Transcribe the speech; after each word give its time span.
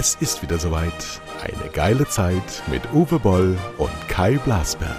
Es 0.00 0.14
ist 0.14 0.42
wieder 0.42 0.60
soweit. 0.60 1.20
Eine 1.42 1.72
geile 1.72 2.06
Zeit 2.06 2.62
mit 2.70 2.82
Uwe 2.92 3.18
Boll 3.18 3.58
und 3.78 3.90
Kai 4.06 4.38
Blasberg. 4.38 4.94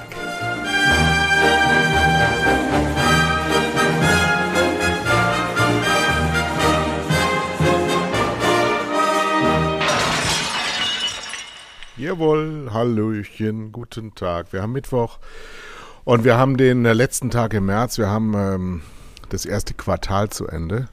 Jawohl, 11.96 12.70
Hallöchen, 12.74 13.72
guten 13.72 14.14
Tag. 14.16 14.52
Wir 14.52 14.62
haben 14.62 14.74
Mittwoch 14.74 15.20
und 16.04 16.26
wir 16.26 16.38
haben 16.38 16.58
den 16.58 16.84
äh, 16.84 16.92
letzten 16.92 17.30
Tag 17.30 17.54
im 17.54 17.68
März. 17.68 17.98
Wir 17.98 18.10
haben 18.10 18.34
ähm, 18.36 18.82
das 19.30 19.46
erste 19.46 19.74
Quartal 19.74 20.28
zu 20.28 20.46
Ende 20.46 20.90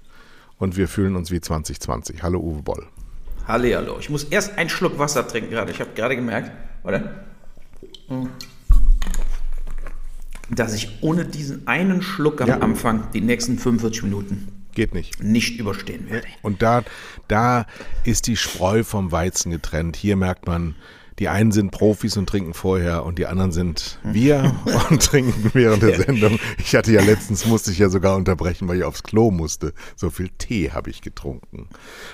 und 0.58 0.76
wir 0.76 0.86
fühlen 0.86 1.16
uns 1.16 1.32
wie 1.32 1.40
2020. 1.40 2.22
Hallo 2.22 2.38
Uwe 2.38 2.62
Boll. 2.62 2.86
Hallo, 3.48 3.98
ich 4.00 4.10
muss 4.10 4.24
erst 4.24 4.58
einen 4.58 4.68
Schluck 4.70 4.98
Wasser 4.98 5.26
trinken 5.26 5.50
gerade. 5.50 5.70
Ich 5.70 5.80
habe 5.80 5.90
gerade 5.94 6.16
gemerkt, 6.16 6.50
oder? 6.82 7.24
Dass 10.50 10.74
ich 10.74 10.98
ohne 11.00 11.24
diesen 11.24 11.66
einen 11.66 12.02
Schluck 12.02 12.40
am 12.40 12.48
Ja. 12.48 12.58
Anfang 12.58 13.08
die 13.12 13.20
nächsten 13.20 13.58
45 13.58 14.02
Minuten 14.04 14.48
Geht 14.74 14.94
nicht. 14.94 15.22
nicht 15.22 15.58
überstehen 15.60 16.10
werde. 16.10 16.26
Und 16.42 16.60
da, 16.62 16.82
da 17.28 17.66
ist 18.04 18.26
die 18.26 18.36
Spreu 18.36 18.82
vom 18.84 19.12
Weizen 19.12 19.50
getrennt. 19.52 19.96
Hier 19.96 20.16
merkt 20.16 20.46
man, 20.46 20.74
die 21.18 21.28
einen 21.28 21.50
sind 21.50 21.70
Profis 21.70 22.16
und 22.16 22.28
trinken 22.28 22.52
vorher 22.52 23.04
und 23.04 23.18
die 23.18 23.26
anderen 23.26 23.50
sind 23.50 23.98
wir 24.02 24.54
und 24.90 25.02
trinken 25.02 25.50
während 25.54 25.82
der 25.82 25.96
Sendung. 25.96 26.38
Ich 26.58 26.74
hatte 26.74 26.92
ja 26.92 27.02
letztens, 27.02 27.46
musste 27.46 27.70
ich 27.70 27.78
ja 27.78 27.88
sogar 27.88 28.16
unterbrechen, 28.16 28.68
weil 28.68 28.78
ich 28.78 28.84
aufs 28.84 29.02
Klo 29.02 29.30
musste. 29.30 29.72
So 29.96 30.10
viel 30.10 30.28
Tee 30.36 30.72
habe 30.72 30.90
ich 30.90 31.00
getrunken. 31.00 31.68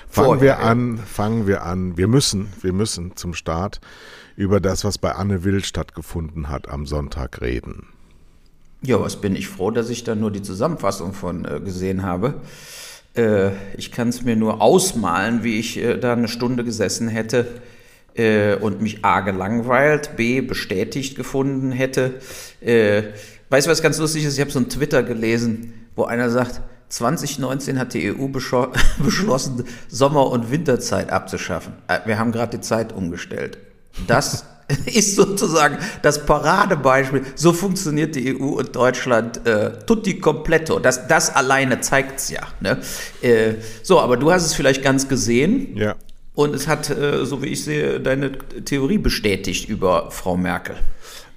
Fangen 0.07 0.25
Vorher, 0.27 0.41
wir 0.41 0.59
an, 0.59 0.97
fangen 0.97 1.47
wir 1.47 1.63
an. 1.63 1.97
Wir 1.97 2.07
müssen, 2.07 2.47
wir 2.61 2.71
müssen 2.71 3.15
zum 3.17 3.33
Start 3.33 3.81
über 4.37 4.61
das, 4.61 4.85
was 4.85 4.97
bei 4.97 5.13
Anne 5.13 5.43
Will 5.43 5.63
stattgefunden 5.63 6.47
hat, 6.47 6.69
am 6.69 6.85
Sonntag 6.85 7.41
reden. 7.41 7.87
Ja, 8.81 8.99
was 8.99 9.19
bin 9.19 9.35
ich 9.35 9.47
froh, 9.47 9.71
dass 9.71 9.89
ich 9.89 10.03
da 10.03 10.15
nur 10.15 10.31
die 10.31 10.41
Zusammenfassung 10.41 11.13
von 11.13 11.45
äh, 11.45 11.59
gesehen 11.59 12.03
habe. 12.03 12.35
Äh, 13.15 13.51
ich 13.77 13.91
kann 13.91 14.09
es 14.09 14.23
mir 14.23 14.35
nur 14.35 14.61
ausmalen, 14.61 15.43
wie 15.43 15.59
ich 15.59 15.77
äh, 15.77 15.97
da 15.97 16.13
eine 16.13 16.27
Stunde 16.27 16.63
gesessen 16.63 17.09
hätte 17.09 17.47
äh, 18.15 18.55
und 18.55 18.81
mich 18.81 19.03
A 19.03 19.21
gelangweilt, 19.21 20.15
B 20.15 20.41
bestätigt 20.41 21.15
gefunden 21.15 21.71
hätte. 21.71 22.15
Äh, 22.61 23.03
weißt 23.49 23.67
du, 23.67 23.71
was 23.71 23.81
ganz 23.81 23.97
lustig 23.97 24.25
ist? 24.25 24.35
Ich 24.35 24.41
habe 24.41 24.51
so 24.51 24.59
einen 24.59 24.69
Twitter 24.69 25.03
gelesen, 25.03 25.87
wo 25.95 26.05
einer 26.05 26.29
sagt, 26.29 26.61
2019 26.89 27.79
hat 27.79 27.93
die 27.93 28.11
EU 28.11 28.27
beschlossen, 29.03 29.65
Sommer- 29.89 30.29
und 30.29 30.51
Winterzeit 30.51 31.11
abzuschaffen. 31.11 31.73
Äh, 31.87 31.99
Wir 32.05 32.19
haben 32.19 32.31
gerade 32.31 32.57
die 32.57 32.61
Zeit 32.61 32.93
umgestellt. 32.93 33.57
Das 34.07 34.45
ist 34.85 35.15
sozusagen 35.15 35.77
das 36.01 36.25
Paradebeispiel. 36.25 37.23
So 37.35 37.53
funktioniert 37.53 38.15
die 38.15 38.39
EU 38.39 38.45
und 38.45 38.75
Deutschland 38.75 39.45
äh, 39.45 39.71
tutti 39.85 40.19
completo. 40.19 40.79
Das, 40.79 41.07
das 41.07 41.35
alleine 41.35 41.81
zeigt's 41.81 42.29
ja. 42.29 42.41
Ne? 42.59 42.77
Äh, 43.21 43.55
so, 43.81 43.99
aber 43.99 44.17
du 44.17 44.31
hast 44.31 44.45
es 44.45 44.53
vielleicht 44.53 44.83
ganz 44.83 45.07
gesehen. 45.07 45.75
Ja. 45.75 45.95
Und 46.35 46.55
es 46.55 46.67
hat, 46.67 46.89
äh, 46.89 47.25
so 47.25 47.43
wie 47.43 47.47
ich 47.47 47.63
sehe, 47.63 47.99
deine 47.99 48.31
Theorie 48.31 48.97
bestätigt 48.97 49.69
über 49.69 50.09
Frau 50.11 50.35
Merkel. 50.35 50.75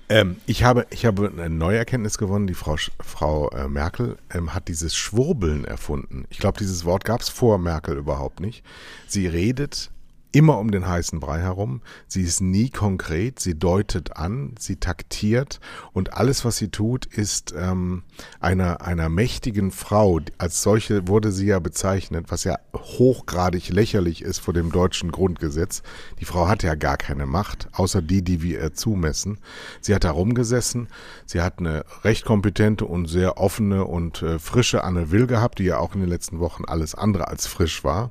Ähm, 0.09 0.37
ich, 0.47 0.63
habe, 0.63 0.87
ich 0.91 1.05
habe 1.05 1.31
eine 1.37 1.51
neue 1.51 1.79
Erkenntnis 1.79 2.17
gewonnen. 2.17 2.47
Die 2.47 2.55
Frau, 2.55 2.77
Frau 3.01 3.51
äh, 3.51 3.69
Merkel 3.69 4.17
ähm, 4.33 4.55
hat 4.55 4.69
dieses 4.69 4.95
Schwurbeln 4.95 5.65
erfunden. 5.65 6.27
Ich 6.31 6.39
glaube, 6.39 6.59
dieses 6.59 6.85
Wort 6.85 7.05
gab 7.05 7.21
es 7.21 7.29
vor 7.29 7.59
Merkel 7.59 7.97
überhaupt 7.97 8.41
nicht. 8.41 8.65
Sie 9.07 9.27
redet 9.27 9.91
immer 10.37 10.59
um 10.59 10.70
den 10.70 10.87
heißen 10.87 11.19
Brei 11.19 11.41
herum. 11.41 11.81
Sie 12.09 12.21
ist 12.21 12.43
nie 12.43 12.69
konkret. 12.69 13.41
Sie 13.41 13.59
deutet 13.59 14.19
an, 14.19 14.55
sie 14.59 14.77
taktiert 14.77 15.61
und 15.94 16.12
alles, 16.12 16.44
was 16.44 16.59
sie 16.59 16.69
tut, 16.69 17.06
ist 17.06 17.55
ähm, 17.56 18.03
einer, 18.38 18.83
einer 18.83 19.09
mächtigen 19.09 19.71
Frau. 19.71 20.21
Als 20.37 20.62
solche 20.62 21.09
wurde 21.09 21.33
sie 21.33 21.47
ja 21.47 21.59
bezeichnet, 21.59 22.27
was 22.28 22.44
ja 22.44 22.59
hochgradig 22.75 23.71
lächerlich 23.71 24.21
ist 24.21 24.38
vor 24.38 24.53
dem 24.53 24.71
deutschen 24.71 25.11
Grundgesetz. 25.11 25.83
Die 26.21 26.27
Frau 26.27 26.49
hat 26.49 26.62
ja 26.62 26.75
gar 26.75 26.99
keine 26.99 27.25
Macht, 27.25 27.69
außer 27.72 28.03
die, 28.03 28.21
die 28.21 28.43
wir 28.43 28.61
ihr 28.61 28.75
zumessen. 28.75 29.38
Sie 29.81 29.94
hat 29.94 30.05
da 30.05 30.11
rumgesessen. 30.11 30.88
Sie 31.25 31.41
hat 31.41 31.61
eine 31.61 31.87
recht 32.05 32.27
kompetente 32.27 32.84
und 32.84 33.06
sehr 33.06 33.38
offene 33.38 33.87
und 33.87 34.21
äh, 34.21 34.38
frische 34.38 34.84
Anne 34.84 35.11
Will 35.11 35.27
gehabt, 35.27 35.61
die 35.61 35.65
ja 35.65 35.78
auch 35.78 35.94
in 35.94 36.00
den 36.00 36.11
letzten 36.11 36.41
Wochen 36.41 36.66
alles 36.66 36.94
andere 36.94 37.28
als 37.28 37.47
frisch 37.47 37.84
war. 37.84 38.11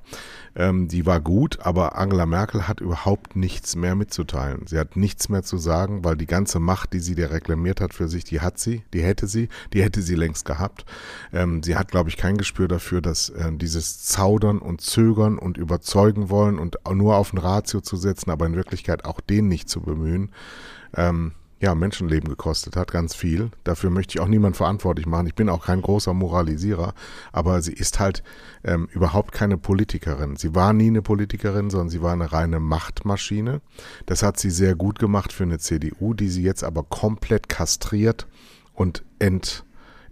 Ähm, 0.56 0.88
die 0.88 1.06
war 1.06 1.20
gut, 1.20 1.60
aber 1.62 1.98
Angela 1.98 2.26
Merkel 2.26 2.68
hat 2.68 2.80
überhaupt 2.80 3.36
nichts 3.36 3.76
mehr 3.76 3.96
mitzuteilen. 3.96 4.68
Sie 4.68 4.80
hat 4.80 4.96
nichts 4.96 5.28
mehr 5.28 5.44
zu 5.44 5.58
sagen, 5.58 6.04
weil 6.04 6.16
die 6.16 6.26
ganze 6.26 6.60
Macht, 6.60 6.94
die 6.94 7.00
sie 7.00 7.16
dir 7.16 7.32
reklamiert 7.32 7.82
hat 7.82 7.94
für 7.94 8.08
sich, 8.08 8.24
die 8.24 8.40
hat 8.40 8.58
sie, 8.58 8.84
die 8.94 9.04
hätte 9.04 9.28
sie, 9.28 9.50
die 9.74 9.84
hätte 9.84 10.02
sie 10.02 10.16
längst 10.16 10.46
gehabt. 10.46 10.86
Ähm, 11.34 11.62
sie 11.62 11.76
hat, 11.76 11.92
glaube 11.92 12.10
ich, 12.10 12.18
kein 12.18 12.38
Gespür 12.38 12.68
dafür, 12.68 13.02
dass 13.02 13.30
äh, 13.30 13.52
dieses 13.52 14.04
Zaudern 14.04 14.60
und 14.60 14.82
Zögern 14.82 15.38
und 15.38 15.58
überzeugen 15.58 16.30
wollen 16.30 16.58
und 16.58 16.78
nur 16.90 17.18
auf 17.18 17.34
ein 17.34 17.38
Ratio 17.38 17.82
zu 17.82 17.98
setzen, 17.98 18.32
aber 18.32 18.46
in 18.46 18.56
Wirklichkeit 18.56 19.04
auch 19.04 19.20
den 19.20 19.48
nicht 19.48 19.70
zu 19.70 19.82
bemühen, 19.82 20.32
ähm, 20.96 21.34
ja, 21.62 21.74
Menschenleben 21.74 22.30
gekostet 22.30 22.76
hat, 22.76 22.92
ganz 22.92 23.16
viel. 23.16 23.50
Dafür 23.64 23.90
möchte 23.90 24.16
ich 24.16 24.20
auch 24.22 24.28
niemand 24.28 24.58
verantwortlich 24.58 25.06
machen. 25.06 25.28
Ich 25.28 25.36
bin 25.36 25.50
auch 25.50 25.66
kein 25.66 25.82
großer 25.82 26.14
Moralisierer, 26.14 26.94
aber 27.32 27.62
sie 27.62 27.74
ist 27.74 28.00
halt 28.00 28.24
ähm, 28.64 28.90
überhaupt 28.92 29.32
keine 29.32 29.58
Politikerin. 29.58 30.36
Sie 30.36 30.54
war 30.54 30.74
nie 30.74 30.88
eine 30.88 31.02
Politikerin, 31.02 31.70
sondern 31.70 31.90
sie 31.90 32.02
war 32.02 32.12
eine 32.12 32.34
reine 32.34 32.60
Machtmaschine. 32.60 33.62
Das 34.06 34.22
hat 34.22 34.38
sie 34.38 34.50
sehr 34.50 34.76
gut 34.76 35.00
gemacht 35.00 35.32
für 35.32 35.44
eine 35.44 35.60
CDU, 35.60 36.14
die 36.14 36.30
sie 36.30 36.44
jetzt 36.44 36.64
aber 36.64 36.84
komplett 36.84 37.48
kastriert 37.48 38.28
und 38.74 39.04
ent, 39.20 39.64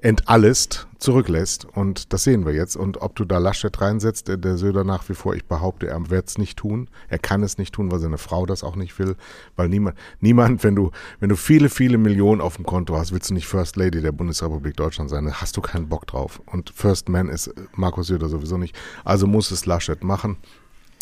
entallest 0.04 0.86
zurücklässt. 1.00 1.66
Und 1.66 2.12
das 2.12 2.26
sehen 2.26 2.46
wir 2.46 2.54
jetzt. 2.54 2.76
Und 2.76 3.02
ob 3.02 3.16
du 3.16 3.24
da 3.24 3.38
Laschet 3.38 3.80
reinsetzt, 3.80 4.28
der, 4.28 4.36
der 4.36 4.58
Söder 4.58 4.84
nach 4.84 5.08
wie 5.08 5.14
vor, 5.14 5.34
ich 5.34 5.46
behaupte, 5.46 5.88
er 5.88 6.10
wird 6.10 6.28
es 6.28 6.38
nicht 6.38 6.58
tun. 6.58 6.90
Er 7.08 7.20
kann 7.20 7.42
es 7.42 7.58
nicht 7.58 7.74
tun, 7.74 7.90
weil 7.90 8.00
seine 8.00 8.18
Frau 8.18 8.46
das 8.46 8.66
auch 8.66 8.76
nicht 8.76 9.00
will. 9.00 9.16
Weil 9.56 9.70
niemand, 9.70 9.96
niemand, 10.20 10.64
wenn 10.66 10.76
du, 10.76 10.92
wenn 11.22 11.30
du 11.30 11.38
viele, 11.38 11.70
viele 11.70 11.98
Millionen 11.98 12.42
auf 12.42 12.58
dem 12.58 12.66
Konto 12.66 12.98
hast, 12.98 13.14
willst 13.14 13.30
du 13.30 13.34
nicht 13.34 13.48
First 13.48 13.78
Lady 13.78 14.02
der 14.02 14.12
Bundesrepublik 14.12 14.76
Deutschland 14.76 15.10
sein. 15.10 15.26
Da 15.26 15.40
hast 15.40 15.56
du 15.56 15.62
keinen 15.62 15.88
Bock 15.88 16.06
drauf. 16.06 16.42
Und 16.48 16.72
First 16.76 17.08
Man 17.08 17.30
ist 17.30 17.48
äh, 17.48 17.54
Markus 17.74 18.08
Söder 18.08 18.28
sowieso 18.28 18.58
nicht. 18.58 18.76
Also 19.06 19.26
muss 19.26 19.52
es 19.52 19.66
Laschet 19.66 20.04
machen. 20.04 20.36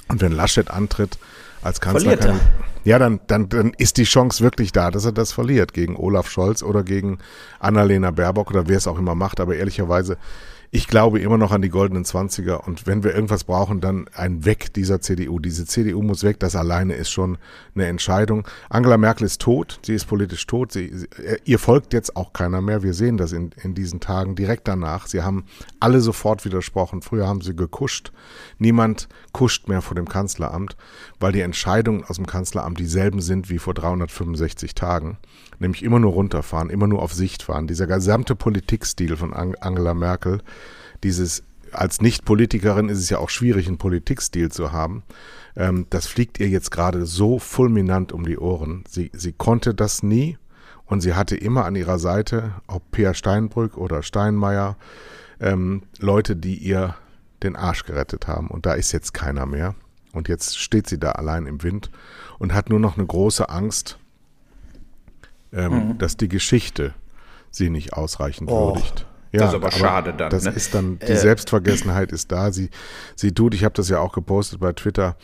Und 0.09 0.22
wenn 0.22 0.31
Laschet 0.31 0.69
antritt 0.69 1.18
als 1.62 1.82
Kanzler, 1.82 2.18
Verliert 2.18 2.26
er. 2.26 2.40
ja, 2.84 3.00
dann, 3.00 3.20
dann, 3.28 3.50
dann 3.50 3.72
ist 3.78 3.98
die 3.98 4.04
Chance 4.04 4.44
wirklich 4.44 4.72
da, 4.72 4.92
dass 4.92 5.06
er 5.06 5.12
das 5.12 5.32
verliert 5.32 5.74
gegen 5.74 5.96
Olaf 5.96 6.30
Scholz 6.30 6.64
oder 6.64 6.84
gegen 6.84 7.20
Annalena 7.60 8.12
Baerbock 8.12 8.52
oder 8.52 8.68
wer 8.68 8.78
es 8.78 8.88
auch 8.88 8.98
immer 8.98 9.16
macht. 9.16 9.40
Aber 9.40 9.56
ehrlicherweise, 9.56 10.18
ich 10.74 10.88
glaube 10.88 11.20
immer 11.20 11.38
noch 11.38 11.52
an 11.52 11.62
die 11.62 11.70
goldenen 11.70 12.06
Zwanziger 12.06 12.66
und 12.66 12.88
wenn 12.88 13.04
wir 13.04 13.14
irgendwas 13.14 13.44
brauchen, 13.44 13.82
dann 13.82 14.08
ein 14.16 14.46
Weg 14.46 14.74
dieser 14.74 15.02
CDU. 15.02 15.38
Diese 15.38 15.66
CDU 15.66 16.02
muss 16.02 16.24
weg, 16.24 16.40
das 16.40 16.56
alleine 16.56 16.94
ist 16.94 17.10
schon 17.10 17.38
eine 17.76 17.88
Entscheidung. 17.88 18.48
Angela 18.70 18.98
Merkel 18.98 19.26
ist 19.26 19.42
tot, 19.42 19.82
sie 19.86 19.94
ist 19.94 20.06
politisch 20.06 20.48
tot, 20.48 20.72
sie, 20.72 20.90
sie, 20.96 21.08
ihr 21.44 21.60
folgt 21.60 21.92
jetzt 21.92 22.16
auch 22.16 22.32
keiner 22.32 22.62
mehr. 22.62 22.84
Wir 22.84 22.94
sehen 22.94 23.18
das 23.18 23.34
in, 23.34 23.52
in 23.62 23.76
diesen 23.76 24.00
Tagen 24.00 24.36
direkt 24.36 24.66
danach. 24.70 25.08
Sie 25.08 25.22
haben 25.24 25.44
alle 25.82 26.00
sofort 26.00 26.46
widersprochen. 26.46 27.02
Früher 27.02 27.28
haben 27.28 27.42
sie 27.42 27.54
gekuscht. 27.54 28.14
Niemand 28.58 29.10
kuscht 29.34 29.68
mehr 29.68 29.82
vor 29.82 29.96
dem 29.96 30.08
Kanzleramt, 30.08 30.78
weil 31.22 31.32
die 31.32 31.42
Entscheidungen 31.42 32.04
aus 32.04 32.18
dem 32.18 32.26
Kanzleramt 32.26 32.80
dieselben 32.80 33.22
sind 33.22 33.50
wie 33.50 33.59
vor 33.59 33.74
365 33.74 34.76
Tagen. 34.76 35.18
Nämlich 35.59 35.84
immer 35.84 36.00
nur 36.00 36.14
runterfahren, 36.14 36.70
immer 36.70 36.88
nur 36.88 37.02
auf 37.02 37.14
Sicht 37.14 37.44
fahren. 37.44 37.68
Dieser 37.68 37.88
gesamte 37.88 38.36
Politikstil 38.36 39.16
von 39.16 39.34
Ang 39.34 39.56
Angela 39.60 39.94
Merkel, 39.94 40.42
dieses 41.04 41.44
als 41.72 42.01
Nicht-Politikerin 42.01 42.90
ist 42.90 43.00
es 43.00 43.10
ja 43.10 43.19
auch 43.19 43.30
schwierig, 43.30 43.68
einen 43.68 43.78
Politikstil 43.78 44.51
zu 44.51 44.72
haben. 44.72 45.04
Ähm, 45.56 45.88
das 45.90 46.07
fliegt 46.07 46.40
ihr 46.40 46.50
jetzt 46.50 46.72
gerade 46.72 47.06
so 47.06 47.40
fulminant 47.40 48.12
um 48.12 48.25
die 48.25 48.38
Ohren. 48.38 48.84
Sie, 48.90 49.10
sie 49.13 49.31
konnte 49.31 49.74
das 49.74 50.04
nie 50.04 50.38
und 50.86 51.01
sie 51.01 51.13
hatte 51.13 51.36
immer 51.36 51.66
an 51.66 51.75
ihrer 51.75 52.00
Seite, 52.00 52.56
ob 52.68 52.92
Peer 52.92 53.13
Steinbrück 53.13 53.78
oder 53.78 54.04
Steinmeier, 54.04 54.78
ähm, 55.40 55.84
Leute, 56.00 56.36
die 56.36 56.56
ihr 56.56 56.95
den 57.44 57.56
Arsch 57.56 57.86
gerettet 57.86 58.28
haben. 58.28 58.48
Und 58.48 58.66
da 58.66 58.74
ist 58.74 58.92
jetzt 58.92 59.13
keiner 59.13 59.45
mehr. 59.45 59.75
Und 60.13 60.28
jetzt 60.28 60.58
steht 60.58 60.88
sie 60.88 61.00
da 61.00 61.12
allein 61.13 61.46
im 61.46 61.63
Wind 61.63 61.90
und 62.40 62.54
hat 62.54 62.69
nur 62.69 62.80
noch 62.80 62.98
eine 62.98 63.06
große 63.06 63.50
Angst, 63.50 63.98
ähm, 65.54 65.98
dass 65.98 66.18
die 66.18 66.28
Geschichte 66.28 66.94
sie 67.50 67.69
nicht 67.69 67.94
ausreichend 67.94 68.50
Oh, 68.50 68.68
würdigt. 68.75 69.06
das 69.34 69.50
ist 69.50 69.56
aber 69.56 69.72
schade 69.72 70.13
dann, 70.13 70.30
Das 70.30 70.44
ne? 70.46 70.52
ist 70.52 70.74
dann, 70.74 71.00
die 71.00 71.06
Äh, 71.12 71.18
Selbstvergessenheit 71.18 72.12
ist 72.12 72.31
da. 72.31 72.52
Sie, 72.52 72.69
sie 73.16 73.34
tut, 73.34 73.54
ich 73.54 73.63
habe 73.63 73.74
das 73.74 73.90
ja 73.90 74.00
auch 74.00 74.13
gepostet 74.13 74.60
bei 74.60 74.72
Twitter, 74.74 75.18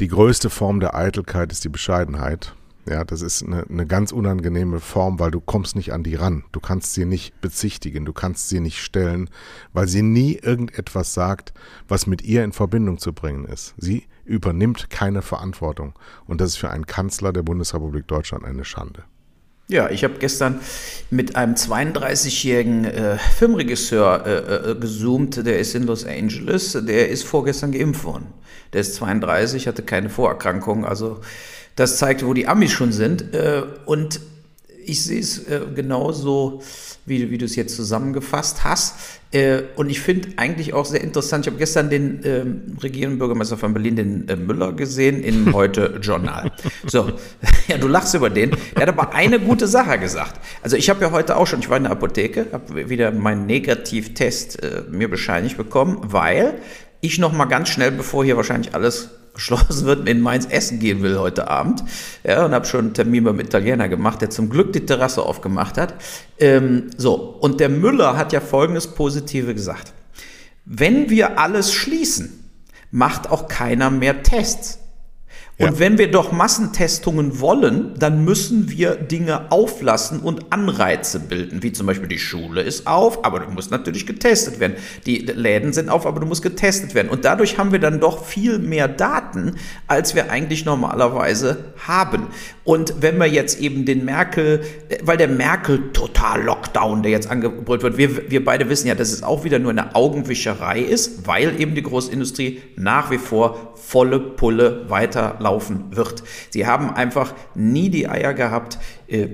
die 0.00 0.08
größte 0.08 0.50
Form 0.50 0.80
der 0.80 0.94
Eitelkeit 0.94 1.52
ist 1.52 1.64
die 1.64 1.68
Bescheidenheit. 1.68 2.54
Ja, 2.88 3.04
das 3.04 3.20
ist 3.20 3.42
eine, 3.44 3.64
eine 3.68 3.84
ganz 3.86 4.12
unangenehme 4.12 4.80
Form, 4.80 5.18
weil 5.18 5.30
du 5.30 5.40
kommst 5.40 5.76
nicht 5.76 5.92
an 5.92 6.02
die 6.02 6.14
ran. 6.14 6.44
Du 6.52 6.60
kannst 6.60 6.94
sie 6.94 7.04
nicht 7.04 7.38
bezichtigen, 7.42 8.06
du 8.06 8.14
kannst 8.14 8.48
sie 8.48 8.60
nicht 8.60 8.80
stellen, 8.80 9.28
weil 9.74 9.86
sie 9.88 10.00
nie 10.02 10.36
irgendetwas 10.36 11.12
sagt, 11.12 11.52
was 11.86 12.06
mit 12.06 12.22
ihr 12.22 12.44
in 12.44 12.52
Verbindung 12.52 12.96
zu 12.98 13.12
bringen 13.12 13.44
ist. 13.44 13.74
Sie 13.76 14.06
übernimmt 14.28 14.90
keine 14.90 15.22
Verantwortung. 15.22 15.94
Und 16.26 16.40
das 16.40 16.50
ist 16.50 16.56
für 16.56 16.70
einen 16.70 16.86
Kanzler 16.86 17.32
der 17.32 17.42
Bundesrepublik 17.42 18.06
Deutschland 18.06 18.44
eine 18.44 18.64
Schande. 18.64 19.04
Ja, 19.70 19.90
ich 19.90 20.02
habe 20.02 20.14
gestern 20.18 20.60
mit 21.10 21.36
einem 21.36 21.54
32-jährigen 21.54 22.86
äh, 22.86 23.18
Filmregisseur 23.18 24.26
äh, 24.26 24.70
äh, 24.70 24.74
gezoomt, 24.76 25.44
der 25.44 25.58
ist 25.58 25.74
in 25.74 25.82
Los 25.82 26.06
Angeles, 26.06 26.72
der 26.72 27.10
ist 27.10 27.24
vorgestern 27.24 27.72
geimpft 27.72 28.04
worden. 28.04 28.28
Der 28.72 28.80
ist 28.80 28.94
32, 28.94 29.66
hatte 29.66 29.82
keine 29.82 30.08
Vorerkrankung, 30.08 30.86
also 30.86 31.20
das 31.76 31.98
zeigt, 31.98 32.24
wo 32.24 32.32
die 32.32 32.48
Amis 32.48 32.72
schon 32.72 32.92
sind. 32.92 33.34
Äh, 33.34 33.62
und 33.84 34.20
ich 34.88 35.04
sehe 35.04 35.20
es 35.20 35.46
äh, 35.48 35.60
genauso, 35.74 36.62
wie, 37.06 37.30
wie 37.30 37.38
du 37.38 37.44
es 37.44 37.56
jetzt 37.56 37.76
zusammengefasst 37.76 38.64
hast. 38.64 38.94
Äh, 39.30 39.62
und 39.76 39.90
ich 39.90 40.00
finde 40.00 40.30
eigentlich 40.36 40.72
auch 40.72 40.86
sehr 40.86 41.02
interessant, 41.02 41.46
ich 41.46 41.50
habe 41.50 41.58
gestern 41.58 41.90
den 41.90 42.20
ähm, 42.24 42.76
regierenden 42.82 43.18
Bürgermeister 43.18 43.58
von 43.58 43.74
Berlin, 43.74 43.96
den 43.96 44.28
äh, 44.28 44.36
Müller, 44.36 44.72
gesehen 44.72 45.22
in 45.22 45.52
Heute 45.58 45.98
Journal. 46.00 46.50
So, 46.86 47.12
ja, 47.68 47.76
du 47.76 47.88
lachst 47.88 48.14
über 48.14 48.30
den. 48.30 48.52
Der 48.74 48.82
hat 48.82 48.88
aber 48.88 49.14
eine 49.14 49.38
gute 49.38 49.66
Sache 49.66 49.98
gesagt. 49.98 50.40
Also 50.62 50.76
ich 50.76 50.88
habe 50.88 51.02
ja 51.02 51.10
heute 51.10 51.36
auch 51.36 51.46
schon, 51.46 51.60
ich 51.60 51.68
war 51.68 51.76
in 51.76 51.84
der 51.84 51.92
Apotheke, 51.92 52.46
habe 52.52 52.88
wieder 52.88 53.10
meinen 53.10 53.46
Negativtest 53.46 54.62
äh, 54.62 54.82
mir 54.90 55.08
bescheinigt 55.08 55.56
bekommen, 55.56 55.98
weil 56.02 56.54
ich 57.00 57.18
noch 57.18 57.32
mal 57.32 57.44
ganz 57.44 57.68
schnell, 57.68 57.92
bevor 57.92 58.24
hier 58.24 58.36
wahrscheinlich 58.36 58.74
alles 58.74 59.10
geschlossen 59.38 59.86
wird, 59.86 60.08
in 60.08 60.20
Mainz 60.20 60.46
essen 60.50 60.80
gehen 60.80 61.02
will 61.02 61.18
heute 61.18 61.48
Abend. 61.48 61.84
Ja, 62.24 62.44
und 62.44 62.52
habe 62.52 62.66
schon 62.66 62.86
einen 62.86 62.94
Termin 62.94 63.24
beim 63.24 63.40
Italiener 63.40 63.88
gemacht, 63.88 64.20
der 64.20 64.30
zum 64.30 64.50
Glück 64.50 64.72
die 64.72 64.84
Terrasse 64.84 65.22
aufgemacht 65.22 65.78
hat. 65.78 65.94
Ähm, 66.38 66.90
so, 66.96 67.14
und 67.14 67.60
der 67.60 67.68
Müller 67.68 68.16
hat 68.16 68.32
ja 68.32 68.40
folgendes 68.40 68.88
Positive 68.88 69.54
gesagt. 69.54 69.92
Wenn 70.64 71.08
wir 71.08 71.38
alles 71.38 71.72
schließen, 71.72 72.50
macht 72.90 73.30
auch 73.30 73.48
keiner 73.48 73.90
mehr 73.90 74.22
Tests. 74.22 74.80
Und 75.60 75.80
wenn 75.80 75.98
wir 75.98 76.08
doch 76.08 76.30
Massentestungen 76.30 77.40
wollen, 77.40 77.94
dann 77.98 78.24
müssen 78.24 78.70
wir 78.70 78.94
Dinge 78.94 79.50
auflassen 79.50 80.20
und 80.20 80.52
Anreize 80.52 81.18
bilden, 81.18 81.64
wie 81.64 81.72
zum 81.72 81.88
Beispiel 81.88 82.06
die 82.06 82.20
Schule 82.20 82.62
ist 82.62 82.86
auf, 82.86 83.24
aber 83.24 83.40
du 83.40 83.50
musst 83.50 83.72
natürlich 83.72 84.06
getestet 84.06 84.60
werden. 84.60 84.76
Die 85.04 85.18
Läden 85.18 85.72
sind 85.72 85.88
auf, 85.88 86.06
aber 86.06 86.20
du 86.20 86.26
musst 86.26 86.42
getestet 86.42 86.94
werden. 86.94 87.08
Und 87.08 87.24
dadurch 87.24 87.58
haben 87.58 87.72
wir 87.72 87.80
dann 87.80 87.98
doch 87.98 88.24
viel 88.24 88.60
mehr 88.60 88.86
Daten, 88.86 89.56
als 89.88 90.14
wir 90.14 90.30
eigentlich 90.30 90.64
normalerweise 90.64 91.72
haben. 91.86 92.28
Und 92.68 92.96
wenn 93.00 93.16
wir 93.16 93.24
jetzt 93.24 93.60
eben 93.60 93.86
den 93.86 94.04
Merkel, 94.04 94.60
weil 95.02 95.16
der 95.16 95.28
Merkel 95.28 95.90
total 95.94 96.42
Lockdown, 96.42 97.02
der 97.02 97.10
jetzt 97.10 97.30
angebrüllt 97.30 97.82
wird, 97.82 97.96
wir, 97.96 98.30
wir 98.30 98.44
beide 98.44 98.68
wissen 98.68 98.88
ja, 98.88 98.94
dass 98.94 99.10
es 99.10 99.22
auch 99.22 99.42
wieder 99.42 99.58
nur 99.58 99.70
eine 99.70 99.94
Augenwischerei 99.94 100.80
ist, 100.80 101.26
weil 101.26 101.58
eben 101.58 101.74
die 101.74 101.82
Großindustrie 101.82 102.60
nach 102.76 103.10
wie 103.10 103.16
vor 103.16 103.72
volle 103.74 104.20
Pulle 104.20 104.84
weiterlaufen 104.88 105.96
wird. 105.96 106.22
Sie 106.50 106.66
haben 106.66 106.90
einfach 106.90 107.32
nie 107.54 107.88
die 107.88 108.06
Eier 108.06 108.34
gehabt, 108.34 108.78
äh, 109.06 109.28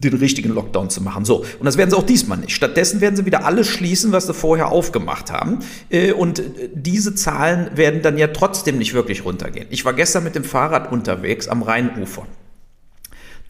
den 0.00 0.14
richtigen 0.14 0.52
Lockdown 0.52 0.90
zu 0.90 1.04
machen. 1.04 1.24
So, 1.24 1.44
und 1.60 1.64
das 1.64 1.76
werden 1.76 1.90
sie 1.90 1.96
auch 1.96 2.02
diesmal 2.02 2.38
nicht. 2.38 2.50
Stattdessen 2.50 3.00
werden 3.00 3.14
sie 3.14 3.26
wieder 3.26 3.44
alles 3.44 3.68
schließen, 3.68 4.10
was 4.10 4.26
sie 4.26 4.34
vorher 4.34 4.72
aufgemacht 4.72 5.30
haben. 5.30 5.60
Äh, 5.88 6.10
und 6.10 6.40
äh, 6.40 6.68
diese 6.74 7.14
Zahlen 7.14 7.70
werden 7.76 8.02
dann 8.02 8.18
ja 8.18 8.26
trotzdem 8.26 8.78
nicht 8.78 8.92
wirklich 8.92 9.24
runtergehen. 9.24 9.68
Ich 9.70 9.84
war 9.84 9.92
gestern 9.92 10.24
mit 10.24 10.34
dem 10.34 10.42
Fahrrad 10.42 10.90
unterwegs 10.90 11.46
am 11.46 11.62
Rheinufer. 11.62 12.26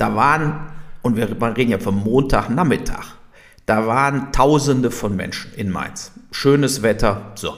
Da 0.03 0.17
waren, 0.17 0.67
und 1.03 1.17
wir 1.17 1.29
reden 1.57 1.71
ja 1.71 1.79
vom 1.79 2.03
Montagnachmittag, 2.03 3.15
da 3.67 3.87
waren 3.87 4.33
Tausende 4.33 4.91
von 4.91 5.15
Menschen 5.15 5.55
in 5.55 5.71
Mainz. 5.71 6.11
Schönes 6.33 6.83
Wetter, 6.83 7.31
so. 7.37 7.55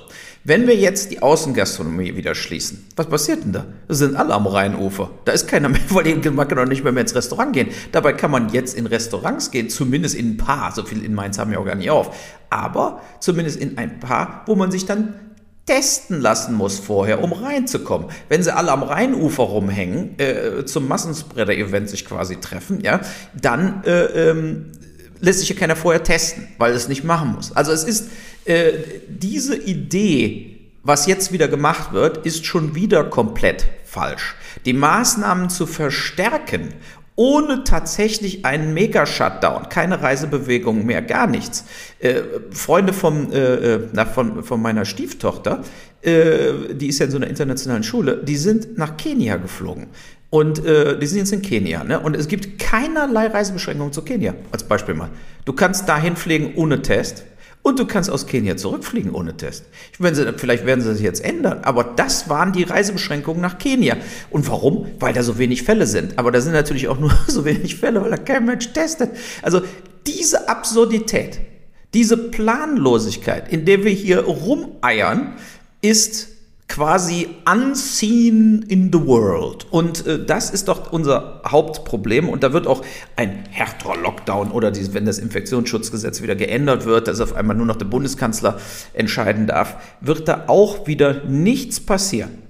Wenn 0.46 0.67
wir 0.67 0.76
jetzt 0.76 1.11
die 1.11 1.23
Außengastronomie 1.23 2.17
wieder 2.17 2.35
schließen, 2.35 2.87
was 2.96 3.06
passiert 3.06 3.44
denn 3.44 3.52
da? 3.55 3.64
Da 3.88 3.94
sind 3.94 4.14
alle 4.14 4.35
am 4.35 4.46
Rheinufer. 4.46 5.11
Da 5.25 5.32
ist 5.32 5.49
keiner 5.49 5.70
mehr, 5.70 5.81
weil 5.88 6.14
man 6.32 6.46
kann 6.46 6.58
doch 6.58 6.67
nicht 6.67 6.85
mehr, 6.85 6.93
mehr 6.93 7.00
ins 7.00 7.14
Restaurant 7.14 7.55
gehen. 7.55 7.70
Dabei 7.93 8.12
kann 8.12 8.31
man 8.31 8.50
jetzt 8.50 8.76
in 8.76 8.85
Restaurants 8.85 9.50
gehen, 9.50 9.70
zumindest 9.70 10.14
in 10.14 10.32
ein 10.32 10.37
paar. 10.37 10.70
So 10.73 10.82
viel 10.85 11.02
in 11.02 11.14
Mainz 11.14 11.38
haben 11.38 11.50
wir 11.50 11.58
auch 11.58 11.64
gar 11.64 11.76
nicht 11.76 11.88
auf. 11.88 12.14
Aber 12.50 13.00
zumindest 13.20 13.58
in 13.58 13.79
ein 13.79 14.00
paar, 14.00 14.43
wo 14.44 14.55
man 14.55 14.70
sich 14.70 14.85
dann 14.85 15.14
testen 15.66 16.20
lassen 16.20 16.55
muss 16.55 16.78
vorher, 16.78 17.22
um 17.22 17.32
reinzukommen. 17.32 18.08
Wenn 18.28 18.43
sie 18.43 18.55
alle 18.55 18.70
am 18.70 18.82
Rheinufer 18.82 19.44
rumhängen, 19.44 20.19
äh, 20.19 20.64
zum 20.66 20.88
Massenspreader-Event 20.88 21.88
sich 21.88 22.05
quasi 22.05 22.37
treffen, 22.37 22.81
ja, 22.82 23.00
dann 23.40 23.82
äh, 23.84 24.31
ähm, 24.31 24.72
lässt 25.20 25.40
sich 25.40 25.49
ja 25.49 25.56
keiner 25.56 25.76
vorher 25.76 26.02
testen, 26.02 26.49
weil 26.58 26.75
es 26.75 26.88
nicht 26.88 27.05
machen 27.05 27.32
muss. 27.34 27.56
Also 27.56 27.72
es 27.72 27.84
ist 27.84 28.11
äh, 28.44 28.72
diese 29.08 29.56
Idee, 29.56 30.61
was 30.82 31.06
jetzt 31.06 31.32
wieder 31.32 31.49
gemacht 31.49 31.94
wird, 31.94 32.26
ist 32.26 32.44
schon 32.44 32.75
wieder 32.75 33.05
komplett 33.05 33.66
falsch. 33.84 34.34
Die 34.66 34.75
Maßnahmen 34.75 35.49
zu 35.49 35.66
verstärken, 35.66 36.75
ohne 37.16 37.62
tatsächlich 37.64 38.44
einen 38.44 38.75
Mega-Shutdown, 38.75 39.69
keine 39.69 40.02
Reisebewegung 40.02 40.84
mehr, 40.84 41.00
gar 41.00 41.26
nichts. 41.26 41.64
Äh, 42.00 42.22
Freunde 42.50 42.93
vom, 42.93 43.32
äh, 43.32 43.37
äh 43.37 43.88
na, 43.93 44.05
von, 44.05 44.43
von 44.43 44.61
meiner 44.61 44.84
Stieftochter, 44.84 45.62
äh, 46.02 46.75
die 46.75 46.88
ist 46.88 46.99
ja 46.99 47.06
in 47.06 47.12
so 47.12 47.16
einer 47.16 47.28
internationalen 47.28 47.84
Schule, 47.84 48.22
die 48.25 48.37
sind 48.37 48.78
nach 48.78 48.96
Kenia 48.96 49.37
geflogen. 49.37 49.87
Und 50.31 50.64
äh, 50.64 50.99
die 50.99 51.06
sind 51.06 51.19
jetzt 51.19 51.32
in 51.32 51.43
Kenia. 51.43 51.84
Ne? 51.84 52.00
Und 52.00 52.16
es 52.16 52.26
gibt 52.26 52.58
keinerlei 52.58 53.28
Reisebeschränkungen 53.28 53.93
zu 53.93 54.02
Kenia, 54.02 54.34
als 54.50 54.64
Beispiel 54.64 54.96
mal. 54.96 55.11
Du 55.44 55.52
kannst 55.52 55.88
dahin 55.88 56.16
fliegen 56.16 56.55
ohne 56.56 56.82
Test. 56.82 57.25
Und 57.64 57.78
du 57.78 57.87
kannst 57.87 58.11
aus 58.11 58.26
Kenia 58.26 58.58
zurückfliegen 58.58 59.12
ohne 59.12 59.38
Test. 59.38 59.64
Sie, 59.99 60.32
vielleicht 60.37 60.66
werden 60.66 60.82
sie 60.82 60.90
das 60.90 61.00
jetzt 61.00 61.25
ändern, 61.25 61.61
aber 61.62 61.82
das 61.82 62.28
waren 62.28 62.52
die 62.52 62.62
Reisebeschränkungen 62.62 63.40
nach 63.40 63.56
Kenia. 63.56 63.96
Und 64.28 64.46
warum? 64.50 64.87
Weil 65.00 65.14
da 65.14 65.22
so 65.22 65.38
wenig 65.38 65.62
Fälle 65.62 65.87
sind. 65.87 66.19
Aber 66.19 66.31
da 66.31 66.43
sind 66.43 66.52
natürlich 66.52 66.88
auch 66.88 66.99
nur 67.00 67.11
so 67.26 67.46
wenig 67.46 67.76
Fälle, 67.76 68.02
weil 68.02 68.11
da 68.11 68.19
kein 68.19 68.44
Mensch 68.44 68.70
testet. 68.75 69.12
Also 69.40 69.62
diese 70.06 70.46
Absurdität, 70.50 71.40
diese 71.94 72.19
Planlosigkeit, 72.19 73.50
in 73.50 73.64
der 73.64 73.82
wir 73.82 73.93
hier 73.93 74.25
rumeiern, 74.25 75.38
ist 75.81 76.33
quasi 76.75 77.29
unseen 77.44 78.65
in 78.69 78.91
the 78.93 79.06
world. 79.06 79.65
Und 79.71 80.05
äh, 80.09 80.25
das 80.25 80.50
ist 80.50 80.67
doch 80.67 80.91
unser 80.91 81.41
Hauptproblem. 81.47 82.29
Und 82.29 82.43
da 82.43 82.53
wird 82.53 82.67
auch 82.67 82.85
ein 83.15 83.44
härterer 83.49 83.97
Lockdown 83.97 84.50
oder 84.50 84.73
dieses, 84.73 84.93
wenn 84.93 85.05
das 85.05 85.21
Infektionsschutzgesetz 85.21 86.21
wieder 86.21 86.35
geändert 86.35 86.85
wird, 86.85 87.06
dass 87.06 87.21
auf 87.21 87.37
einmal 87.37 87.55
nur 87.55 87.67
noch 87.67 87.76
der 87.76 87.85
Bundeskanzler 87.85 88.59
entscheiden 88.93 89.47
darf, 89.47 89.76
wird 90.00 90.26
da 90.26 90.45
auch 90.49 90.88
wieder 90.88 91.23
nichts 91.25 91.78
passieren, 91.78 92.43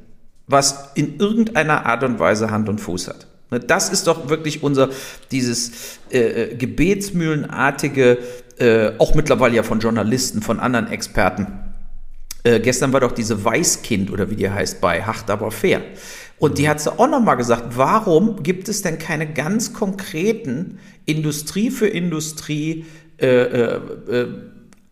was 0.46 0.92
in 0.94 1.18
irgendeiner 1.18 1.84
Art 1.84 2.02
und 2.02 2.18
Weise 2.18 2.50
Hand 2.50 2.70
und 2.70 2.80
Fuß 2.80 3.08
hat. 3.08 3.26
Ne, 3.50 3.60
das 3.60 3.90
ist 3.90 4.06
doch 4.06 4.30
wirklich 4.30 4.62
unser, 4.62 4.88
dieses 5.32 5.98
äh, 6.10 6.18
äh, 6.18 6.54
gebetsmühlenartige, 6.54 8.16
äh, 8.58 8.92
auch 8.96 9.14
mittlerweile 9.14 9.56
ja 9.56 9.62
von 9.62 9.80
Journalisten, 9.80 10.40
von 10.40 10.60
anderen 10.60 10.90
Experten, 10.90 11.63
äh, 12.44 12.60
gestern 12.60 12.92
war 12.92 13.00
doch 13.00 13.12
diese 13.12 13.42
Weißkind 13.42 14.12
oder 14.12 14.30
wie 14.30 14.36
die 14.36 14.50
heißt 14.50 14.80
bei 14.80 15.02
Hart 15.02 15.30
aber 15.30 15.50
fair. 15.50 15.80
Und 16.38 16.58
die 16.58 16.68
hat 16.68 16.78
sie 16.78 16.92
auch 16.92 17.08
nochmal 17.08 17.38
gesagt, 17.38 17.76
warum 17.76 18.42
gibt 18.42 18.68
es 18.68 18.82
denn 18.82 18.98
keine 18.98 19.32
ganz 19.32 19.72
konkreten 19.72 20.78
Industrie 21.06 21.70
für 21.70 21.86
Industrie 21.86 22.84
äh, 23.18 23.26
äh, 23.26 23.80
äh, 24.10 24.28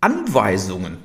Anweisungen? 0.00 0.96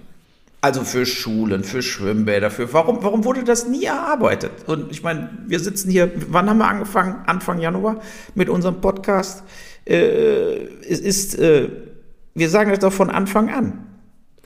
Also 0.61 0.83
für 0.83 1.05
Schulen, 1.05 1.65
für 1.65 1.81
Schwimmbäder, 1.81 2.49
für 2.49 2.71
warum, 2.73 3.03
warum 3.03 3.25
wurde 3.25 3.43
das 3.43 3.67
nie 3.67 3.83
erarbeitet? 3.83 4.51
Und 4.67 4.91
ich 4.91 5.03
meine, 5.03 5.29
wir 5.47 5.59
sitzen 5.59 5.91
hier, 5.91 6.11
wann 6.29 6.49
haben 6.49 6.57
wir 6.57 6.67
angefangen? 6.67 7.23
Anfang 7.27 7.59
Januar 7.59 8.01
mit 8.35 8.47
unserem 8.47 8.79
Podcast. 8.79 9.43
Äh, 9.85 10.65
es 10.89 10.99
ist, 10.99 11.37
wir 11.37 12.49
sagen 12.49 12.71
das 12.71 12.79
doch 12.79 12.93
von 12.93 13.09
Anfang 13.09 13.49
an. 13.49 13.96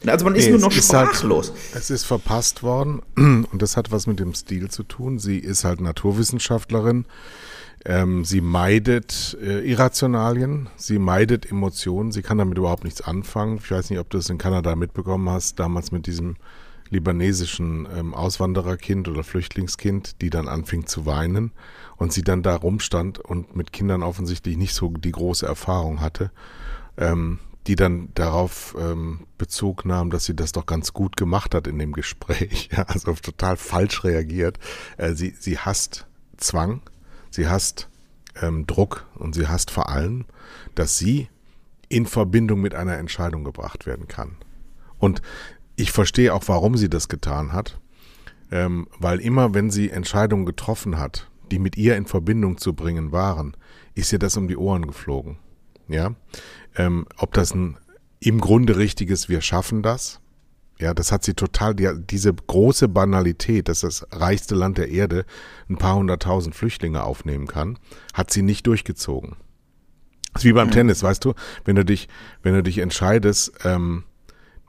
Also 0.05 0.25
man 0.25 0.35
ist 0.35 0.45
nee, 0.45 0.51
nur 0.51 0.59
noch 0.59 0.71
sprachlos. 0.71 1.49
Halt, 1.49 1.75
es 1.75 1.89
ist 1.89 2.05
verpasst 2.05 2.63
worden 2.63 3.01
und 3.15 3.61
das 3.61 3.77
hat 3.77 3.91
was 3.91 4.07
mit 4.07 4.19
dem 4.19 4.33
Stil 4.33 4.69
zu 4.69 4.83
tun. 4.83 5.19
Sie 5.19 5.37
ist 5.37 5.63
halt 5.63 5.79
Naturwissenschaftlerin. 5.79 7.05
Ähm, 7.83 8.25
sie 8.25 8.41
meidet 8.41 9.37
äh, 9.41 9.59
Irrationalien, 9.61 10.69
sie 10.75 10.99
meidet 10.99 11.49
Emotionen, 11.49 12.11
sie 12.11 12.21
kann 12.21 12.37
damit 12.37 12.57
überhaupt 12.57 12.83
nichts 12.83 13.01
anfangen. 13.01 13.59
Ich 13.63 13.71
weiß 13.71 13.89
nicht, 13.89 13.99
ob 13.99 14.09
du 14.09 14.19
es 14.19 14.29
in 14.29 14.37
Kanada 14.37 14.75
mitbekommen 14.75 15.27
hast, 15.29 15.59
damals 15.59 15.91
mit 15.91 16.05
diesem 16.05 16.35
libanesischen 16.91 17.87
ähm, 17.95 18.13
Auswandererkind 18.13 19.07
oder 19.07 19.23
Flüchtlingskind, 19.23 20.21
die 20.21 20.29
dann 20.29 20.47
anfing 20.47 20.85
zu 20.85 21.05
weinen 21.07 21.53
und 21.97 22.13
sie 22.13 22.21
dann 22.21 22.43
da 22.43 22.55
rumstand 22.55 23.17
und 23.17 23.55
mit 23.55 23.73
Kindern 23.73 24.03
offensichtlich 24.03 24.57
nicht 24.57 24.75
so 24.75 24.89
die 24.89 25.11
große 25.11 25.45
Erfahrung 25.45 26.01
hatte. 26.01 26.31
Ähm, 26.97 27.39
die 27.67 27.75
dann 27.75 28.09
darauf 28.15 28.75
ähm, 28.79 29.27
Bezug 29.37 29.85
nahm, 29.85 30.09
dass 30.09 30.25
sie 30.25 30.35
das 30.35 30.51
doch 30.51 30.65
ganz 30.65 30.93
gut 30.93 31.15
gemacht 31.17 31.53
hat 31.53 31.67
in 31.67 31.79
dem 31.79 31.93
Gespräch. 31.93 32.69
Ja, 32.75 32.83
also 32.83 33.13
total 33.13 33.57
falsch 33.57 34.03
reagiert. 34.03 34.57
Äh, 34.97 35.13
sie, 35.13 35.35
sie 35.39 35.57
hasst 35.59 36.07
Zwang, 36.37 36.81
sie 37.29 37.47
hasst 37.47 37.89
ähm, 38.41 38.65
Druck 38.65 39.07
und 39.15 39.35
sie 39.35 39.47
hasst 39.47 39.71
vor 39.71 39.89
allem, 39.89 40.25
dass 40.75 40.97
sie 40.97 41.29
in 41.89 42.05
Verbindung 42.05 42.61
mit 42.61 42.73
einer 42.73 42.97
Entscheidung 42.97 43.43
gebracht 43.43 43.85
werden 43.85 44.07
kann. 44.07 44.37
Und 44.97 45.21
ich 45.75 45.91
verstehe 45.91 46.33
auch, 46.33 46.43
warum 46.47 46.77
sie 46.77 46.89
das 46.89 47.09
getan 47.09 47.53
hat. 47.53 47.79
ähm, 48.51 48.87
weil 48.99 49.19
immer, 49.19 49.53
wenn 49.53 49.71
sie 49.71 49.89
Entscheidungen 49.89 50.45
getroffen 50.45 50.97
hat, 50.97 51.29
die 51.51 51.59
mit 51.59 51.77
ihr 51.77 51.95
in 51.95 52.05
Verbindung 52.05 52.57
zu 52.57 52.73
bringen 52.73 53.11
waren, 53.11 53.55
ist 53.95 54.11
ihr 54.13 54.19
das 54.19 54.37
um 54.37 54.47
die 54.47 54.57
Ohren 54.57 54.85
geflogen. 54.87 55.37
Ja, 55.87 56.15
ähm, 56.75 57.05
ob 57.17 57.33
das 57.33 57.53
ein 57.53 57.77
im 58.19 58.39
Grunde 58.39 58.77
richtiges 58.77 59.29
Wir 59.29 59.41
schaffen 59.41 59.81
das, 59.81 60.21
ja, 60.81 60.95
das 60.95 61.11
hat 61.11 61.23
sie 61.23 61.35
total, 61.35 61.75
die, 61.75 61.89
diese 62.09 62.33
große 62.33 62.87
Banalität, 62.87 63.69
dass 63.69 63.81
das 63.81 64.05
reichste 64.11 64.55
Land 64.55 64.79
der 64.79 64.89
Erde 64.89 65.25
ein 65.69 65.77
paar 65.77 65.95
hunderttausend 65.95 66.55
Flüchtlinge 66.55 67.03
aufnehmen 67.03 67.45
kann, 67.45 67.77
hat 68.13 68.31
sie 68.31 68.41
nicht 68.41 68.65
durchgezogen. 68.65 69.35
Das 70.33 70.41
ist 70.41 70.49
wie 70.49 70.53
beim 70.53 70.67
mhm. 70.67 70.71
Tennis, 70.71 71.03
weißt 71.03 71.23
du, 71.23 71.33
wenn 71.65 71.75
du 71.75 71.85
dich, 71.85 72.09
wenn 72.41 72.55
du 72.55 72.63
dich 72.63 72.79
entscheidest, 72.79 73.53
ähm, 73.63 74.05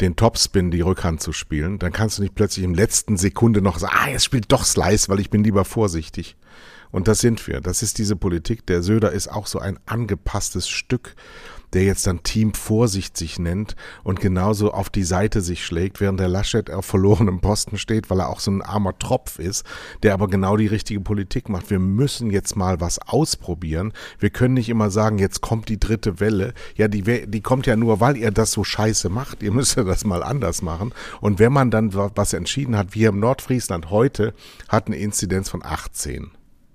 den 0.02 0.16
Topspin, 0.16 0.70
die 0.70 0.80
Rückhand 0.82 1.22
zu 1.22 1.32
spielen, 1.32 1.78
dann 1.78 1.92
kannst 1.92 2.18
du 2.18 2.22
nicht 2.22 2.34
plötzlich 2.34 2.64
im 2.64 2.74
letzten 2.74 3.16
Sekunde 3.16 3.62
noch 3.62 3.78
sagen, 3.78 3.94
ah, 3.96 4.08
jetzt 4.10 4.24
spielt 4.24 4.52
doch 4.52 4.64
Slice, 4.64 5.08
weil 5.08 5.20
ich 5.20 5.30
bin 5.30 5.44
lieber 5.44 5.64
vorsichtig. 5.64 6.36
Und 6.90 7.08
das 7.08 7.20
sind 7.20 7.46
wir. 7.46 7.60
Das 7.62 7.82
ist 7.82 7.96
diese 7.96 8.16
Politik. 8.16 8.66
Der 8.66 8.82
Söder 8.82 9.12
ist 9.12 9.28
auch 9.28 9.46
so 9.46 9.60
ein 9.60 9.78
angepasstes 9.86 10.68
Stück 10.68 11.14
der 11.72 11.84
jetzt 11.84 12.06
dann 12.06 12.22
Team 12.22 12.54
Vorsicht 12.54 13.16
sich 13.16 13.38
nennt 13.38 13.76
und 14.04 14.20
genauso 14.20 14.72
auf 14.72 14.90
die 14.90 15.04
Seite 15.04 15.40
sich 15.40 15.64
schlägt, 15.64 16.00
während 16.00 16.20
der 16.20 16.28
Laschet 16.28 16.70
auf 16.70 16.84
verlorenem 16.84 17.40
Posten 17.40 17.78
steht, 17.78 18.10
weil 18.10 18.20
er 18.20 18.28
auch 18.28 18.40
so 18.40 18.50
ein 18.50 18.62
armer 18.62 18.98
Tropf 18.98 19.38
ist, 19.38 19.64
der 20.02 20.14
aber 20.14 20.28
genau 20.28 20.56
die 20.56 20.66
richtige 20.66 21.00
Politik 21.00 21.48
macht. 21.48 21.70
Wir 21.70 21.78
müssen 21.78 22.30
jetzt 22.30 22.56
mal 22.56 22.80
was 22.80 22.98
ausprobieren. 22.98 23.92
Wir 24.18 24.30
können 24.30 24.54
nicht 24.54 24.68
immer 24.68 24.90
sagen, 24.90 25.18
jetzt 25.18 25.40
kommt 25.40 25.68
die 25.68 25.80
dritte 25.80 26.20
Welle. 26.20 26.54
Ja, 26.76 26.88
die, 26.88 27.26
die 27.26 27.40
kommt 27.40 27.66
ja 27.66 27.76
nur, 27.76 28.00
weil 28.00 28.16
ihr 28.16 28.30
das 28.30 28.52
so 28.52 28.64
scheiße 28.64 29.08
macht. 29.08 29.42
Ihr 29.42 29.52
müsst 29.52 29.76
das 29.76 30.04
mal 30.04 30.22
anders 30.22 30.62
machen. 30.62 30.92
Und 31.20 31.38
wenn 31.38 31.52
man 31.52 31.70
dann 31.70 31.94
was 31.94 32.32
entschieden 32.32 32.76
hat, 32.76 32.94
wie 32.94 33.04
im 33.04 33.20
Nordfriesland 33.20 33.90
heute, 33.90 34.34
hat 34.68 34.86
eine 34.86 34.96
Inzidenz 34.96 35.48
von 35.48 35.62
18. 35.64 36.30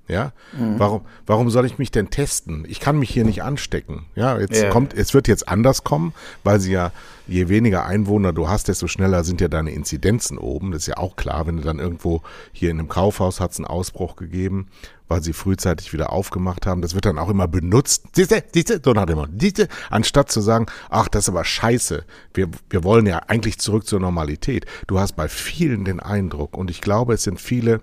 Ja, 0.08 0.32
mhm. 0.58 0.80
warum, 0.80 1.02
warum 1.26 1.50
soll 1.50 1.66
ich 1.66 1.78
mich 1.78 1.92
denn 1.92 2.10
testen? 2.10 2.64
Ich 2.68 2.80
kann 2.80 2.98
mich 2.98 3.10
hier 3.10 3.26
nicht 3.26 3.44
anstecken. 3.44 4.06
Ja, 4.16 4.40
jetzt 4.40 4.56
yeah. 4.56 4.70
kommt, 4.70 4.94
es 4.94 5.14
wird 5.14 5.28
jetzt 5.28 5.50
anders 5.50 5.84
kommen, 5.84 6.14
weil 6.46 6.62
sie 6.62 6.72
ja, 6.72 6.94
je 7.28 7.50
weniger 7.50 7.86
Einwohner 7.86 8.32
du 8.32 8.48
hast, 8.48 8.70
desto 8.70 8.88
schneller 8.88 9.26
sind 9.26 9.42
ja 9.42 9.50
deine 9.50 9.72
Inzidenzen 9.72 10.38
oben. 10.38 10.72
Das 10.72 10.84
ist 10.84 10.88
ja 10.88 10.98
auch 10.98 11.18
klar, 11.18 11.46
wenn 11.46 11.58
du 11.58 11.64
dann 11.64 11.80
irgendwo 11.80 12.22
hier 12.54 12.72
in 12.72 12.80
einem 12.80 12.88
Kaufhaus 12.88 13.42
hat 13.42 13.52
es 13.52 13.58
einen 13.58 13.66
Ausbruch 13.66 14.16
gegeben, 14.16 14.68
weil 15.10 15.22
sie 15.22 15.34
frühzeitig 15.34 15.92
wieder 15.92 16.14
aufgemacht 16.14 16.66
haben. 16.66 16.82
Das 16.82 16.96
wird 16.96 17.06
dann 17.06 17.20
auch 17.20 17.30
immer 17.30 17.50
benutzt. 17.50 18.06
Siehste, 18.14 18.46
siehste, 18.54 18.80
so 18.82 18.94
nach 18.94 19.08
dem 19.08 19.20
siehste, 19.38 19.68
anstatt 19.90 20.32
zu 20.32 20.40
sagen, 20.40 20.68
ach, 20.90 21.10
das 21.10 21.26
ist 21.26 21.30
aber 21.30 21.44
scheiße. 21.44 22.06
Wir, 22.34 22.48
wir 22.70 22.86
wollen 22.86 23.06
ja 23.06 23.24
eigentlich 23.28 23.60
zurück 23.60 23.86
zur 23.86 24.00
Normalität. 24.00 24.66
Du 24.88 25.00
hast 25.00 25.18
bei 25.18 25.28
vielen 25.28 25.84
den 25.84 26.00
Eindruck, 26.00 26.58
und 26.58 26.72
ich 26.72 26.80
glaube, 26.80 27.16
es 27.16 27.24
sind 27.24 27.42
viele, 27.42 27.82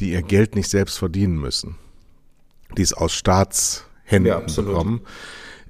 die 0.00 0.12
ihr 0.12 0.22
Geld 0.22 0.54
nicht 0.54 0.68
selbst 0.68 0.98
verdienen 0.98 1.38
müssen, 1.38 1.76
die 2.76 2.82
es 2.82 2.92
aus 2.92 3.12
Staatshänden 3.12 4.26
ja, 4.26 4.40
bekommen. 4.40 5.00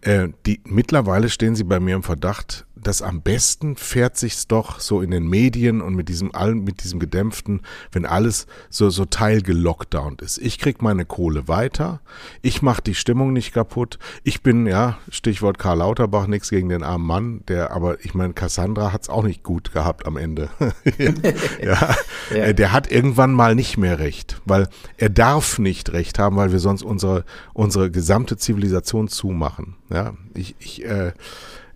Äh, 0.00 0.28
die, 0.47 0.61
mittlerweile 0.64 1.28
stehen 1.28 1.56
sie 1.56 1.64
bei 1.64 1.80
mir 1.80 1.97
im 1.97 2.02
Verdacht, 2.02 2.66
das 2.87 3.02
am 3.02 3.21
besten 3.21 3.76
fährt 3.76 4.16
sich's 4.16 4.47
doch 4.47 4.78
so 4.78 5.00
in 5.00 5.11
den 5.11 5.28
Medien 5.28 5.81
und 5.81 5.95
mit 5.95 6.09
diesem 6.09 6.33
allen, 6.35 6.62
mit 6.62 6.85
diesem 6.85 7.00
gedämpften, 7.00 7.62
wenn 7.90 8.07
alles 8.07 8.47
so, 8.71 8.90
so 8.90 9.05
teilgelockdownt 9.05 10.23
ist. 10.23 10.38
Ich 10.38 10.59
krieg 10.59 10.83
meine 10.83 11.05
Kohle 11.05 11.49
weiter, 11.49 12.00
ich 12.43 12.62
mach 12.62 12.78
die 12.78 12.95
Stimmung 12.95 13.33
nicht 13.33 13.52
kaputt. 13.52 13.99
Ich 14.23 14.43
bin, 14.43 14.66
ja, 14.66 14.99
Stichwort 15.11 15.59
Karl 15.59 15.78
Lauterbach, 15.78 16.28
nichts 16.28 16.49
gegen 16.49 16.69
den 16.69 16.85
armen 16.85 17.07
Mann, 17.07 17.40
der, 17.49 17.73
aber 17.73 18.05
ich 18.05 18.14
meine, 18.14 18.35
Cassandra 18.35 18.93
hat's 18.93 19.09
auch 19.09 19.25
nicht 19.25 19.43
gut 19.43 19.73
gehabt 19.73 20.07
am 20.07 20.16
Ende. 20.16 20.49
ja, 21.61 21.97
ja. 22.31 22.37
Äh, 22.37 22.55
der 22.55 22.73
hat 22.73 22.90
irgendwann 22.90 23.33
mal 23.33 23.57
nicht 23.57 23.78
mehr 23.78 23.99
recht, 23.99 24.40
weil 24.45 24.69
er 24.97 25.11
darf 25.11 25.59
nicht 25.59 25.93
recht 25.93 26.21
haben, 26.21 26.37
weil 26.37 26.52
wir 26.52 26.61
sonst 26.61 26.83
unsere, 26.83 27.25
unsere 27.52 27.90
gesamte 27.90 28.37
Zivilisation 28.37 29.09
zumachen. 29.09 29.75
Ja, 29.90 30.14
ich, 30.35 30.55
ich, 30.61 30.85
äh, 30.85 31.12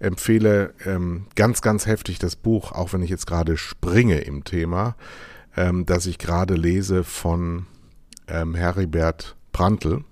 empfehle 0.00 0.74
ähm, 0.84 1.26
ganz, 1.36 1.62
ganz 1.62 1.86
heftig 1.86 2.18
das 2.18 2.34
Buch, 2.34 2.72
auch 2.72 2.92
wenn 2.92 3.02
ich 3.02 3.10
jetzt 3.10 3.26
gerade 3.26 3.56
springe 3.56 4.18
im 4.20 4.44
Thema, 4.44 4.96
ähm, 5.56 5.86
das 5.86 6.06
ich 6.06 6.18
gerade 6.18 6.54
lese 6.54 7.04
von 7.04 7.66
ähm, 8.26 8.54
Heribert 8.54 9.36
Prantl. 9.52 10.04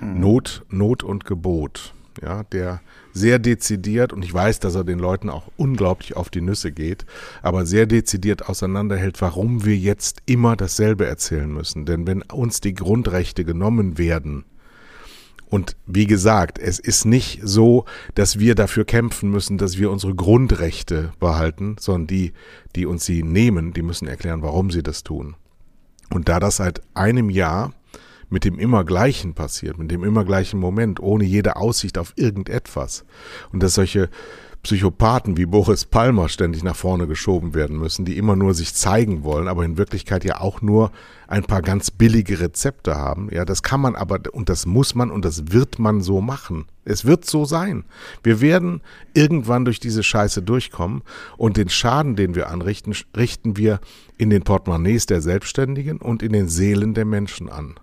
Mhm. 0.00 0.20
Not, 0.20 0.64
Not 0.70 1.02
und 1.02 1.24
Gebot. 1.24 1.94
Ja, 2.22 2.42
der 2.44 2.80
sehr 3.12 3.38
dezidiert, 3.38 4.12
und 4.12 4.24
ich 4.24 4.34
weiß, 4.34 4.58
dass 4.58 4.74
er 4.74 4.82
den 4.84 4.98
Leuten 4.98 5.30
auch 5.30 5.50
unglaublich 5.56 6.16
auf 6.16 6.30
die 6.30 6.40
Nüsse 6.40 6.72
geht, 6.72 7.06
aber 7.42 7.64
sehr 7.64 7.86
dezidiert 7.86 8.48
auseinanderhält, 8.48 9.20
warum 9.20 9.64
wir 9.64 9.76
jetzt 9.76 10.22
immer 10.26 10.56
dasselbe 10.56 11.06
erzählen 11.06 11.52
müssen. 11.52 11.86
Denn 11.86 12.06
wenn 12.06 12.22
uns 12.22 12.60
die 12.60 12.74
Grundrechte 12.74 13.44
genommen 13.44 13.98
werden, 13.98 14.44
und 15.50 15.76
wie 15.86 16.06
gesagt, 16.06 16.58
es 16.58 16.78
ist 16.78 17.04
nicht 17.04 17.40
so, 17.42 17.84
dass 18.14 18.38
wir 18.38 18.54
dafür 18.54 18.84
kämpfen 18.84 19.30
müssen, 19.30 19.56
dass 19.56 19.78
wir 19.78 19.90
unsere 19.90 20.14
Grundrechte 20.14 21.12
behalten, 21.20 21.76
sondern 21.80 22.06
die, 22.06 22.32
die 22.76 22.86
uns 22.86 23.04
sie 23.04 23.22
nehmen, 23.22 23.72
die 23.72 23.82
müssen 23.82 24.08
erklären, 24.08 24.42
warum 24.42 24.70
sie 24.70 24.82
das 24.82 25.02
tun. 25.02 25.36
Und 26.10 26.28
da 26.28 26.38
das 26.38 26.56
seit 26.56 26.82
einem 26.94 27.30
Jahr 27.30 27.72
mit 28.30 28.44
dem 28.44 28.58
immer 28.58 28.84
gleichen 28.84 29.32
passiert, 29.34 29.78
mit 29.78 29.90
dem 29.90 30.04
immer 30.04 30.24
gleichen 30.24 30.60
Moment, 30.60 31.00
ohne 31.00 31.24
jede 31.24 31.56
Aussicht 31.56 31.96
auf 31.96 32.12
irgendetwas, 32.16 33.04
und 33.50 33.62
dass 33.62 33.74
solche 33.74 34.10
Psychopathen 34.62 35.36
wie 35.36 35.46
Boris 35.46 35.84
Palmer 35.84 36.28
ständig 36.28 36.62
nach 36.62 36.76
vorne 36.76 37.06
geschoben 37.06 37.54
werden 37.54 37.78
müssen, 37.78 38.04
die 38.04 38.16
immer 38.16 38.36
nur 38.36 38.54
sich 38.54 38.74
zeigen 38.74 39.22
wollen, 39.22 39.48
aber 39.48 39.64
in 39.64 39.78
Wirklichkeit 39.78 40.24
ja 40.24 40.40
auch 40.40 40.60
nur 40.62 40.90
ein 41.28 41.44
paar 41.44 41.62
ganz 41.62 41.90
billige 41.90 42.40
Rezepte 42.40 42.96
haben. 42.96 43.28
Ja, 43.32 43.44
das 43.44 43.62
kann 43.62 43.80
man 43.80 43.94
aber 43.94 44.20
und 44.32 44.48
das 44.48 44.66
muss 44.66 44.94
man 44.94 45.10
und 45.10 45.24
das 45.24 45.52
wird 45.52 45.78
man 45.78 46.00
so 46.00 46.20
machen. 46.20 46.66
Es 46.84 47.04
wird 47.04 47.24
so 47.24 47.44
sein. 47.44 47.84
Wir 48.22 48.40
werden 48.40 48.80
irgendwann 49.14 49.64
durch 49.64 49.78
diese 49.78 50.02
Scheiße 50.02 50.42
durchkommen 50.42 51.02
und 51.36 51.56
den 51.56 51.68
Schaden, 51.68 52.16
den 52.16 52.34
wir 52.34 52.48
anrichten, 52.48 52.94
richten 53.16 53.56
wir 53.56 53.80
in 54.16 54.30
den 54.30 54.42
Portemonnaies 54.42 55.06
der 55.06 55.20
Selbstständigen 55.20 55.98
und 55.98 56.22
in 56.22 56.32
den 56.32 56.48
Seelen 56.48 56.94
der 56.94 57.04
Menschen 57.04 57.48
an. 57.48 57.74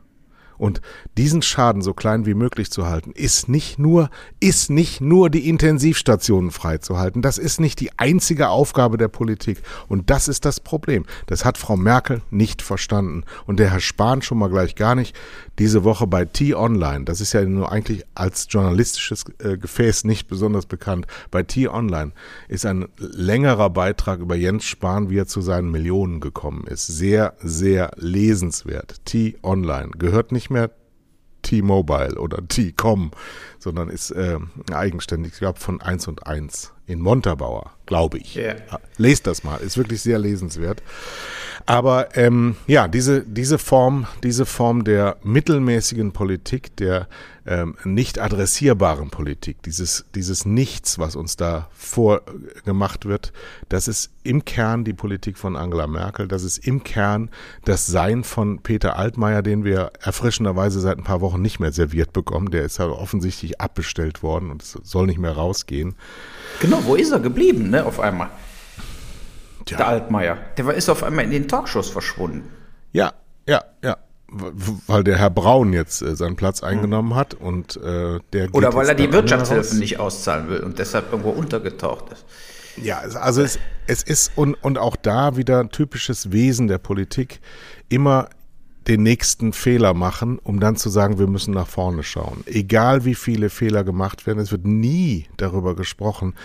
Und 0.57 0.81
diesen 1.17 1.41
Schaden 1.41 1.81
so 1.81 1.93
klein 1.93 2.25
wie 2.25 2.33
möglich 2.33 2.71
zu 2.71 2.85
halten, 2.85 3.11
ist 3.11 3.49
nicht 3.49 3.79
nur, 3.79 4.09
ist 4.39 4.69
nicht 4.69 5.01
nur 5.01 5.29
die 5.29 5.49
Intensivstationen 5.49 6.51
freizuhalten. 6.51 7.21
Das 7.21 7.37
ist 7.37 7.59
nicht 7.59 7.79
die 7.79 7.97
einzige 7.97 8.49
Aufgabe 8.49 8.97
der 8.97 9.07
Politik. 9.07 9.61
Und 9.87 10.09
das 10.09 10.27
ist 10.27 10.45
das 10.45 10.59
Problem. 10.59 11.05
Das 11.27 11.45
hat 11.45 11.57
Frau 11.57 11.75
Merkel 11.75 12.21
nicht 12.31 12.61
verstanden. 12.61 13.23
Und 13.45 13.59
der 13.59 13.71
Herr 13.71 13.79
Spahn 13.79 14.21
schon 14.21 14.37
mal 14.37 14.49
gleich 14.49 14.75
gar 14.75 14.95
nicht. 14.95 15.15
Diese 15.59 15.83
Woche 15.83 16.07
bei 16.07 16.25
T-Online, 16.25 17.05
das 17.05 17.21
ist 17.21 17.33
ja 17.33 17.43
nur 17.43 17.71
eigentlich 17.71 18.03
als 18.13 18.47
journalistisches 18.49 19.25
äh, 19.39 19.57
Gefäß 19.57 20.03
nicht 20.03 20.27
besonders 20.27 20.65
bekannt. 20.65 21.07
Bei 21.31 21.43
T-Online 21.43 22.11
ist 22.47 22.65
ein 22.65 22.87
längerer 22.97 23.69
Beitrag 23.69 24.19
über 24.19 24.35
Jens 24.35 24.65
Spahn, 24.65 25.09
wie 25.09 25.17
er 25.17 25.27
zu 25.27 25.41
seinen 25.41 25.71
Millionen 25.71 26.19
gekommen 26.19 26.65
ist. 26.67 26.87
Sehr, 26.87 27.35
sehr 27.39 27.91
lesenswert. 27.97 29.05
T-Online 29.05 29.91
gehört 29.97 30.31
nicht 30.31 30.44
nicht 30.45 30.51
mehr 30.51 30.69
T-Mobile 31.41 32.19
oder 32.19 32.47
T-Com, 32.47 33.11
sondern 33.59 33.89
ist 33.89 34.11
äh, 34.11 34.37
eigenständig, 34.71 35.33
ich 35.33 35.39
glaube 35.39 35.59
von 35.59 35.81
1 35.81 36.07
und 36.07 36.27
1 36.27 36.74
in 36.87 36.99
Montabaur, 36.99 37.71
glaube 37.85 38.19
ich. 38.19 38.35
Yeah. 38.35 38.57
Lest 38.97 39.27
das 39.27 39.43
mal, 39.43 39.57
ist 39.57 39.77
wirklich 39.77 40.01
sehr 40.01 40.19
lesenswert. 40.19 40.83
Aber 41.65 42.15
ähm, 42.15 42.55
ja, 42.67 42.87
diese, 42.87 43.21
diese 43.23 43.57
Form, 43.57 44.05
diese 44.21 44.45
Form 44.45 44.83
der 44.83 45.17
mittelmäßigen 45.23 46.11
Politik, 46.11 46.75
der 46.77 47.07
ähm, 47.47 47.75
nicht 47.83 48.19
adressierbaren 48.19 49.09
Politik, 49.09 49.63
dieses, 49.63 50.05
dieses 50.13 50.45
Nichts, 50.45 50.99
was 50.99 51.15
uns 51.15 51.37
da 51.37 51.67
vorgemacht 51.73 53.05
wird, 53.05 53.33
das 53.69 53.87
ist 53.87 54.11
im 54.23 54.45
Kern 54.45 54.83
die 54.83 54.93
Politik 54.93 55.39
von 55.39 55.55
Angela 55.55 55.87
Merkel, 55.87 56.27
das 56.27 56.43
ist 56.43 56.59
im 56.59 56.83
Kern 56.83 57.29
das 57.63 57.87
Sein 57.87 58.23
von 58.23 58.61
Peter 58.61 58.97
Altmaier, 58.97 59.41
den 59.41 59.63
wir 59.63 59.91
erfrischenderweise 60.01 60.79
seit 60.79 60.99
ein 60.99 61.03
paar 61.03 61.21
Wochen 61.21 61.41
nicht 61.41 61.59
mehr 61.59 61.71
serviert 61.71 62.13
bekommen. 62.13 62.51
Der 62.51 62.63
ist 62.63 62.77
ja 62.77 62.85
offensichtlich 62.87 63.59
abbestellt 63.59 64.21
worden 64.21 64.51
und 64.51 64.61
soll 64.63 65.07
nicht 65.07 65.19
mehr 65.19 65.33
rausgehen. 65.33 65.95
Genau, 66.59 66.79
wo 66.85 66.95
ist 66.95 67.11
er 67.11 67.19
geblieben, 67.19 67.69
ne, 67.69 67.85
auf 67.85 67.99
einmal? 67.99 68.29
Tja. 69.65 69.77
Der 69.77 69.87
Altmaier. 69.87 70.37
Der 70.57 70.73
ist 70.73 70.89
auf 70.89 71.03
einmal 71.03 71.25
in 71.25 71.31
den 71.31 71.47
Talkshows 71.47 71.89
verschwunden. 71.89 72.49
Ja, 72.91 73.13
ja, 73.47 73.63
ja. 73.83 73.97
Weil 74.27 75.03
der 75.03 75.17
Herr 75.17 75.29
Braun 75.29 75.73
jetzt 75.73 76.01
äh, 76.01 76.15
seinen 76.15 76.35
Platz 76.35 76.61
hm. 76.61 76.69
eingenommen 76.69 77.11
hm. 77.11 77.15
hat 77.17 77.33
und 77.33 77.77
äh, 77.77 78.19
der. 78.33 78.53
Oder 78.53 78.73
weil 78.73 78.87
er 78.87 78.95
die 78.95 79.11
Wirtschaftshilfen 79.11 79.79
nicht 79.79 79.99
auszahlen 79.99 80.49
will 80.49 80.59
und 80.59 80.79
deshalb 80.79 81.11
irgendwo 81.11 81.29
untergetaucht 81.29 82.11
ist. 82.11 82.25
Ja, 82.77 82.99
also 82.99 83.41
es, 83.41 83.57
es 83.87 84.03
ist 84.03 84.31
und, 84.35 84.55
und 84.55 84.77
auch 84.77 84.95
da 84.95 85.37
wieder 85.37 85.69
typisches 85.69 86.31
Wesen 86.31 86.67
der 86.67 86.77
Politik, 86.77 87.39
immer 87.87 88.29
den 88.87 89.03
nächsten 89.03 89.53
Fehler 89.53 89.93
machen, 89.93 90.39
um 90.39 90.59
dann 90.59 90.75
zu 90.75 90.89
sagen, 90.89 91.17
wir 91.19 91.27
müssen 91.27 91.53
nach 91.53 91.67
vorne 91.67 92.03
schauen. 92.03 92.43
Egal 92.45 93.05
wie 93.05 93.15
viele 93.15 93.49
Fehler 93.49 93.83
gemacht 93.83 94.27
werden, 94.27 94.39
es 94.39 94.51
wird 94.51 94.65
nie 94.65 95.27
darüber 95.37 95.75
gesprochen, 95.75 96.35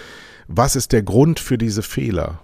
was 0.49 0.76
ist 0.76 0.92
der 0.92 1.02
Grund 1.02 1.38
für 1.38 1.59
diese 1.59 1.82
Fehler. 1.82 2.40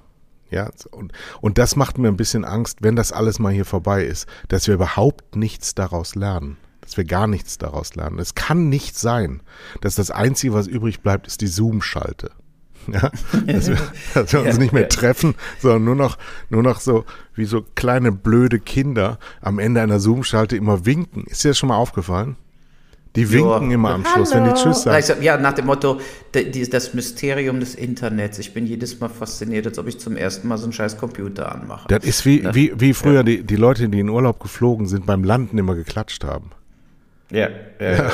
Ja, 0.51 0.71
und, 0.93 1.13
und 1.41 1.59
das 1.59 1.75
macht 1.75 1.99
mir 1.99 2.09
ein 2.09 2.17
bisschen 2.17 2.45
Angst, 2.45 2.79
wenn 2.83 2.95
das 2.95 3.11
alles 3.11 3.39
mal 3.39 3.53
hier 3.53 3.65
vorbei 3.65 4.05
ist, 4.05 4.29
dass 4.49 4.67
wir 4.69 4.75
überhaupt 4.75 5.35
nichts 5.35 5.75
daraus 5.75 6.15
lernen. 6.15 6.57
Dass 6.83 6.97
wir 6.97 7.05
gar 7.05 7.27
nichts 7.27 7.59
daraus 7.59 7.97
lernen. 7.97 8.21
Es 8.21 8.37
kann 8.37 8.69
nicht 8.69 8.97
sein, 8.97 9.43
dass 9.81 9.97
das 9.97 10.13
Einzige, 10.13 10.55
was 10.55 10.69
übrig 10.69 11.01
bleibt, 11.01 11.27
ist 11.27 11.41
die 11.41 11.49
Zoom-Schalte. 11.49 12.31
Ja, 12.93 13.11
dass 13.47 13.69
wir, 13.69 13.79
dass 14.15 14.33
wir 14.33 14.41
uns 14.41 14.55
ja, 14.55 14.59
nicht 14.59 14.73
mehr 14.73 14.83
ja. 14.83 14.89
treffen, 14.89 15.35
sondern 15.61 15.85
nur 15.85 15.95
noch, 15.95 16.19
nur 16.49 16.63
noch 16.63 16.81
so 16.81 17.05
wie 17.35 17.45
so 17.45 17.65
kleine 17.75 18.13
blöde 18.13 18.59
Kinder 18.59 19.19
am 19.41 19.59
Ende 19.59 19.81
einer 19.83 20.01
Zoom-Schalte 20.01 20.57
immer 20.57 20.87
winken. 20.87 21.25
Ist 21.25 21.45
dir 21.45 21.49
das 21.49 21.59
schon 21.59 21.69
mal 21.69 21.77
aufgefallen? 21.77 22.37
Die 23.17 23.33
winken 23.33 23.71
immer 23.71 23.95
am 23.95 24.05
Schluss, 24.05 24.35
Hallo. 24.35 24.45
wenn 24.45 24.55
die 24.55 24.61
Tschüss 24.61 24.83
sagen. 24.83 25.23
Ja, 25.23 25.39
nach 25.39 25.55
dem 25.55 25.67
Motto, 25.67 26.01
das 26.33 26.95
Mysterium 26.95 27.61
des 27.61 27.75
Internets. 27.75 28.39
Ich 28.39 28.53
bin 28.53 28.67
jedes 28.67 29.01
Mal 29.01 29.09
fasziniert, 29.09 29.67
als 29.67 29.79
ob 29.79 29.89
ich 29.89 29.99
zum 29.99 30.17
ersten 30.17 30.47
Mal 30.49 30.59
so 30.59 30.65
einen 30.65 30.75
scheiß 30.75 30.99
Computer 30.99 31.51
anmache. 31.51 31.89
Das 31.89 32.05
ist 32.05 32.27
wie, 32.27 32.47
wie, 32.53 32.73
wie 32.79 32.93
früher 32.93 33.15
ja. 33.15 33.23
die, 33.23 33.43
die 33.43 33.57
Leute, 33.57 33.89
die 33.89 34.01
in 34.01 34.11
Urlaub 34.11 34.39
geflogen 34.39 34.87
sind, 34.87 35.07
beim 35.07 35.25
Landen 35.25 35.57
immer 35.57 35.75
geklatscht 35.75 36.25
haben. 36.25 36.51
Ja, 37.31 37.49
ja, 37.81 37.93
ja. 37.93 38.11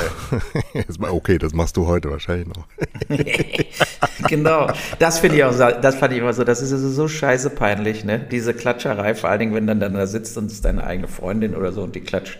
okay, 1.11 1.37
das 1.37 1.53
machst 1.53 1.77
du 1.77 1.85
heute 1.85 2.09
wahrscheinlich 2.09 2.47
noch. 2.47 2.67
genau, 4.27 4.71
das 4.97 5.19
finde 5.19 5.37
ich 5.37 5.43
auch, 5.43 5.55
das 5.55 5.95
fand 5.95 6.13
ich 6.13 6.19
immer 6.19 6.33
so, 6.33 6.43
das 6.43 6.61
ist 6.63 6.69
so, 6.69 6.89
so 6.89 7.07
scheiße 7.07 7.51
peinlich, 7.51 8.03
ne? 8.03 8.19
Diese 8.19 8.55
Klatscherei, 8.55 9.13
vor 9.13 9.29
allen 9.29 9.39
Dingen, 9.39 9.53
wenn 9.53 9.67
dann, 9.67 9.79
dann 9.79 9.93
da 9.93 10.07
sitzt 10.07 10.35
und 10.37 10.45
es 10.45 10.53
ist 10.53 10.65
deine 10.65 10.83
eigene 10.83 11.07
Freundin 11.07 11.55
oder 11.55 11.71
so 11.71 11.83
und 11.83 11.95
die 11.95 12.01
klatscht 12.01 12.39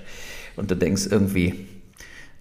und 0.55 0.71
du 0.71 0.75
denkst 0.75 1.03
irgendwie, 1.11 1.67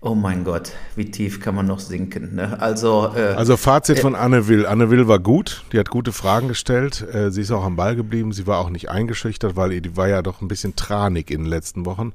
Oh 0.04 0.16
mein 0.16 0.42
Gott, 0.42 0.72
wie 0.96 1.12
tief 1.12 1.38
kann 1.38 1.54
man 1.54 1.66
noch 1.66 1.78
sinken? 1.78 2.34
Ne? 2.34 2.60
Also, 2.60 3.12
äh, 3.14 3.34
also 3.36 3.56
Fazit 3.56 3.98
äh, 3.98 4.00
von 4.00 4.16
Anne 4.16 4.48
Will. 4.48 4.66
Anne 4.66 4.90
Will 4.90 5.06
war 5.06 5.20
gut, 5.20 5.62
die 5.72 5.78
hat 5.78 5.90
gute 5.90 6.10
Fragen 6.10 6.48
gestellt. 6.48 7.06
Äh, 7.12 7.30
sie 7.30 7.42
ist 7.42 7.52
auch 7.52 7.62
am 7.62 7.76
Ball 7.76 7.94
geblieben, 7.94 8.32
sie 8.32 8.48
war 8.48 8.58
auch 8.58 8.70
nicht 8.70 8.90
eingeschüchtert, 8.90 9.54
weil 9.54 9.80
die 9.80 9.96
war 9.96 10.08
ja 10.08 10.22
doch 10.22 10.40
ein 10.40 10.48
bisschen 10.48 10.74
tranig 10.74 11.30
in 11.30 11.42
den 11.42 11.46
letzten 11.46 11.86
Wochen. 11.86 12.14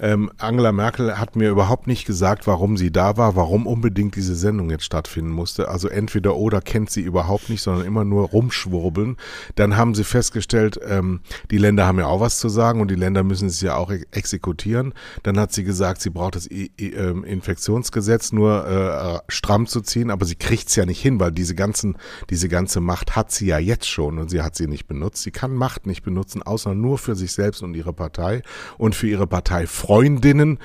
Ähm, 0.00 0.32
Angela 0.38 0.72
Merkel 0.72 1.16
hat 1.16 1.36
mir 1.36 1.48
überhaupt 1.48 1.86
nicht 1.86 2.06
gesagt, 2.06 2.48
warum 2.48 2.76
sie 2.76 2.90
da 2.90 3.16
war, 3.16 3.36
warum 3.36 3.68
unbedingt 3.68 4.16
diese 4.16 4.34
Sendung 4.34 4.68
jetzt 4.70 4.84
stattfinden 4.84 5.30
musste. 5.30 5.68
Also 5.68 5.86
entweder 5.86 6.34
oder 6.34 6.60
kennt 6.60 6.90
sie 6.90 7.02
überhaupt 7.02 7.50
nicht, 7.50 7.62
sondern 7.62 7.86
immer 7.86 8.04
nur 8.04 8.30
rumschwurbeln. 8.30 9.16
Dann 9.54 9.76
haben 9.76 9.94
sie 9.94 10.02
festgestellt, 10.02 10.80
ähm, 10.84 11.20
die 11.52 11.58
Länder 11.58 11.86
haben 11.86 12.00
ja 12.00 12.06
auch 12.06 12.18
was 12.18 12.40
zu 12.40 12.48
sagen 12.48 12.80
und 12.80 12.90
die 12.90 12.96
Länder 12.96 13.22
müssen 13.22 13.46
es 13.46 13.60
ja 13.60 13.76
auch 13.76 13.92
exekutieren. 14.10 14.92
Dann 15.22 15.38
hat 15.38 15.52
sie 15.52 15.62
gesagt, 15.62 16.00
sie 16.00 16.10
braucht 16.10 16.34
das 16.34 16.50
I 16.50 16.72
I 16.80 16.94
ähm, 16.94 17.26
Infektionsgesetz 17.28 18.32
nur 18.32 18.66
äh, 18.66 19.32
stramm 19.32 19.66
zu 19.66 19.80
ziehen, 19.80 20.10
aber 20.10 20.26
sie 20.26 20.34
kriegt's 20.34 20.74
ja 20.76 20.86
nicht 20.86 21.00
hin, 21.00 21.20
weil 21.20 21.32
diese 21.32 21.54
ganzen, 21.54 21.96
diese 22.30 22.48
ganze 22.48 22.80
Macht 22.80 23.16
hat 23.16 23.30
sie 23.30 23.46
ja 23.46 23.58
jetzt 23.58 23.88
schon 23.88 24.18
und 24.18 24.30
sie 24.30 24.42
hat 24.42 24.56
sie 24.56 24.66
nicht 24.66 24.86
benutzt. 24.86 25.22
Sie 25.22 25.30
kann 25.30 25.54
Macht 25.54 25.86
nicht 25.86 26.02
benutzen, 26.02 26.42
außer 26.42 26.74
nur 26.74 26.98
für 26.98 27.14
sich 27.14 27.32
selbst 27.32 27.62
und 27.62 27.74
ihre 27.74 27.92
Partei 27.92 28.42
und 28.76 28.94
für 28.94 29.08
ihre 29.08 29.26
Parteifreundinnen. 29.26 30.58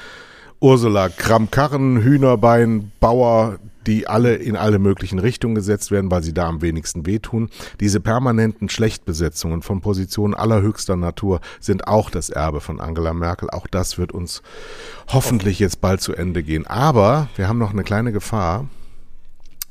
Ursula 0.59 1.09
Kramkarren, 1.09 2.01
Hühnerbein, 2.01 2.91
Bauer, 3.01 3.59
die 3.87 4.07
alle 4.07 4.35
in 4.35 4.55
alle 4.55 4.79
möglichen 4.79 5.19
Richtungen 5.19 5.55
gesetzt 5.55 5.91
werden, 5.91 6.11
weil 6.11 6.23
sie 6.23 6.33
da 6.33 6.47
am 6.47 6.61
wenigsten 6.61 7.05
wehtun. 7.05 7.49
Diese 7.79 7.99
permanenten 7.99 8.69
Schlechtbesetzungen 8.69 9.61
von 9.61 9.81
Positionen 9.81 10.33
allerhöchster 10.33 10.95
Natur 10.95 11.41
sind 11.59 11.87
auch 11.87 12.09
das 12.09 12.29
Erbe 12.29 12.61
von 12.61 12.79
Angela 12.79 13.13
Merkel. 13.13 13.49
Auch 13.49 13.67
das 13.67 13.97
wird 13.97 14.11
uns 14.11 14.41
hoffentlich 15.07 15.59
jetzt 15.59 15.81
bald 15.81 16.01
zu 16.01 16.13
Ende 16.13 16.43
gehen. 16.43 16.67
Aber 16.67 17.29
wir 17.35 17.47
haben 17.47 17.59
noch 17.59 17.73
eine 17.73 17.83
kleine 17.83 18.11
Gefahr, 18.11 18.67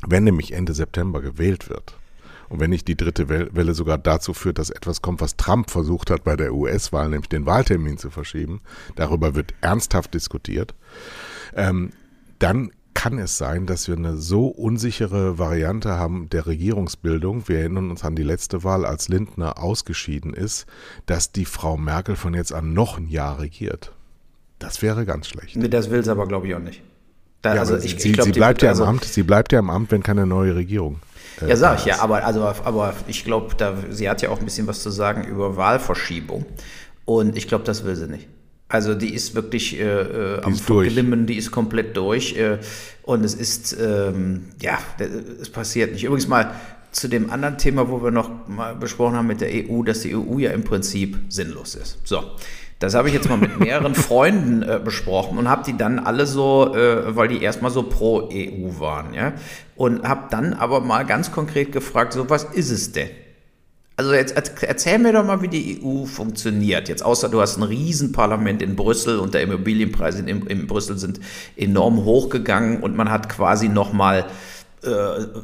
wenn 0.07 0.25
nämlich 0.25 0.53
Ende 0.53 0.75
September 0.75 1.21
gewählt 1.21 1.69
wird. 1.69 1.95
Und 2.53 2.61
wenn 2.61 2.69
nicht 2.69 2.87
die 2.87 2.99
dritte 2.99 3.31
Welle 3.31 3.73
sogar 3.73 3.97
dazu 3.97 4.35
führt, 4.35 4.59
dass 4.59 4.69
etwas 4.69 5.01
kommt, 5.01 5.23
was 5.23 5.39
Trump 5.39 5.71
versucht 5.71 6.11
hat 6.11 6.23
bei 6.23 6.37
der 6.37 6.53
US-Wahl, 6.53 7.09
nämlich 7.09 7.31
den 7.31 7.47
Wahltermin 7.47 7.97
zu 7.97 8.11
verschieben, 8.11 8.61
darüber 8.95 9.35
wird 9.35 9.55
ernsthaft 9.63 10.13
diskutiert, 10.13 10.75
ähm, 11.55 11.93
dann 12.41 12.71
kann 12.95 13.19
es 13.19 13.39
sein, 13.39 13.67
dass 13.67 13.89
wir 13.89 13.97
eine 13.97 14.17
so 14.17 14.47
unsichere 14.47 15.39
Variante 15.39 15.91
haben 15.91 16.29
der 16.31 16.47
Regierungsbildung. 16.47 17.49
Wir 17.49 17.61
erinnern 17.61 17.91
uns 17.91 18.05
an 18.05 18.15
die 18.15 18.23
letzte 18.23 18.65
Wahl, 18.65 18.85
als 18.85 19.09
Lindner 19.09 19.59
ausgeschieden 19.59 20.35
ist, 20.35 20.67
dass 21.07 21.33
die 21.33 21.45
Frau 21.45 21.77
Merkel 21.77 22.17
von 22.17 22.35
jetzt 22.35 22.53
an 22.53 22.73
noch 22.73 22.99
ein 22.99 23.09
Jahr 23.09 23.41
regiert. 23.41 23.93
Das 24.59 24.83
wäre 24.83 25.05
ganz 25.05 25.29
schlecht. 25.29 25.57
Nee, 25.57 25.69
das 25.69 25.91
will 25.91 26.05
sie 26.05 26.11
aber, 26.11 26.27
glaube 26.27 26.47
ich, 26.47 26.55
auch 26.55 26.61
nicht. 26.61 26.83
Da, 27.43 27.55
ja, 27.55 27.61
also 27.61 27.77
ich, 27.77 28.01
sie, 28.01 28.11
ich 28.11 28.15
glaub, 28.15 28.27
sie 28.27 28.33
bleibt 28.33 28.63
ja 28.63 28.69
also, 28.71 28.85
im 28.85 28.91
Amt. 28.91 29.05
Sie 29.05 29.25
bleibt 29.25 29.53
ja 29.53 29.59
im 29.59 29.71
Amt, 29.71 29.91
wenn 29.91 30.03
keine 30.03 30.27
neue 30.27 30.55
Regierung. 30.55 31.01
Äh, 31.41 31.49
ja, 31.49 31.57
sag 31.57 31.81
ich 31.81 31.87
ja, 31.87 32.01
aber 32.01 32.25
also, 32.25 32.43
aber 32.45 32.95
ich 33.09 33.25
glaube, 33.25 33.57
sie 33.91 34.09
hat 34.09 34.23
ja 34.23 34.31
auch 34.31 34.39
ein 34.39 34.45
bisschen 34.45 34.69
was 34.69 34.83
zu 34.83 34.91
sagen 34.91 35.25
über 35.25 35.57
Wahlverschiebung. 35.57 36.47
Und 37.05 37.37
ich 37.37 37.49
glaube, 37.49 37.65
das 37.65 37.85
will 37.85 37.97
sie 37.97 38.07
nicht. 38.07 38.29
Also 38.73 38.95
die 38.95 39.13
ist 39.13 39.35
wirklich 39.35 39.79
äh, 39.79 39.83
äh 39.83 40.41
am 40.41 40.57
Glimmen, 40.57 41.27
die 41.27 41.37
ist 41.37 41.51
komplett 41.51 41.95
durch. 41.95 42.39
Äh, 42.39 42.57
und 43.03 43.23
es 43.23 43.35
ist, 43.35 43.77
ähm, 43.79 44.45
ja, 44.63 44.79
es 45.43 45.51
passiert 45.51 45.93
nicht. 45.93 46.05
Übrigens 46.05 46.27
mal 46.27 46.55
zu 46.91 47.09
dem 47.09 47.31
anderen 47.31 47.59
Thema, 47.59 47.91
wo 47.91 48.03
wir 48.03 48.11
noch 48.11 48.31
mal 48.49 48.75
besprochen 48.75 49.15
haben 49.15 49.27
mit 49.27 49.43
der 49.43 49.51
EU, 49.51 49.83
dass 49.83 50.01
die 50.01 50.17
EU 50.17 50.39
ja 50.39 50.53
im 50.53 50.65
Prinzip 50.65 51.19
sinnlos 51.29 51.75
ist. 51.75 51.99
So. 52.05 52.23
Das 52.79 52.95
habe 52.95 53.09
ich 53.09 53.15
jetzt 53.15 53.29
mal 53.29 53.37
mit 53.37 53.61
mehreren 53.61 53.95
Freunden 54.07 54.63
äh, 54.63 54.81
besprochen 54.83 55.37
und 55.37 55.51
habe 55.51 55.65
die 55.65 55.77
dann 55.77 55.99
alle 55.99 56.27
so, 56.27 56.75
äh, 56.75 57.15
weil 57.15 57.29
die 57.29 57.43
erstmal 57.43 57.71
so 57.71 57.83
pro 57.83 58.31
EU 58.33 58.81
waren, 58.81 59.13
ja, 59.13 59.35
und 59.77 60.03
habe 60.09 60.29
dann 60.31 60.55
aber 60.55 60.81
mal 60.81 61.05
ganz 61.05 61.31
konkret 61.31 61.73
gefragt, 61.73 62.15
so 62.15 62.31
was 62.31 62.45
ist 62.45 62.71
es 62.71 62.93
denn? 62.93 63.11
Also 63.97 64.15
jetzt 64.15 64.35
erzähl 64.63 64.99
mir 64.99 65.13
doch 65.13 65.25
mal, 65.25 65.43
wie 65.43 65.49
die 65.49 65.83
EU 65.83 66.07
funktioniert. 66.07 66.89
Jetzt 66.89 67.05
außer 67.05 67.29
du 67.29 67.41
hast 67.41 67.59
ein 67.59 67.63
Riesenparlament 67.63 68.63
in 68.63 68.75
Brüssel 68.75 69.19
und 69.19 69.35
der 69.35 69.43
Immobilienpreise 69.43 70.23
in, 70.23 70.47
in 70.47 70.67
Brüssel 70.67 70.99
sind 70.99 71.21
enorm 71.57 72.05
hochgegangen 72.05 72.83
und 72.83 72.97
man 72.97 73.11
hat 73.11 73.29
quasi 73.29 73.69
nochmal 73.69 74.27
äh, 74.83 74.89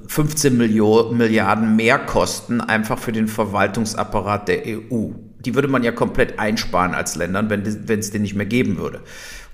15 0.09 0.57
Millionen, 0.57 1.19
Milliarden 1.19 1.77
mehr 1.77 1.99
Kosten 1.99 2.61
einfach 2.61 2.99
für 2.99 3.13
den 3.13 3.29
Verwaltungsapparat 3.29 4.49
der 4.49 4.63
EU. 4.67 5.11
Die 5.45 5.55
würde 5.55 5.69
man 5.69 5.83
ja 5.83 5.93
komplett 5.93 6.39
einsparen 6.39 6.95
als 6.95 7.17
Ländern, 7.17 7.51
wenn 7.51 7.99
es 7.99 8.11
den 8.11 8.23
nicht 8.23 8.35
mehr 8.35 8.47
geben 8.47 8.79
würde. 8.79 9.01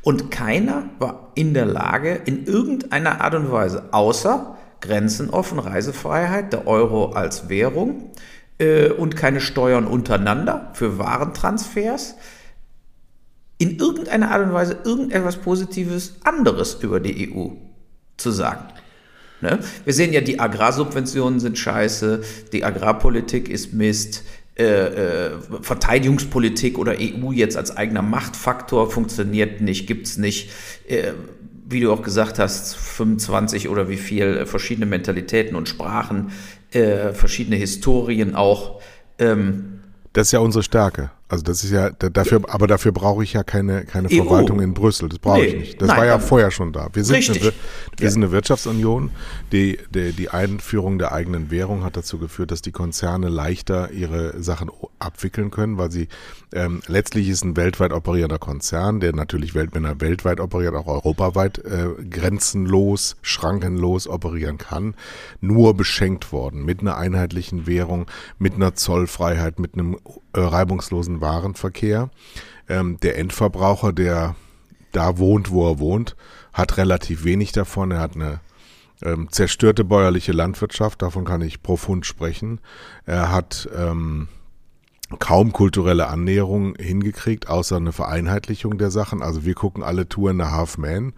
Und 0.02 0.30
keiner 0.30 0.84
war 0.98 1.32
in 1.34 1.52
der 1.52 1.66
Lage, 1.66 2.20
in 2.24 2.46
irgendeiner 2.46 3.20
Art 3.20 3.34
und 3.34 3.50
Weise, 3.50 3.84
außer 3.90 4.56
Grenzen 4.80 5.30
offen, 5.30 5.58
Reisefreiheit, 5.58 6.52
der 6.52 6.66
Euro 6.66 7.12
als 7.12 7.48
Währung, 7.48 8.10
äh, 8.58 8.88
und 8.90 9.16
keine 9.16 9.40
Steuern 9.40 9.86
untereinander 9.86 10.70
für 10.74 10.98
Warentransfers, 10.98 12.16
in 13.58 13.78
irgendeiner 13.78 14.30
Art 14.30 14.42
und 14.42 14.52
Weise 14.52 14.78
irgendetwas 14.84 15.36
Positives 15.36 16.16
anderes 16.24 16.74
über 16.82 17.00
die 17.00 17.32
EU 17.32 17.50
zu 18.16 18.30
sagen. 18.30 18.66
Ne? 19.40 19.58
Wir 19.84 19.92
sehen 19.92 20.12
ja, 20.12 20.20
die 20.20 20.40
Agrarsubventionen 20.40 21.40
sind 21.40 21.58
scheiße, 21.58 22.22
die 22.52 22.64
Agrarpolitik 22.64 23.48
ist 23.48 23.72
Mist, 23.72 24.24
äh, 24.56 24.64
äh, 24.64 25.30
Verteidigungspolitik 25.62 26.78
oder 26.78 26.92
EU 26.92 27.32
jetzt 27.32 27.56
als 27.56 27.76
eigener 27.76 28.02
Machtfaktor 28.02 28.90
funktioniert 28.90 29.60
nicht, 29.60 29.86
gibt 29.88 30.06
es 30.06 30.16
nicht. 30.16 30.50
Äh, 30.86 31.12
wie 31.66 31.80
du 31.80 31.92
auch 31.92 32.02
gesagt 32.02 32.38
hast, 32.38 32.76
25 32.76 33.68
oder 33.68 33.88
wie 33.88 33.96
viel 33.96 34.46
verschiedene 34.46 34.86
Mentalitäten 34.86 35.56
und 35.56 35.68
Sprachen, 35.68 36.30
äh, 36.74 37.12
verschiedene 37.12 37.56
Historien 37.56 38.34
auch. 38.34 38.80
Ähm, 39.18 39.80
das 40.12 40.28
ist 40.28 40.32
ja 40.32 40.40
unsere 40.40 40.62
Stärke. 40.62 41.10
Also 41.26 41.42
das 41.42 41.64
ist 41.64 41.70
ja 41.70 41.90
dafür, 41.90 42.42
aber 42.48 42.66
dafür 42.66 42.92
brauche 42.92 43.24
ich 43.24 43.32
ja 43.32 43.42
keine 43.42 43.84
keine 43.86 44.08
EU. 44.08 44.24
Verwaltung 44.24 44.60
in 44.60 44.74
Brüssel. 44.74 45.08
Das 45.08 45.18
brauche 45.18 45.38
nee, 45.38 45.46
ich 45.46 45.54
nicht. 45.56 45.80
Das 45.80 45.88
nein, 45.88 45.96
war 45.96 46.06
ja 46.06 46.18
vorher 46.18 46.50
schon 46.50 46.72
da. 46.72 46.88
Wir 46.92 47.02
sind 47.02 47.16
richtig. 47.16 47.42
eine, 47.42 47.52
wir 47.96 48.04
ja. 48.04 48.10
sind 48.10 48.22
eine 48.22 48.32
Wirtschaftsunion. 48.32 49.10
Die, 49.50 49.78
die 49.94 50.12
die 50.12 50.28
Einführung 50.28 50.98
der 50.98 51.12
eigenen 51.12 51.50
Währung 51.50 51.82
hat 51.82 51.96
dazu 51.96 52.18
geführt, 52.18 52.50
dass 52.50 52.60
die 52.60 52.72
Konzerne 52.72 53.28
leichter 53.30 53.90
ihre 53.90 54.42
Sachen 54.42 54.70
abwickeln 54.98 55.50
können, 55.50 55.78
weil 55.78 55.90
sie 55.90 56.08
ähm, 56.52 56.82
letztlich 56.86 57.28
ist 57.28 57.42
ein 57.42 57.56
weltweit 57.56 57.92
operierender 57.92 58.38
Konzern, 58.38 59.00
der 59.00 59.14
natürlich 59.14 59.54
welt, 59.54 59.70
wenn 59.72 59.84
er 59.84 60.00
weltweit 60.00 60.40
operiert, 60.40 60.74
auch 60.74 60.86
europaweit 60.86 61.58
äh, 61.58 61.88
grenzenlos, 62.08 63.16
schrankenlos 63.22 64.08
operieren 64.08 64.58
kann, 64.58 64.94
nur 65.40 65.74
beschenkt 65.74 66.32
worden 66.32 66.64
mit 66.64 66.80
einer 66.80 66.96
einheitlichen 66.96 67.66
Währung, 67.66 68.06
mit 68.38 68.54
einer 68.54 68.74
Zollfreiheit, 68.74 69.58
mit 69.58 69.74
einem 69.74 69.96
äh, 70.32 70.40
reibungslosen 70.40 71.20
Warenverkehr. 71.24 72.10
Ähm, 72.68 72.98
der 73.00 73.18
Endverbraucher, 73.18 73.92
der 73.92 74.36
da 74.92 75.18
wohnt, 75.18 75.50
wo 75.50 75.68
er 75.68 75.78
wohnt, 75.78 76.16
hat 76.52 76.76
relativ 76.76 77.24
wenig 77.24 77.52
davon. 77.52 77.90
Er 77.90 78.00
hat 78.00 78.14
eine 78.14 78.40
ähm, 79.02 79.28
zerstörte 79.30 79.84
bäuerliche 79.84 80.32
Landwirtschaft, 80.32 81.02
davon 81.02 81.24
kann 81.24 81.42
ich 81.42 81.62
profund 81.62 82.06
sprechen. 82.06 82.60
Er 83.06 83.32
hat 83.32 83.68
ähm, 83.76 84.28
kaum 85.18 85.52
kulturelle 85.52 86.08
Annäherung 86.08 86.74
hingekriegt, 86.76 87.48
außer 87.48 87.76
eine 87.76 87.92
Vereinheitlichung 87.92 88.78
der 88.78 88.90
Sachen. 88.90 89.22
Also 89.22 89.44
wir 89.44 89.54
gucken 89.54 89.82
alle 89.82 90.08
Tour 90.08 90.30
in 90.30 90.38
the 90.38 90.44
Half 90.44 90.78
Man 90.78 91.12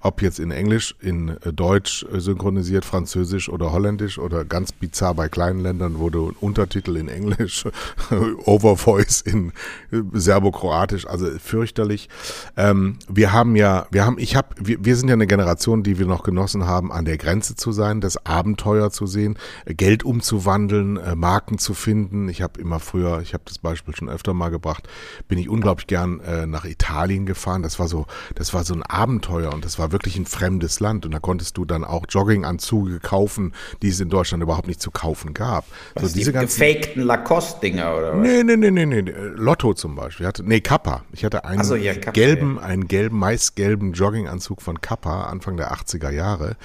ob 0.00 0.22
jetzt 0.22 0.40
in 0.40 0.50
Englisch, 0.50 0.94
in 1.00 1.28
äh, 1.28 1.52
Deutsch 1.52 2.06
äh, 2.12 2.20
synchronisiert, 2.20 2.84
Französisch 2.84 3.48
oder 3.48 3.72
Holländisch 3.72 4.18
oder 4.18 4.44
ganz 4.44 4.72
bizarr 4.72 5.14
bei 5.14 5.28
kleinen 5.28 5.60
Ländern, 5.60 5.96
du 6.10 6.32
Untertitel 6.40 6.96
in 6.96 7.08
Englisch, 7.08 7.64
Overvoice 8.44 9.20
in 9.20 9.52
äh, 9.92 10.00
Serbokroatisch, 10.12 11.06
also 11.06 11.26
fürchterlich. 11.38 12.08
Ähm, 12.56 12.98
wir 13.08 13.32
haben 13.32 13.56
ja, 13.56 13.86
wir 13.90 14.06
haben, 14.06 14.18
ich 14.18 14.36
habe, 14.36 14.48
wir, 14.58 14.82
wir 14.84 14.96
sind 14.96 15.08
ja 15.08 15.14
eine 15.14 15.26
Generation, 15.26 15.82
die 15.82 15.98
wir 15.98 16.06
noch 16.06 16.22
genossen 16.22 16.66
haben, 16.66 16.92
an 16.92 17.04
der 17.04 17.18
Grenze 17.18 17.54
zu 17.54 17.72
sein, 17.72 18.00
das 18.00 18.24
Abenteuer 18.24 18.90
zu 18.90 19.06
sehen, 19.06 19.38
Geld 19.66 20.02
umzuwandeln, 20.04 20.98
Marken 21.14 21.58
zu 21.58 21.74
finden. 21.74 22.28
Ich 22.28 22.42
habe 22.42 22.60
immer 22.60 22.80
früher, 22.80 23.20
ich 23.20 23.34
habe 23.34 23.44
das 23.46 23.58
Beispiel 23.58 23.94
schon 23.94 24.08
öfter 24.08 24.32
mal 24.32 24.48
gebracht, 24.48 24.88
bin 25.28 25.38
ich 25.38 25.48
unglaublich 25.48 25.86
gern 25.86 26.20
äh, 26.20 26.46
nach 26.46 26.64
Italien 26.64 27.26
gefahren. 27.26 27.62
Das 27.62 27.78
war 27.78 27.88
so, 27.88 28.06
das 28.34 28.54
war 28.54 28.64
so 28.64 28.74
ein 28.74 28.82
Abenteuer 28.82 29.52
und 29.52 29.64
das 29.64 29.78
war 29.78 29.89
wirklich 29.92 30.16
ein 30.16 30.26
fremdes 30.26 30.80
Land. 30.80 31.04
Und 31.06 31.12
da 31.12 31.18
konntest 31.18 31.56
du 31.56 31.64
dann 31.64 31.84
auch 31.84 32.04
Jogginganzüge 32.08 33.00
kaufen, 33.00 33.52
die 33.82 33.88
es 33.88 34.00
in 34.00 34.08
Deutschland 34.08 34.42
überhaupt 34.42 34.66
nicht 34.66 34.80
zu 34.80 34.90
kaufen 34.90 35.34
gab. 35.34 35.64
Was, 35.94 36.12
so 36.12 36.18
diese 36.18 36.32
die 36.32 36.38
gefakten 36.38 37.02
Lacoste-Dinger 37.02 37.96
oder 37.96 38.12
was? 38.16 38.20
Nee, 38.20 38.42
nee, 38.42 38.56
nee, 38.56 38.70
nee, 38.70 38.86
nee. 38.86 39.12
Lotto 39.34 39.74
zum 39.74 39.96
Beispiel. 39.96 40.24
Ich 40.24 40.28
hatte, 40.28 40.42
nee, 40.44 40.60
Kappa. 40.60 41.04
Ich 41.12 41.24
hatte 41.24 41.44
einen 41.44 41.64
so, 41.64 41.74
ja, 41.74 41.94
Kappa, 41.94 42.12
gelben, 42.12 42.56
ja. 42.56 42.62
einen 42.62 42.88
gelben, 42.88 43.18
meist 43.18 43.56
gelben 43.56 43.92
Jogginganzug 43.92 44.62
von 44.62 44.80
Kappa 44.80 45.24
Anfang 45.24 45.56
der 45.56 45.72
80er 45.72 46.10
Jahre. 46.10 46.56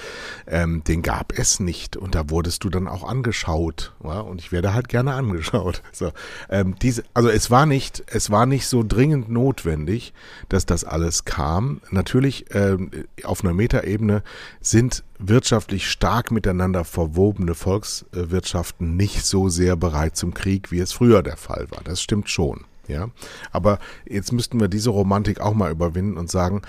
Ähm, 0.48 0.84
den 0.84 1.02
gab 1.02 1.38
es 1.38 1.60
nicht. 1.60 1.98
Und 1.98 2.16
da 2.16 2.30
wurdest 2.30 2.64
du 2.64 2.70
dann 2.70 2.88
auch 2.88 3.04
angeschaut. 3.04 3.94
Ja? 4.04 4.20
Und 4.20 4.42
ich 4.42 4.52
werde 4.52 4.74
halt 4.74 4.90
gerne 4.90 5.14
angeschaut. 5.14 5.82
So, 5.96 6.12
ähm, 6.50 6.76
diese, 6.82 7.04
also 7.14 7.30
es 7.30 7.52
war 7.52 7.66
nicht, 7.66 8.04
es 8.08 8.30
war 8.30 8.46
nicht 8.46 8.68
so 8.68 8.84
dringend 8.86 9.30
notwendig, 9.30 10.14
dass 10.50 10.66
das 10.66 10.84
alles 10.84 11.24
kam. 11.24 11.80
Natürlich 11.90 12.54
äh, 12.54 12.78
auf 13.24 13.44
einer 13.44 13.54
Metaebene 13.54 14.24
sind 14.62 15.04
wirtschaftlich 15.20 15.90
stark 15.90 16.32
miteinander 16.32 16.84
verwobene 16.84 17.56
Volkswirtschaften 17.56 18.96
nicht 18.98 19.26
so 19.26 19.50
sehr 19.50 19.76
bereit 19.76 20.18
zum 20.18 20.34
Krieg, 20.34 20.72
wie 20.72 20.80
es 20.80 20.92
früher 20.92 21.24
der 21.24 21.38
Fall 21.38 21.68
war. 21.70 21.82
Das 21.84 22.02
stimmt 22.02 22.30
schon. 22.30 22.66
Ja, 22.88 23.10
aber 23.52 23.80
jetzt 24.08 24.32
müssten 24.32 24.60
wir 24.60 24.68
diese 24.68 24.92
Romantik 24.92 25.40
auch 25.40 25.56
mal 25.56 25.72
überwinden 25.72 26.18
und 26.18 26.30
sagen, 26.30 26.62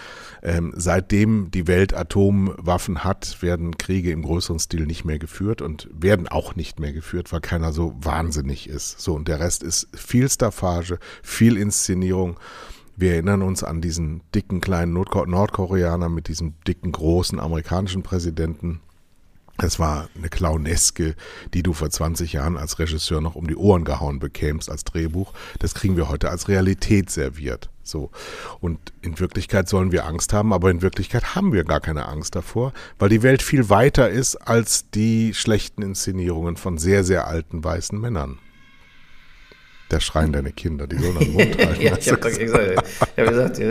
ähm, 0.43 0.73
seitdem 0.75 1.51
die 1.51 1.67
Welt 1.67 1.95
Atomwaffen 1.95 3.05
hat, 3.05 3.43
werden 3.43 3.77
Kriege 3.77 4.13
im 4.13 4.23
größeren 4.23 4.59
Stil 4.59 4.87
nicht 4.87 5.05
mehr 5.05 5.19
geführt 5.19 5.61
und 5.61 5.89
werden 5.93 6.27
auch 6.27 6.57
nicht 6.57 6.81
mehr 6.81 6.95
geführt, 6.95 7.33
weil 7.33 7.41
keiner 7.41 7.73
so 7.73 7.95
wahnsinnig 8.01 8.67
ist. 8.67 8.99
So, 8.99 9.15
und 9.15 9.29
der 9.29 9.41
Rest 9.41 9.63
ist 9.63 9.89
viel 9.95 10.31
Staffage, 10.31 10.99
viel 11.23 11.59
Inszenierung. 11.59 12.39
Wir 12.97 13.13
erinnern 13.13 13.43
uns 13.43 13.63
an 13.63 13.81
diesen 13.81 14.23
dicken 14.35 14.61
kleinen 14.61 14.93
Nordkoreaner 14.93 16.09
mit 16.09 16.29
diesem 16.29 16.55
dicken 16.67 16.93
großen 16.93 17.39
amerikanischen 17.39 18.03
Präsidenten 18.03 18.81
es 19.59 19.79
war 19.79 20.09
eine 20.15 20.29
Clowneske, 20.29 21.15
die 21.55 21.63
du 21.63 21.73
vor 21.73 21.89
20 21.89 22.35
Jahren 22.35 22.59
als 22.59 22.79
Regisseur 22.79 23.23
noch 23.23 23.37
um 23.37 23.47
die 23.47 23.57
Ohren 23.57 23.85
gehauen 23.85 24.19
bekämst 24.19 24.71
als 24.71 24.85
Drehbuch. 24.85 25.33
Das 25.61 25.75
kriegen 25.75 25.97
wir 25.97 26.09
heute 26.09 26.29
als 26.31 26.49
Realität 26.49 27.09
serviert. 27.09 27.71
So. 27.83 28.11
Und 28.61 28.93
in 29.01 29.19
Wirklichkeit 29.19 29.69
sollen 29.69 29.93
wir 29.93 30.05
Angst 30.05 30.35
haben, 30.35 30.53
aber 30.53 30.71
in 30.71 30.83
Wirklichkeit 30.83 31.35
haben 31.35 31.55
wir 31.55 31.65
gar 31.65 31.81
keine 31.81 32.07
Angst 32.07 32.35
davor, 32.35 32.73
weil 32.99 33.09
die 33.09 33.23
Welt 33.23 33.41
viel 33.41 33.71
weiter 33.71 34.11
ist 34.11 34.37
als 34.37 34.91
die 34.91 35.33
schlechten 35.33 35.81
Inszenierungen 35.83 36.57
von 36.57 36.77
sehr, 36.77 37.03
sehr 37.03 37.27
alten 37.27 37.65
weißen 37.65 37.99
Männern. 37.99 38.39
Der 39.91 40.01
Schreien 40.01 40.33
deine 40.33 40.51
Kinder, 40.51 40.87
die 40.89 40.99
sollen 40.99 41.19
den 41.19 41.33
Mund 41.33 41.59
halten. 41.65 41.81
ja, 41.81 41.97
ich 41.97 42.11
habe 42.11 42.21
gesagt, 42.21 42.77
hab 43.01 43.17
gesagt 43.17 43.59
ja, 43.59 43.71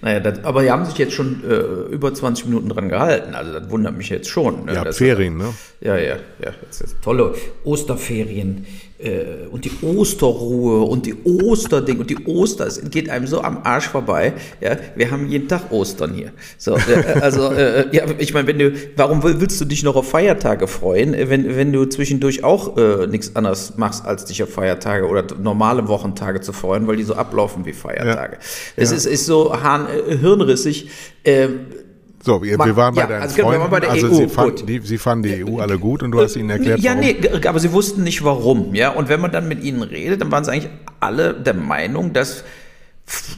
naja, 0.00 0.20
das, 0.20 0.44
aber 0.44 0.62
die 0.62 0.70
haben 0.70 0.84
sich 0.84 0.96
jetzt 0.96 1.12
schon 1.12 1.42
äh, 1.42 1.56
über 1.92 2.14
20 2.14 2.46
Minuten 2.46 2.68
dran 2.68 2.88
gehalten. 2.88 3.34
Also 3.34 3.52
das 3.52 3.68
wundert 3.68 3.96
mich 3.96 4.08
jetzt 4.08 4.28
schon. 4.28 4.66
Ne? 4.66 4.74
Ja, 4.74 4.92
Ferien, 4.92 5.36
ne? 5.36 5.52
Ja, 5.80 5.96
ja, 5.96 6.16
ja. 6.38 6.52
Jetzt, 6.62 6.80
jetzt 6.80 7.02
tolle 7.02 7.34
Osterferien 7.64 8.64
äh, 8.98 9.46
und 9.50 9.64
die 9.64 9.72
Osterruhe 9.82 10.82
und 10.82 11.06
die 11.06 11.14
Osterding 11.24 11.98
und 11.98 12.10
die 12.10 12.26
Oster, 12.26 12.66
es 12.66 12.80
geht 12.90 13.10
einem 13.10 13.26
so 13.26 13.42
am 13.42 13.60
Arsch 13.62 13.88
vorbei. 13.88 14.34
Ja, 14.60 14.76
wir 14.94 15.10
haben 15.10 15.28
jeden 15.28 15.48
Tag 15.48 15.70
Ostern 15.70 16.14
hier. 16.14 16.32
So, 16.58 16.76
äh, 16.76 17.20
also 17.20 17.50
äh, 17.52 17.86
ja, 17.94 18.04
ich 18.18 18.32
meine, 18.32 18.46
wenn 18.46 18.58
du, 18.58 18.72
warum 18.96 19.22
willst 19.22 19.60
du 19.60 19.64
dich 19.64 19.82
noch 19.82 19.96
auf 19.96 20.10
Feiertage 20.10 20.66
freuen, 20.66 21.14
äh, 21.14 21.28
wenn 21.28 21.56
wenn 21.56 21.72
du 21.72 21.86
zwischendurch 21.86 22.44
auch 22.44 22.76
äh, 22.76 23.06
nichts 23.06 23.36
anderes 23.36 23.76
machst, 23.76 24.04
als 24.04 24.24
dich 24.24 24.42
auf 24.42 24.50
Feiertage 24.50 25.06
oder 25.06 25.24
normale 25.40 25.88
Wochentage 25.88 26.40
zu 26.40 26.52
freuen, 26.52 26.86
weil 26.86 26.96
die 26.96 27.04
so 27.04 27.14
ablaufen 27.14 27.66
wie 27.66 27.72
Feiertage. 27.72 28.38
Es 28.76 28.90
ja. 28.90 28.96
ist, 28.96 29.06
ist 29.06 29.26
so 29.26 29.62
hahn, 29.62 29.86
äh, 29.88 30.16
hirnrissig. 30.16 30.88
So, 32.26 32.42
wir, 32.42 32.58
wir 32.58 32.74
waren 32.74 32.92
bei 32.92 33.02
ja, 33.02 33.06
deinen 33.06 33.22
also 33.22 33.40
Freunden, 33.40 33.62
wir 33.62 33.68
bei 33.68 33.78
der 33.78 33.90
also 33.90 34.08
EU. 34.08 34.14
Sie, 34.14 34.28
fand, 34.28 34.68
die, 34.68 34.80
sie 34.80 34.98
fanden 34.98 35.22
die 35.22 35.44
EU 35.44 35.60
alle 35.60 35.78
gut 35.78 36.02
und 36.02 36.10
du 36.10 36.20
hast 36.20 36.34
ihnen 36.34 36.50
erklärt, 36.50 36.80
Ja, 36.80 36.90
warum. 36.90 37.00
nee, 37.00 37.46
aber 37.46 37.60
sie 37.60 37.72
wussten 37.72 38.02
nicht 38.02 38.24
warum, 38.24 38.74
ja. 38.74 38.90
Und 38.90 39.08
wenn 39.08 39.20
man 39.20 39.30
dann 39.30 39.46
mit 39.46 39.62
ihnen 39.62 39.80
redet, 39.82 40.20
dann 40.20 40.32
waren 40.32 40.42
sie 40.42 40.50
eigentlich 40.50 40.72
alle 40.98 41.34
der 41.34 41.54
Meinung, 41.54 42.12
dass 42.12 42.42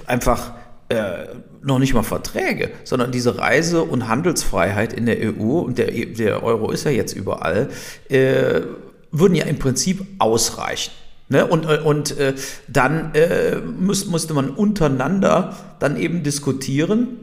einfach 0.07 0.53
äh, 0.89 1.27
noch 1.63 1.79
nicht 1.79 1.93
mal 1.93 2.03
Verträge, 2.03 2.71
sondern 2.85 3.13
diese 3.13 3.37
Reise- 3.39 3.83
und 3.83 4.09
Handelsfreiheit 4.09 4.95
in 4.95 5.05
der 5.05 5.19
EU 5.19 5.59
und 5.59 5.77
der, 5.77 5.91
der 5.91 6.43
Euro 6.43 6.71
ist 6.71 6.85
ja 6.85 6.91
jetzt 6.91 7.15
überall, 7.15 7.69
äh, 8.09 8.63
würden 9.13 9.35
ja 9.35 9.45
im 9.45 9.59
Prinzip 9.59 10.03
ausreichen. 10.19 10.93
Ne? 11.29 11.47
Und, 11.47 11.67
und 11.67 12.19
äh, 12.19 12.33
dann 12.69 13.15
äh, 13.15 13.57
muss, 13.57 14.07
musste 14.07 14.33
man 14.33 14.49
untereinander 14.49 15.55
dann 15.79 15.99
eben 15.99 16.23
diskutieren, 16.23 17.19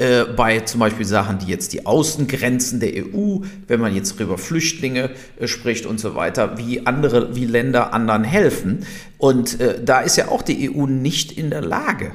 äh, 0.00 0.24
bei 0.24 0.60
zum 0.60 0.80
Beispiel 0.80 1.04
Sachen, 1.04 1.38
die 1.38 1.46
jetzt 1.46 1.74
die 1.74 1.84
Außengrenzen 1.84 2.80
der 2.80 2.92
EU, 3.04 3.40
wenn 3.68 3.80
man 3.80 3.94
jetzt 3.94 4.18
über 4.18 4.38
Flüchtlinge 4.38 5.10
äh, 5.38 5.46
spricht 5.46 5.84
und 5.84 6.00
so 6.00 6.14
weiter, 6.14 6.56
wie 6.56 6.86
andere, 6.86 7.36
wie 7.36 7.44
Länder 7.44 7.92
anderen 7.92 8.24
helfen. 8.24 8.86
Und 9.18 9.60
äh, 9.60 9.78
da 9.84 10.00
ist 10.00 10.16
ja 10.16 10.28
auch 10.28 10.40
die 10.40 10.70
EU 10.74 10.86
nicht 10.86 11.32
in 11.32 11.50
der 11.50 11.60
Lage, 11.60 12.12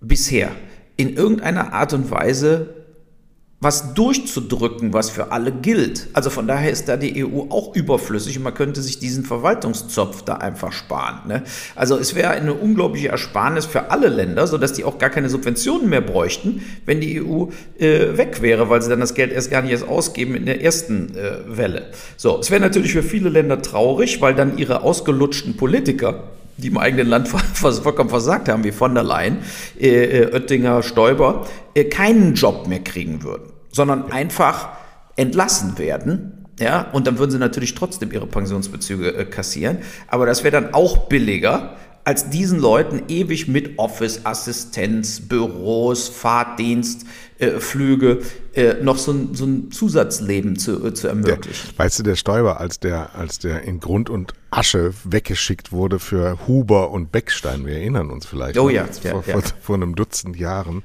bisher 0.00 0.50
in 0.96 1.14
irgendeiner 1.14 1.72
Art 1.72 1.92
und 1.92 2.10
Weise 2.10 2.81
was 3.62 3.94
durchzudrücken, 3.94 4.92
was 4.92 5.08
für 5.08 5.30
alle 5.30 5.52
gilt. 5.52 6.08
Also 6.14 6.30
von 6.30 6.48
daher 6.48 6.72
ist 6.72 6.88
da 6.88 6.96
die 6.96 7.24
EU 7.24 7.42
auch 7.48 7.76
überflüssig 7.76 8.36
und 8.36 8.42
man 8.42 8.54
könnte 8.54 8.82
sich 8.82 8.98
diesen 8.98 9.24
Verwaltungszopf 9.24 10.22
da 10.22 10.34
einfach 10.34 10.72
sparen. 10.72 11.28
Ne? 11.28 11.44
Also 11.76 11.96
es 11.96 12.16
wäre 12.16 12.30
eine 12.30 12.54
unglaubliche 12.54 13.10
Ersparnis 13.10 13.64
für 13.64 13.92
alle 13.92 14.08
Länder, 14.08 14.48
sodass 14.48 14.72
die 14.72 14.82
auch 14.82 14.98
gar 14.98 15.10
keine 15.10 15.28
Subventionen 15.28 15.88
mehr 15.88 16.00
bräuchten, 16.00 16.62
wenn 16.86 17.00
die 17.00 17.22
EU 17.22 17.46
äh, 17.78 18.16
weg 18.16 18.42
wäre, 18.42 18.68
weil 18.68 18.82
sie 18.82 18.90
dann 18.90 18.98
das 18.98 19.14
Geld 19.14 19.30
erst 19.30 19.52
gar 19.52 19.62
nicht 19.62 19.70
erst 19.70 19.86
ausgeben 19.86 20.34
in 20.34 20.46
der 20.46 20.60
ersten 20.60 21.14
äh, 21.16 21.56
Welle. 21.56 21.92
So, 22.16 22.40
es 22.40 22.50
wäre 22.50 22.60
natürlich 22.60 22.90
für 22.90 23.04
viele 23.04 23.28
Länder 23.28 23.62
traurig, 23.62 24.20
weil 24.20 24.34
dann 24.34 24.58
ihre 24.58 24.82
ausgelutschten 24.82 25.56
Politiker 25.56 26.24
die 26.58 26.68
im 26.68 26.78
eigenen 26.78 27.08
Land 27.08 27.28
vollkommen 27.54 28.10
versagt 28.10 28.48
haben, 28.48 28.62
wie 28.62 28.72
von 28.72 28.94
der 28.94 29.02
Leyen, 29.02 29.38
äh, 29.80 29.88
äh, 29.88 30.34
Oettinger, 30.34 30.82
Stoiber, 30.82 31.46
äh, 31.74 31.84
keinen 31.84 32.34
Job 32.34 32.68
mehr 32.68 32.80
kriegen 32.80 33.22
würden 33.22 33.51
sondern 33.72 34.12
einfach 34.12 34.70
entlassen 35.16 35.78
werden. 35.78 36.46
Ja, 36.60 36.90
und 36.92 37.06
dann 37.06 37.18
würden 37.18 37.30
sie 37.30 37.38
natürlich 37.38 37.74
trotzdem 37.74 38.12
ihre 38.12 38.26
Pensionsbezüge 38.26 39.14
äh, 39.14 39.24
kassieren. 39.24 39.78
Aber 40.06 40.26
das 40.26 40.44
wäre 40.44 40.52
dann 40.52 40.74
auch 40.74 41.08
billiger, 41.08 41.76
als 42.04 42.30
diesen 42.30 42.58
Leuten 42.58 43.02
ewig 43.08 43.48
mit 43.48 43.78
Office, 43.78 44.20
Assistenz, 44.24 45.20
Büros, 45.20 46.08
Fahrtdienst, 46.08 47.06
äh, 47.38 47.60
Flüge 47.60 48.22
äh, 48.54 48.74
noch 48.82 48.98
so 48.98 49.12
ein, 49.12 49.34
so 49.34 49.44
ein 49.44 49.70
Zusatzleben 49.70 50.56
zu, 50.56 50.84
äh, 50.84 50.94
zu 50.94 51.08
ermöglichen. 51.08 51.70
Der, 51.70 51.84
weißt 51.84 52.00
du, 52.00 52.02
der 52.02 52.16
Stoiber, 52.16 52.60
als 52.60 52.80
der, 52.80 53.14
als 53.14 53.38
der 53.38 53.62
in 53.62 53.80
Grund 53.80 54.10
und 54.10 54.34
Asche 54.50 54.92
weggeschickt 55.04 55.72
wurde 55.72 55.98
für 55.98 56.46
Huber 56.46 56.90
und 56.90 57.12
Beckstein, 57.12 57.66
wir 57.66 57.74
erinnern 57.74 58.10
uns 58.10 58.26
vielleicht, 58.26 58.58
oh, 58.58 58.68
ja, 58.68 58.86
ja, 59.02 59.10
vor, 59.10 59.24
ja. 59.26 59.32
Vor, 59.32 59.42
vor, 59.60 59.74
einem 59.76 59.94
Dutzend 59.94 60.36
Jahren, 60.36 60.82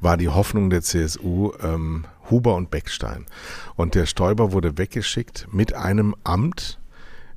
war 0.00 0.16
die 0.16 0.28
Hoffnung 0.28 0.70
der 0.70 0.82
CSU, 0.82 1.52
ähm, 1.62 2.04
Huber 2.30 2.54
und 2.54 2.70
Beckstein. 2.70 3.26
Und 3.76 3.94
der 3.94 4.06
Stoiber 4.06 4.52
wurde 4.52 4.78
weggeschickt 4.78 5.48
mit 5.50 5.74
einem 5.74 6.14
Amt, 6.24 6.78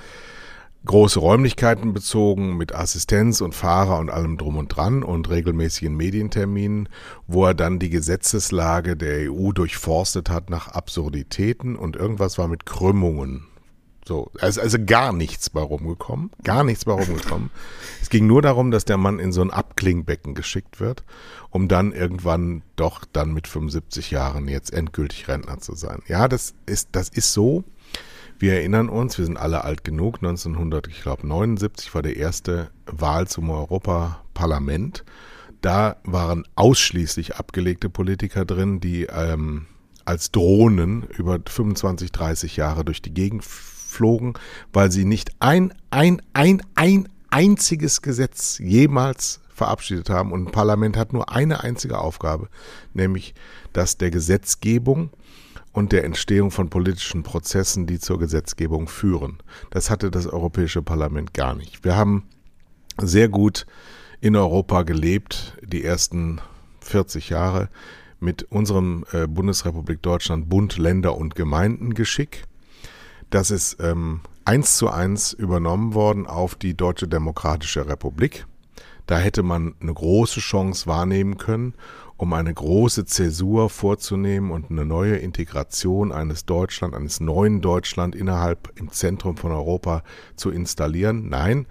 große 0.86 1.18
Räumlichkeiten 1.18 1.92
bezogen 1.92 2.56
mit 2.56 2.74
Assistenz 2.74 3.40
und 3.40 3.54
Fahrer 3.54 3.98
und 3.98 4.08
allem 4.08 4.38
drum 4.38 4.56
und 4.56 4.68
dran 4.68 5.02
und 5.02 5.28
regelmäßigen 5.28 5.94
Medienterminen, 5.94 6.88
wo 7.26 7.44
er 7.44 7.54
dann 7.54 7.78
die 7.78 7.90
Gesetzeslage 7.90 8.96
der 8.96 9.30
EU 9.30 9.52
durchforstet 9.52 10.30
hat 10.30 10.48
nach 10.48 10.68
Absurditäten 10.68 11.76
und 11.76 11.96
irgendwas 11.96 12.38
war 12.38 12.48
mit 12.48 12.64
Krümmungen. 12.64 13.46
So, 14.06 14.30
also, 14.40 14.60
also 14.60 14.78
gar 14.84 15.12
nichts 15.12 15.50
bei 15.50 15.60
rumgekommen, 15.60 16.30
gar 16.44 16.62
nichts 16.62 16.84
bei 16.84 16.92
rumgekommen. 16.92 17.50
es 18.02 18.08
ging 18.08 18.28
nur 18.28 18.40
darum, 18.40 18.70
dass 18.70 18.84
der 18.84 18.98
Mann 18.98 19.18
in 19.18 19.32
so 19.32 19.42
ein 19.42 19.50
Abklingbecken 19.50 20.34
geschickt 20.34 20.78
wird, 20.78 21.02
um 21.50 21.66
dann 21.66 21.90
irgendwann 21.90 22.62
doch 22.76 23.04
dann 23.04 23.34
mit 23.34 23.48
75 23.48 24.12
Jahren 24.12 24.46
jetzt 24.46 24.72
endgültig 24.72 25.26
Rentner 25.26 25.58
zu 25.58 25.74
sein. 25.74 26.02
Ja, 26.06 26.28
das 26.28 26.54
ist, 26.66 26.90
das 26.92 27.08
ist 27.08 27.32
so. 27.32 27.64
Wir 28.38 28.54
erinnern 28.54 28.90
uns, 28.90 29.16
wir 29.16 29.24
sind 29.24 29.38
alle 29.38 29.64
alt 29.64 29.82
genug. 29.82 30.16
1979 30.16 31.94
war 31.94 32.02
der 32.02 32.16
erste 32.16 32.70
Wahl 32.84 33.26
zum 33.28 33.48
Europaparlament. 33.48 35.04
Da 35.62 35.96
waren 36.04 36.44
ausschließlich 36.54 37.36
abgelegte 37.36 37.88
Politiker 37.88 38.44
drin, 38.44 38.78
die 38.80 39.04
ähm, 39.04 39.66
als 40.04 40.32
Drohnen 40.32 41.04
über 41.16 41.38
25, 41.44 42.12
30 42.12 42.56
Jahre 42.56 42.84
durch 42.84 43.00
die 43.00 43.14
Gegend 43.14 43.42
flogen, 43.42 44.34
weil 44.72 44.92
sie 44.92 45.06
nicht 45.06 45.30
ein, 45.40 45.72
ein, 45.90 46.20
ein, 46.34 46.62
ein 46.74 47.08
einziges 47.30 48.02
Gesetz 48.02 48.58
jemals 48.58 49.40
verabschiedet 49.48 50.10
haben. 50.10 50.32
Und 50.32 50.48
ein 50.48 50.52
Parlament 50.52 50.98
hat 50.98 51.14
nur 51.14 51.32
eine 51.32 51.64
einzige 51.64 51.98
Aufgabe, 51.98 52.48
nämlich 52.92 53.34
das 53.72 53.96
der 53.96 54.10
Gesetzgebung 54.10 55.10
und 55.76 55.92
der 55.92 56.04
Entstehung 56.04 56.50
von 56.50 56.70
politischen 56.70 57.22
Prozessen, 57.22 57.86
die 57.86 57.98
zur 57.98 58.18
Gesetzgebung 58.18 58.88
führen. 58.88 59.36
Das 59.68 59.90
hatte 59.90 60.10
das 60.10 60.26
Europäische 60.26 60.80
Parlament 60.80 61.34
gar 61.34 61.54
nicht. 61.54 61.84
Wir 61.84 61.96
haben 61.96 62.26
sehr 62.96 63.28
gut 63.28 63.66
in 64.22 64.36
Europa 64.36 64.84
gelebt, 64.84 65.58
die 65.62 65.84
ersten 65.84 66.40
40 66.80 67.28
Jahre 67.28 67.68
mit 68.20 68.44
unserem 68.44 69.04
äh, 69.12 69.26
Bundesrepublik 69.26 70.00
Deutschland 70.00 70.48
Bund, 70.48 70.78
Länder 70.78 71.14
und 71.14 71.34
Gemeindengeschick. 71.34 72.44
Das 73.28 73.50
ist 73.50 73.76
ähm, 73.78 74.22
eins 74.46 74.78
zu 74.78 74.88
eins 74.88 75.34
übernommen 75.34 75.92
worden 75.92 76.26
auf 76.26 76.54
die 76.54 76.74
Deutsche 76.74 77.06
Demokratische 77.06 77.86
Republik. 77.86 78.46
Da 79.06 79.18
hätte 79.18 79.42
man 79.42 79.74
eine 79.80 79.94
große 79.94 80.40
Chance 80.40 80.86
wahrnehmen 80.86 81.38
können, 81.38 81.74
um 82.16 82.32
eine 82.32 82.52
große 82.52 83.04
Zäsur 83.04 83.68
vorzunehmen 83.70 84.50
und 84.50 84.70
eine 84.70 84.86
neue 84.86 85.16
Integration 85.16 86.12
eines 86.12 86.46
Deutschland, 86.46 86.94
eines 86.94 87.20
neuen 87.20 87.60
Deutschland 87.60 88.14
innerhalb 88.14 88.72
im 88.76 88.90
Zentrum 88.90 89.36
von 89.36 89.52
Europa 89.52 90.02
zu 90.34 90.50
installieren. 90.50 91.28
Nein, 91.28 91.66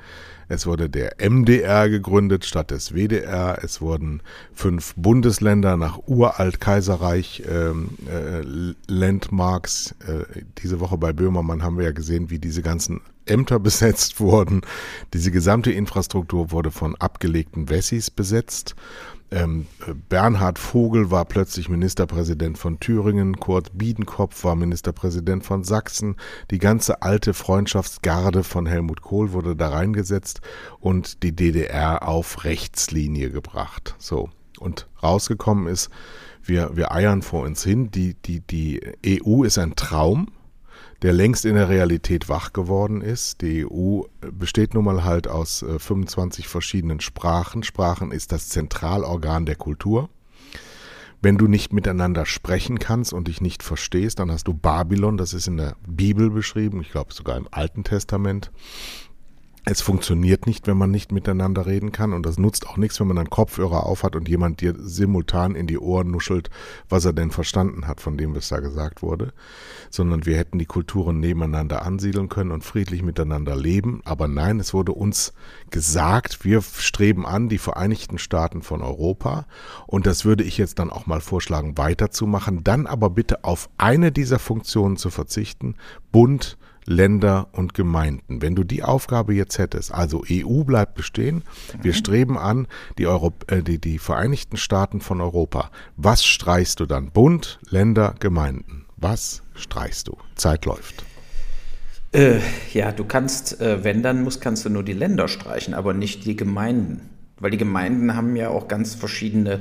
es 0.48 0.68
wurde 0.68 0.90
der 0.90 1.16
MDR 1.20 1.90
gegründet 1.90 2.46
statt 2.46 2.70
des 2.70 2.94
WDR. 2.94 3.58
Es 3.64 3.82
wurden 3.82 4.22
fünf 4.54 4.94
Bundesländer 4.96 5.78
nach 5.78 6.00
uralt 6.06 6.62
Kaiserreich 6.62 7.44
ähm, 7.50 7.90
äh, 8.08 8.44
Landmarks. 8.88 9.96
Äh, 10.08 10.44
diese 10.60 10.80
Woche 10.80 10.98
bei 10.98 11.14
Böhmermann 11.14 11.64
haben 11.64 11.78
wir 11.78 11.86
ja 11.86 11.92
gesehen, 11.92 12.30
wie 12.30 12.40
diese 12.40 12.62
ganzen 12.62 13.02
Ämter 13.26 13.60
besetzt 13.66 14.20
wurden. 14.20 14.62
Diese 15.14 15.32
gesamte 15.32 15.72
Infrastruktur 15.72 16.52
wurde 16.52 16.72
von 16.72 16.96
abgelegten 16.96 17.70
Wessis 17.70 18.10
besetzt. 18.12 18.76
Ähm, 19.32 19.66
Bernhard 20.08 20.60
Vogel 20.60 21.10
war 21.10 21.26
plötzlich 21.26 21.68
Ministerpräsident 21.68 22.58
von 22.58 22.80
Thüringen, 22.80 23.38
Kurt 23.38 23.76
Biedenkopf 23.76 24.44
war 24.44 24.56
Ministerpräsident 24.56 25.44
von 25.44 25.64
Sachsen, 25.64 26.16
die 26.52 26.60
ganze 26.60 27.02
alte 27.02 27.34
Freundschaftsgarde 27.34 28.44
von 28.44 28.68
Helmut 28.68 29.02
Kohl 29.02 29.34
wurde 29.34 29.56
da 29.56 29.70
reingesetzt 29.70 30.42
und 30.80 31.24
die 31.24 31.36
DDR 31.36 32.08
auf 32.08 32.44
Rechtslinie 32.44 33.32
gebracht. 33.32 33.96
So. 33.98 34.30
Und 34.60 34.88
rausgekommen 35.04 35.68
ist, 35.68 35.90
wir, 36.44 36.78
wir 36.78 36.92
eiern 36.92 37.22
vor 37.22 37.44
uns 37.44 37.64
hin, 37.64 37.92
die, 37.92 38.14
die, 38.14 38.40
die 38.40 38.80
EU 39.06 39.44
ist 39.44 39.58
ein 39.58 39.76
Traum, 39.76 40.28
der 41.02 41.14
längst 41.14 41.46
in 41.46 41.56
der 41.56 41.70
Realität 41.70 42.30
wach 42.30 42.54
geworden 42.54 43.02
ist. 43.02 43.42
Die 43.42 43.66
EU 43.66 44.02
besteht 44.32 44.74
nun 44.74 44.86
mal 44.86 45.04
halt 45.04 45.28
aus 45.28 45.66
25 45.78 46.46
äh, 46.46 46.48
verschiedenen 46.48 47.00
Sprachen. 47.00 47.64
Sprachen 47.64 48.12
ist 48.12 48.32
das 48.32 48.50
Zentralorgan 48.50 49.46
der 49.46 49.56
Kultur. 49.56 50.10
Wenn 51.22 51.38
du 51.38 51.48
nicht 51.48 51.74
miteinander 51.74 52.26
sprechen 52.26 52.78
kannst 52.78 53.12
und 53.12 53.28
dich 53.28 53.42
nicht 53.42 53.64
verstehst, 53.64 54.20
dann 54.20 54.32
hast 54.32 54.48
du 54.48 54.54
Babylon, 54.54 55.18
das 55.18 55.34
ist 55.34 55.48
in 55.48 55.58
der 55.58 55.76
Bibel 55.88 56.30
beschrieben, 56.30 56.82
ich 56.82 56.92
glaube 56.92 57.14
sogar 57.14 57.38
im 57.38 57.48
Alten 57.50 57.84
Testament. 57.84 58.52
Es 59.68 59.82
funktioniert 59.82 60.46
nicht, 60.46 60.68
wenn 60.68 60.78
man 60.78 60.92
nicht 60.92 61.12
miteinander 61.12 61.66
reden 61.66 61.92
kann 61.92 62.14
und 62.14 62.24
das 62.24 62.38
nutzt 62.38 62.68
auch 62.68 62.78
nichts, 62.78 63.00
wenn 63.00 63.08
man 63.08 63.18
einen 63.18 63.32
Kopfhörer 63.32 63.88
aufhat 63.88 64.16
und 64.16 64.30
jemand 64.30 64.62
dir 64.62 64.76
simultan 64.78 65.56
in 65.56 65.66
die 65.66 65.80
Ohren 65.80 66.12
nuschelt, 66.12 66.52
was 66.88 67.04
er 67.04 67.14
denn 67.14 67.32
verstanden 67.32 67.88
hat 67.88 68.00
von 68.00 68.16
dem, 68.16 68.36
was 68.36 68.50
da 68.50 68.60
gesagt 68.60 69.02
wurde, 69.02 69.34
sondern 69.90 70.28
wir 70.28 70.38
hätten 70.38 70.60
die 70.60 70.68
Kulturen 70.68 71.20
nebeneinander 71.20 71.82
ansiedeln 71.82 72.30
können 72.30 72.52
und 72.52 72.64
friedlich 72.64 73.02
miteinander 73.02 73.56
leben. 73.56 74.02
Aber 74.06 74.28
nein, 74.28 74.60
es 74.60 74.72
wurde 74.76 74.92
uns 74.92 75.34
gesagt, 75.72 76.46
wir 76.46 76.62
streben 76.62 77.26
an 77.26 77.50
die 77.50 77.58
Vereinigten 77.58 78.20
Staaten 78.20 78.62
von 78.62 78.84
Europa. 78.84 79.48
Und 79.88 80.06
das 80.06 80.26
würde 80.26 80.44
ich 80.44 80.60
jetzt 80.60 80.78
dann 80.78 80.92
auch 80.92 81.08
mal 81.08 81.22
vorschlagen, 81.22 81.76
weiterzumachen, 81.76 82.64
dann 82.64 82.86
aber 82.86 83.10
bitte 83.10 83.44
auf 83.44 83.68
eine 83.80 84.12
dieser 84.12 84.38
Funktionen 84.38 84.98
zu 84.98 85.10
verzichten, 85.10 85.74
Bund, 86.12 86.56
Länder 86.86 87.48
und 87.52 87.74
Gemeinden. 87.74 88.42
Wenn 88.42 88.56
du 88.56 88.64
die 88.64 88.84
Aufgabe 88.84 89.34
jetzt 89.34 89.58
hättest, 89.58 89.92
also 89.92 90.24
EU 90.30 90.64
bleibt 90.64 90.96
bestehen, 90.96 91.44
wir 91.82 91.92
mhm. 91.92 91.96
streben 91.96 92.38
an 92.38 92.68
die, 92.98 93.08
Europ 93.08 93.52
äh, 93.52 93.62
die, 93.62 93.80
die 93.80 94.00
Vereinigten 94.00 94.58
Staaten 94.58 95.02
von 95.02 95.22
Europa. 95.22 95.72
Was 95.98 96.24
streichst 96.24 96.80
du 96.80 96.86
dann? 96.86 97.12
Bund, 97.12 97.60
Länder, 97.70 98.16
Gemeinden. 98.20 98.86
Was 98.98 99.42
streichst 99.56 100.08
du? 100.08 100.18
Zeit 100.36 100.66
läuft. 100.66 101.04
Äh, 102.12 102.40
ja, 102.74 102.92
du 102.92 103.04
kannst, 103.04 103.60
äh, 103.60 103.84
wenn 103.84 104.02
dann 104.02 104.24
muss, 104.24 104.40
kannst 104.40 104.64
du 104.64 104.70
nur 104.70 104.84
die 104.84 104.94
Länder 104.94 105.28
streichen, 105.28 105.74
aber 105.74 105.94
nicht 105.94 106.26
die 106.26 106.36
Gemeinden. 106.36 107.10
Weil 107.38 107.52
die 107.52 107.58
Gemeinden 107.58 108.16
haben 108.16 108.36
ja 108.38 108.50
auch 108.50 108.70
ganz 108.70 108.96
verschiedene 108.96 109.60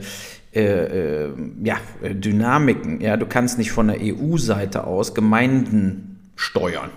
äh, 0.54 0.60
äh 0.62 1.32
ja, 1.64 1.76
Dynamiken. 2.02 3.00
Ja, 3.00 3.16
du 3.16 3.26
kannst 3.26 3.58
nicht 3.58 3.72
von 3.72 3.88
der 3.88 3.98
EU-Seite 4.00 4.84
aus 4.84 5.14
Gemeinden 5.14 6.20
steuern. 6.36 6.90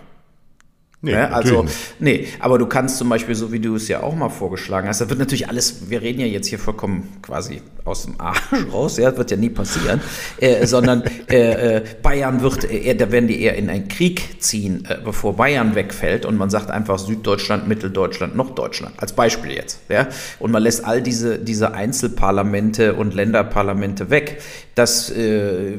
Nee, 1.07 1.13
ja, 1.13 1.29
also, 1.29 1.65
nee, 1.99 2.27
aber 2.39 2.57
du 2.57 2.65
kannst 2.65 2.97
zum 2.97 3.07
Beispiel, 3.07 3.33
so 3.33 3.51
wie 3.51 3.59
du 3.59 3.75
es 3.75 3.87
ja 3.87 4.03
auch 4.03 4.13
mal 4.13 4.29
vorgeschlagen 4.29 4.87
hast, 4.87 4.99
da 4.99 5.09
wird 5.09 5.19
natürlich 5.19 5.47
alles, 5.47 5.89
wir 5.89 6.01
reden 6.01 6.19
ja 6.19 6.27
jetzt 6.27 6.47
hier 6.47 6.59
vollkommen 6.59 7.07
quasi 7.21 7.61
aus 7.85 8.03
dem 8.03 8.19
Arsch 8.19 8.41
raus, 8.73 8.97
ja, 8.97 9.09
das 9.09 9.17
wird 9.17 9.31
ja 9.31 9.37
nie 9.37 9.49
passieren, 9.49 10.01
äh, 10.39 10.65
sondern 10.65 11.03
äh, 11.29 11.77
äh, 11.77 11.83
Bayern 12.01 12.41
wird, 12.41 12.69
eher, 12.69 12.95
da 12.95 13.11
werden 13.11 13.27
die 13.27 13.41
eher 13.41 13.55
in 13.55 13.69
einen 13.69 13.87
Krieg 13.87 14.41
ziehen, 14.43 14.85
äh, 14.89 14.97
bevor 15.03 15.37
Bayern 15.37 15.75
wegfällt 15.75 16.25
und 16.25 16.37
man 16.37 16.49
sagt 16.49 16.69
einfach 16.69 16.99
Süddeutschland, 16.99 17.67
Mitteldeutschland, 17.67 18.35
Norddeutschland, 18.35 18.95
als 18.97 19.13
Beispiel 19.13 19.53
jetzt, 19.53 19.79
ja, 19.87 20.09
und 20.39 20.51
man 20.51 20.61
lässt 20.61 20.83
all 20.83 21.01
diese, 21.01 21.39
diese 21.39 21.73
Einzelparlamente 21.73 22.95
und 22.95 23.13
Länderparlamente 23.13 24.09
weg. 24.09 24.41
Das, 24.75 25.09
äh, 25.09 25.77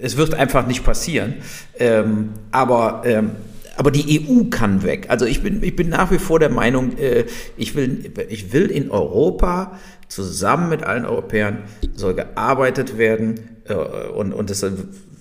es 0.00 0.16
wird 0.16 0.34
einfach 0.34 0.66
nicht 0.66 0.84
passieren, 0.84 1.34
ähm, 1.78 2.30
aber, 2.50 3.02
ähm, 3.04 3.32
aber 3.76 3.90
die 3.90 4.20
EU 4.20 4.44
kann 4.50 4.82
weg. 4.82 5.06
Also 5.08 5.26
ich 5.26 5.42
bin, 5.42 5.62
ich 5.62 5.76
bin 5.76 5.88
nach 5.88 6.10
wie 6.10 6.18
vor 6.18 6.38
der 6.38 6.50
Meinung, 6.50 6.98
äh, 6.98 7.24
ich, 7.56 7.74
will, 7.74 8.12
ich 8.28 8.52
will 8.52 8.70
in 8.70 8.90
Europa 8.90 9.78
zusammen 10.08 10.68
mit 10.68 10.82
allen 10.82 11.06
Europäern 11.06 11.58
soll 11.94 12.14
gearbeitet 12.14 12.98
werden 12.98 13.40
äh, 13.64 13.74
und, 13.74 14.32
und 14.32 14.50
das 14.50 14.64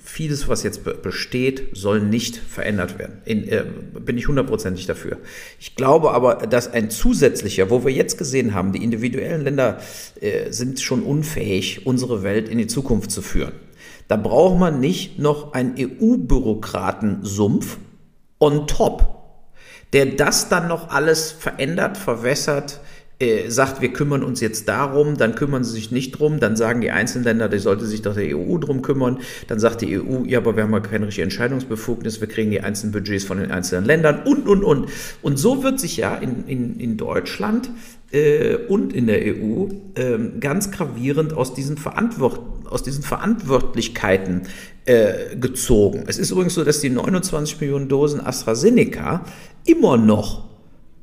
vieles, 0.03 0.49
was 0.49 0.63
jetzt 0.63 0.83
besteht, 1.01 1.69
soll 1.71 2.01
nicht 2.01 2.35
verändert 2.35 2.99
werden. 2.99 3.21
In, 3.23 3.47
äh, 3.47 3.63
bin 3.99 4.17
ich 4.17 4.27
hundertprozentig 4.27 4.85
dafür. 4.85 5.19
Ich 5.57 5.77
glaube 5.77 6.11
aber, 6.11 6.47
dass 6.47 6.73
ein 6.73 6.89
zusätzlicher, 6.89 7.69
wo 7.69 7.85
wir 7.85 7.93
jetzt 7.93 8.17
gesehen 8.17 8.53
haben, 8.53 8.73
die 8.73 8.83
individuellen 8.83 9.45
Länder 9.45 9.79
sind 10.49 10.81
schon 10.81 11.03
unfähig, 11.03 11.85
unsere 11.85 12.23
Welt 12.23 12.49
in 12.49 12.57
die 12.57 12.67
Zukunft 12.67 13.11
zu 13.11 13.21
führen. 13.21 13.53
Da 14.09 14.17
braucht 14.17 14.59
man 14.59 14.81
nicht 14.81 15.17
noch 15.19 15.53
einen 15.53 15.75
EU-Bürokratensumpf, 15.79 17.77
on 18.41 18.67
top, 18.67 19.07
der 19.93 20.07
das 20.07 20.49
dann 20.49 20.67
noch 20.67 20.89
alles 20.89 21.31
verändert, 21.31 21.97
verwässert, 21.97 22.81
äh, 23.21 23.49
sagt, 23.49 23.81
wir 23.81 23.93
kümmern 23.93 24.23
uns 24.23 24.41
jetzt 24.41 24.67
darum, 24.67 25.15
dann 25.15 25.35
kümmern 25.35 25.63
sie 25.63 25.73
sich 25.73 25.91
nicht 25.91 26.11
drum, 26.11 26.39
dann 26.39 26.55
sagen 26.55 26.81
die 26.81 26.89
einzelnen 26.89 27.25
Länder, 27.25 27.49
die 27.49 27.59
sollte 27.59 27.85
sich 27.85 28.01
doch 28.01 28.15
der 28.15 28.35
EU 28.35 28.57
drum 28.57 28.81
kümmern, 28.81 29.19
dann 29.47 29.59
sagt 29.59 29.81
die 29.81 29.99
EU, 29.99 30.23
ja, 30.25 30.39
aber 30.39 30.55
wir 30.55 30.63
haben 30.63 30.73
ja 30.73 30.79
keine 30.79 31.05
richtige 31.05 31.23
Entscheidungsbefugnis, 31.23 32.19
wir 32.19 32.27
kriegen 32.27 32.49
die 32.49 32.61
einzelnen 32.61 32.93
Budgets 32.93 33.23
von 33.23 33.37
den 33.37 33.51
einzelnen 33.51 33.85
Ländern 33.85 34.23
und, 34.25 34.47
und, 34.47 34.63
und. 34.63 34.87
Und 35.21 35.37
so 35.37 35.63
wird 35.63 35.79
sich 35.79 35.97
ja 35.97 36.15
in, 36.15 36.47
in, 36.47 36.79
in 36.79 36.97
Deutschland 36.97 37.69
äh, 38.11 38.55
und 38.55 38.91
in 38.91 39.05
der 39.05 39.19
EU 39.21 39.67
äh, 39.93 40.17
ganz 40.39 40.71
gravierend 40.71 41.33
aus 41.33 41.53
diesen, 41.53 41.77
Verantwort 41.77 42.39
aus 42.71 42.83
diesen 42.83 43.03
Verantwortlichkeiten 43.03 44.43
äh, 44.85 45.35
gezogen. 45.35 46.05
Es 46.07 46.17
ist 46.17 46.31
übrigens 46.31 46.55
so, 46.55 46.63
dass 46.63 46.79
die 46.81 46.89
29 46.89 47.61
Millionen 47.61 47.87
Dosen 47.87 48.25
AstraZeneca 48.25 49.25
immer 49.65 49.97
noch 49.97 50.45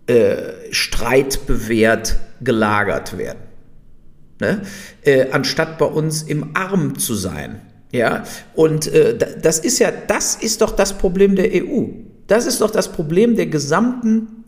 äh, 0.06 0.36
streitbewehrt 0.70 2.16
gelagert 2.40 3.18
werden. 3.18 3.38
Ne? 4.40 4.62
Äh, 5.02 5.30
anstatt 5.30 5.78
bei 5.78 5.86
uns 5.86 6.22
im 6.22 6.56
Arm 6.56 6.98
zu 6.98 7.14
sein. 7.14 7.60
Ja, 7.90 8.24
und 8.54 8.86
äh, 8.88 9.16
das 9.16 9.58
ist 9.60 9.78
ja, 9.78 9.90
das 9.90 10.36
ist 10.36 10.60
doch 10.60 10.72
das 10.72 10.98
Problem 10.98 11.36
der 11.36 11.50
EU. 11.52 11.84
Das 12.26 12.46
ist 12.46 12.60
doch 12.60 12.70
das 12.70 12.92
Problem 12.92 13.34
der 13.36 13.46
gesamten 13.46 14.44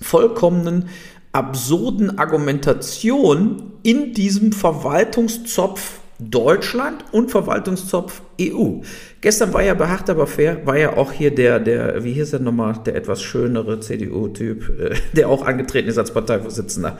vollkommenen 0.00 0.88
absurden 1.32 2.18
Argumentation 2.18 3.72
in 3.82 4.14
diesem 4.14 4.52
Verwaltungszopf 4.52 6.00
Deutschland 6.20 7.04
und 7.12 7.30
Verwaltungszopf 7.30 8.22
EU. 8.40 8.80
Gestern 9.20 9.52
war 9.52 9.62
ja 9.62 9.74
bei 9.74 9.86
Hart 9.86 10.10
aber 10.10 10.26
fair, 10.26 10.66
war 10.66 10.76
ja 10.76 10.96
auch 10.96 11.12
hier 11.12 11.32
der, 11.32 11.60
der, 11.60 12.02
wie 12.02 12.12
hieß 12.12 12.32
er 12.32 12.40
nochmal, 12.40 12.74
der 12.84 12.96
etwas 12.96 13.22
schönere 13.22 13.78
CDU-Typ, 13.78 14.80
äh, 14.80 14.94
der 15.16 15.28
auch 15.28 15.46
angetreten 15.46 15.88
ist 15.88 15.98
als 15.98 16.12
Parteivorsitzender, 16.12 16.98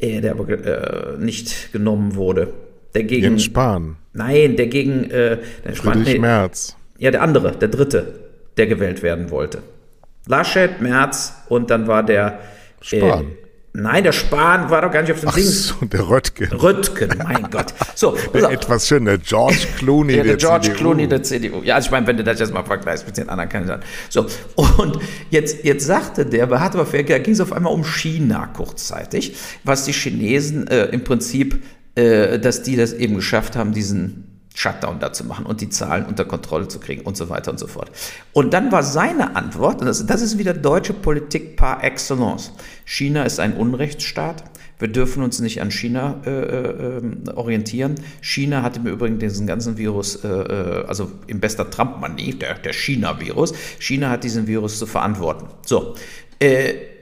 äh, 0.00 0.20
der 0.20 0.32
aber 0.32 0.48
äh, 0.48 1.18
nicht 1.18 1.72
genommen 1.72 2.16
wurde. 2.16 2.52
Der 2.94 3.04
gegen, 3.04 3.24
Jens 3.24 3.44
Spahn. 3.44 3.96
Nein, 4.12 4.56
der 4.56 4.66
gegen 4.66 5.10
äh, 5.10 5.38
der 5.64 5.74
Spahn, 5.74 6.02
nee, 6.02 6.18
Merz. 6.18 6.76
Ja, 6.98 7.10
der 7.10 7.22
andere, 7.22 7.52
der 7.52 7.68
dritte, 7.68 8.14
der 8.56 8.66
gewählt 8.66 9.02
werden 9.02 9.30
wollte. 9.30 9.58
Laschet, 10.26 10.80
Merz 10.80 11.34
und 11.48 11.70
dann 11.70 11.86
war 11.86 12.02
der 12.02 12.40
Spahn. 12.80 13.32
Nein, 13.78 14.04
der 14.04 14.12
Spahn 14.12 14.70
war 14.70 14.80
doch 14.80 14.90
gar 14.90 15.02
nicht 15.02 15.12
auf 15.12 15.20
dem 15.20 15.30
Ding. 15.32 15.44
So, 15.44 15.74
der 15.84 16.08
Röttgen. 16.08 16.50
Röttgen, 16.50 17.10
mein 17.22 17.42
Gott. 17.50 17.74
So, 17.94 18.16
der 18.32 18.50
etwas 18.50 18.88
schön, 18.88 19.04
der 19.04 19.18
George 19.18 19.66
Clooney 19.78 20.14
ja, 20.14 20.22
der, 20.22 20.36
der 20.36 20.36
George 20.38 20.68
CDU. 20.68 20.78
Clooney 20.78 21.06
der 21.06 21.22
CDU. 21.22 21.62
Ja, 21.62 21.74
also 21.74 21.86
ich 21.86 21.90
meine, 21.90 22.06
wenn 22.06 22.16
du 22.16 22.24
das 22.24 22.40
jetzt 22.40 22.54
mal 22.54 22.64
vergleichst 22.64 23.06
mit 23.06 23.18
den 23.18 23.28
anderen 23.28 23.50
Kandidaten. 23.50 23.82
So, 24.08 24.26
und 24.54 24.98
jetzt, 25.28 25.62
jetzt 25.64 25.86
sagte 25.86 26.24
der, 26.24 26.46
bei 26.46 26.58
Hartmann 26.58 26.86
da 26.90 27.18
ging 27.18 27.34
es 27.34 27.40
auf 27.40 27.52
einmal 27.52 27.74
um 27.74 27.84
China 27.84 28.46
kurzzeitig, 28.46 29.36
was 29.62 29.84
die 29.84 29.92
Chinesen 29.92 30.66
äh, 30.68 30.86
im 30.86 31.04
Prinzip, 31.04 31.62
äh, 31.96 32.38
dass 32.38 32.62
die 32.62 32.76
das 32.76 32.94
eben 32.94 33.16
geschafft 33.16 33.56
haben, 33.56 33.72
diesen 33.72 34.35
Shutdown 34.56 34.98
da 34.98 35.12
zu 35.12 35.24
machen 35.24 35.44
und 35.44 35.60
die 35.60 35.68
Zahlen 35.68 36.06
unter 36.06 36.24
Kontrolle 36.24 36.66
zu 36.66 36.80
kriegen 36.80 37.02
und 37.02 37.16
so 37.16 37.28
weiter 37.28 37.50
und 37.50 37.58
so 37.58 37.66
fort. 37.66 37.90
Und 38.32 38.54
dann 38.54 38.72
war 38.72 38.82
seine 38.82 39.36
Antwort, 39.36 39.80
und 39.80 39.86
das, 39.86 40.06
das 40.06 40.22
ist 40.22 40.38
wieder 40.38 40.54
deutsche 40.54 40.94
Politik 40.94 41.56
par 41.56 41.84
excellence. 41.84 42.52
China 42.86 43.24
ist 43.24 43.38
ein 43.38 43.54
Unrechtsstaat. 43.54 44.44
Wir 44.78 44.88
dürfen 44.88 45.22
uns 45.22 45.40
nicht 45.40 45.60
an 45.60 45.70
China 45.70 46.20
äh, 46.24 46.30
äh, 46.30 47.02
orientieren. 47.34 47.96
China 48.22 48.62
hat 48.62 48.78
im 48.78 48.86
Übrigen 48.86 49.18
diesen 49.18 49.46
ganzen 49.46 49.76
Virus, 49.76 50.24
äh, 50.24 50.28
äh 50.28 50.86
also 50.86 51.12
im 51.26 51.40
bester 51.40 51.68
Trump-Manie, 51.68 52.34
der, 52.34 52.54
der 52.54 52.72
China-Virus, 52.72 53.52
China 53.78 54.08
hat 54.08 54.24
diesen 54.24 54.46
Virus 54.46 54.78
zu 54.78 54.86
verantworten. 54.86 55.48
So, 55.66 55.94
äh, 56.38 56.95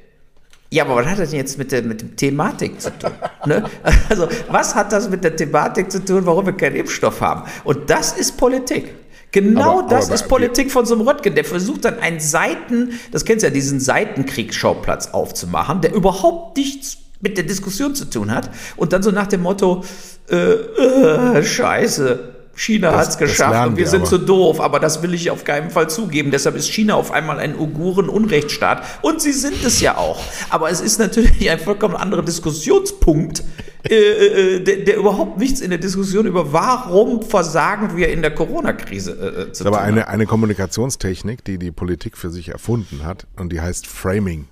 ja, 0.74 0.84
aber 0.84 0.96
was 0.96 1.06
hat 1.06 1.18
das 1.20 1.30
denn 1.30 1.38
jetzt 1.38 1.56
mit 1.56 1.70
der, 1.70 1.82
mit 1.82 2.00
der 2.00 2.16
Thematik 2.16 2.80
zu 2.80 2.90
tun? 2.98 3.12
Ne? 3.46 3.64
Also, 4.08 4.28
was 4.50 4.74
hat 4.74 4.90
das 4.92 5.08
mit 5.08 5.22
der 5.22 5.36
Thematik 5.36 5.90
zu 5.90 6.04
tun, 6.04 6.26
warum 6.26 6.46
wir 6.46 6.52
keinen 6.52 6.74
Impfstoff 6.74 7.20
haben? 7.20 7.44
Und 7.62 7.88
das 7.88 8.12
ist 8.12 8.36
Politik. 8.36 8.92
Genau 9.30 9.80
aber, 9.80 9.88
das 9.88 10.06
aber, 10.06 10.14
ist 10.14 10.28
Politik 10.28 10.72
von 10.72 10.84
so 10.84 10.94
einem 10.94 11.06
Röttgen. 11.06 11.36
Der 11.36 11.44
versucht 11.44 11.84
dann 11.84 12.00
einen 12.00 12.18
Seiten, 12.18 12.98
das 13.12 13.24
kennst 13.24 13.44
du 13.44 13.46
ja, 13.46 13.52
diesen 13.52 13.78
Seitenkriegsschauplatz 13.78 15.08
aufzumachen, 15.08 15.80
der 15.80 15.94
überhaupt 15.94 16.56
nichts 16.56 16.98
mit 17.20 17.36
der 17.36 17.44
Diskussion 17.44 17.94
zu 17.94 18.06
tun 18.06 18.32
hat. 18.32 18.50
Und 18.76 18.92
dann 18.92 19.02
so 19.02 19.12
nach 19.12 19.28
dem 19.28 19.42
Motto, 19.42 19.84
äh, 20.28 20.36
äh, 20.36 21.42
Scheiße, 21.44 22.33
China 22.54 22.96
hat 22.96 23.08
es 23.08 23.18
geschafft 23.18 23.68
und 23.68 23.76
wir, 23.76 23.84
wir 23.84 23.88
sind 23.88 24.06
zu 24.06 24.18
so 24.18 24.24
doof, 24.24 24.60
aber 24.60 24.80
das 24.80 25.02
will 25.02 25.14
ich 25.14 25.30
auf 25.30 25.44
keinen 25.44 25.70
Fall 25.70 25.90
zugeben. 25.90 26.30
Deshalb 26.30 26.56
ist 26.56 26.68
China 26.68 26.94
auf 26.94 27.12
einmal 27.12 27.38
ein 27.38 27.56
Uiguren-Unrechtsstaat 27.58 28.82
und 29.02 29.20
sie 29.20 29.32
sind 29.32 29.64
es 29.64 29.80
ja 29.80 29.96
auch. 29.96 30.20
Aber 30.50 30.70
es 30.70 30.80
ist 30.80 30.98
natürlich 30.98 31.50
ein 31.50 31.58
vollkommen 31.58 31.96
anderer 31.96 32.22
Diskussionspunkt, 32.22 33.42
äh, 33.88 33.94
äh, 33.94 34.60
der, 34.60 34.76
der, 34.78 34.96
überhaupt 34.96 35.38
nichts 35.38 35.60
in 35.60 35.70
der 35.70 35.78
Diskussion 35.78 36.26
über 36.26 36.52
warum 36.52 37.22
versagen 37.22 37.96
wir 37.96 38.08
in 38.08 38.22
der 38.22 38.34
Corona-Krise 38.34 39.12
äh, 39.12 39.42
äh 39.42 39.52
zu 39.52 39.64
tun. 39.64 39.74
Aber 39.74 39.82
eine, 39.82 40.08
eine 40.08 40.26
Kommunikationstechnik, 40.26 41.44
die 41.44 41.58
die 41.58 41.70
Politik 41.70 42.16
für 42.16 42.30
sich 42.30 42.48
erfunden 42.48 43.04
hat 43.04 43.26
und 43.36 43.52
die 43.52 43.60
heißt 43.60 43.86
Framing. 43.86 44.46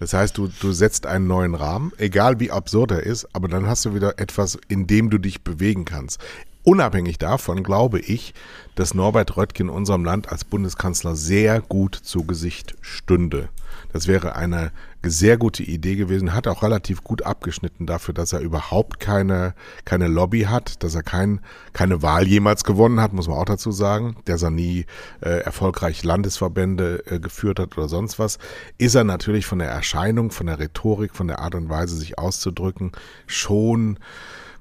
Das 0.00 0.14
heißt, 0.14 0.38
du, 0.38 0.48
du 0.60 0.72
setzt 0.72 1.04
einen 1.04 1.26
neuen 1.26 1.54
Rahmen, 1.54 1.92
egal 1.98 2.40
wie 2.40 2.50
absurd 2.50 2.90
er 2.90 3.02
ist, 3.02 3.28
aber 3.34 3.48
dann 3.48 3.66
hast 3.66 3.84
du 3.84 3.94
wieder 3.94 4.18
etwas, 4.18 4.58
in 4.68 4.86
dem 4.86 5.10
du 5.10 5.18
dich 5.18 5.42
bewegen 5.42 5.84
kannst. 5.84 6.18
Unabhängig 6.62 7.18
davon 7.18 7.62
glaube 7.62 8.00
ich, 8.00 8.34
dass 8.74 8.94
Norbert 8.94 9.36
Röttgen 9.36 9.70
unserem 9.70 10.04
Land 10.04 10.30
als 10.30 10.44
Bundeskanzler 10.44 11.16
sehr 11.16 11.60
gut 11.60 11.94
zu 11.94 12.24
Gesicht 12.24 12.74
stünde. 12.80 13.48
Das 13.92 14.06
wäre 14.06 14.36
eine 14.36 14.72
sehr 15.02 15.38
gute 15.38 15.62
Idee 15.62 15.96
gewesen, 15.96 16.34
hat 16.34 16.46
auch 16.46 16.62
relativ 16.62 17.02
gut 17.02 17.22
abgeschnitten 17.22 17.86
dafür, 17.86 18.12
dass 18.12 18.32
er 18.32 18.40
überhaupt 18.40 19.00
keine, 19.00 19.54
keine 19.84 20.06
Lobby 20.06 20.42
hat, 20.42 20.82
dass 20.82 20.94
er 20.94 21.02
kein, 21.02 21.40
keine 21.72 22.02
Wahl 22.02 22.26
jemals 22.26 22.64
gewonnen 22.64 23.00
hat, 23.00 23.12
muss 23.12 23.26
man 23.26 23.38
auch 23.38 23.46
dazu 23.46 23.72
sagen, 23.72 24.16
dass 24.26 24.42
er 24.42 24.50
nie 24.50 24.86
äh, 25.20 25.40
erfolgreich 25.40 26.04
Landesverbände 26.04 27.04
äh, 27.06 27.20
geführt 27.20 27.58
hat 27.58 27.78
oder 27.78 27.88
sonst 27.88 28.18
was, 28.18 28.38
ist 28.78 28.94
er 28.94 29.04
natürlich 29.04 29.46
von 29.46 29.58
der 29.58 29.70
Erscheinung, 29.70 30.30
von 30.30 30.46
der 30.46 30.58
Rhetorik, 30.58 31.14
von 31.14 31.28
der 31.28 31.40
Art 31.40 31.54
und 31.54 31.68
Weise, 31.68 31.96
sich 31.96 32.18
auszudrücken, 32.18 32.92
schon 33.26 33.98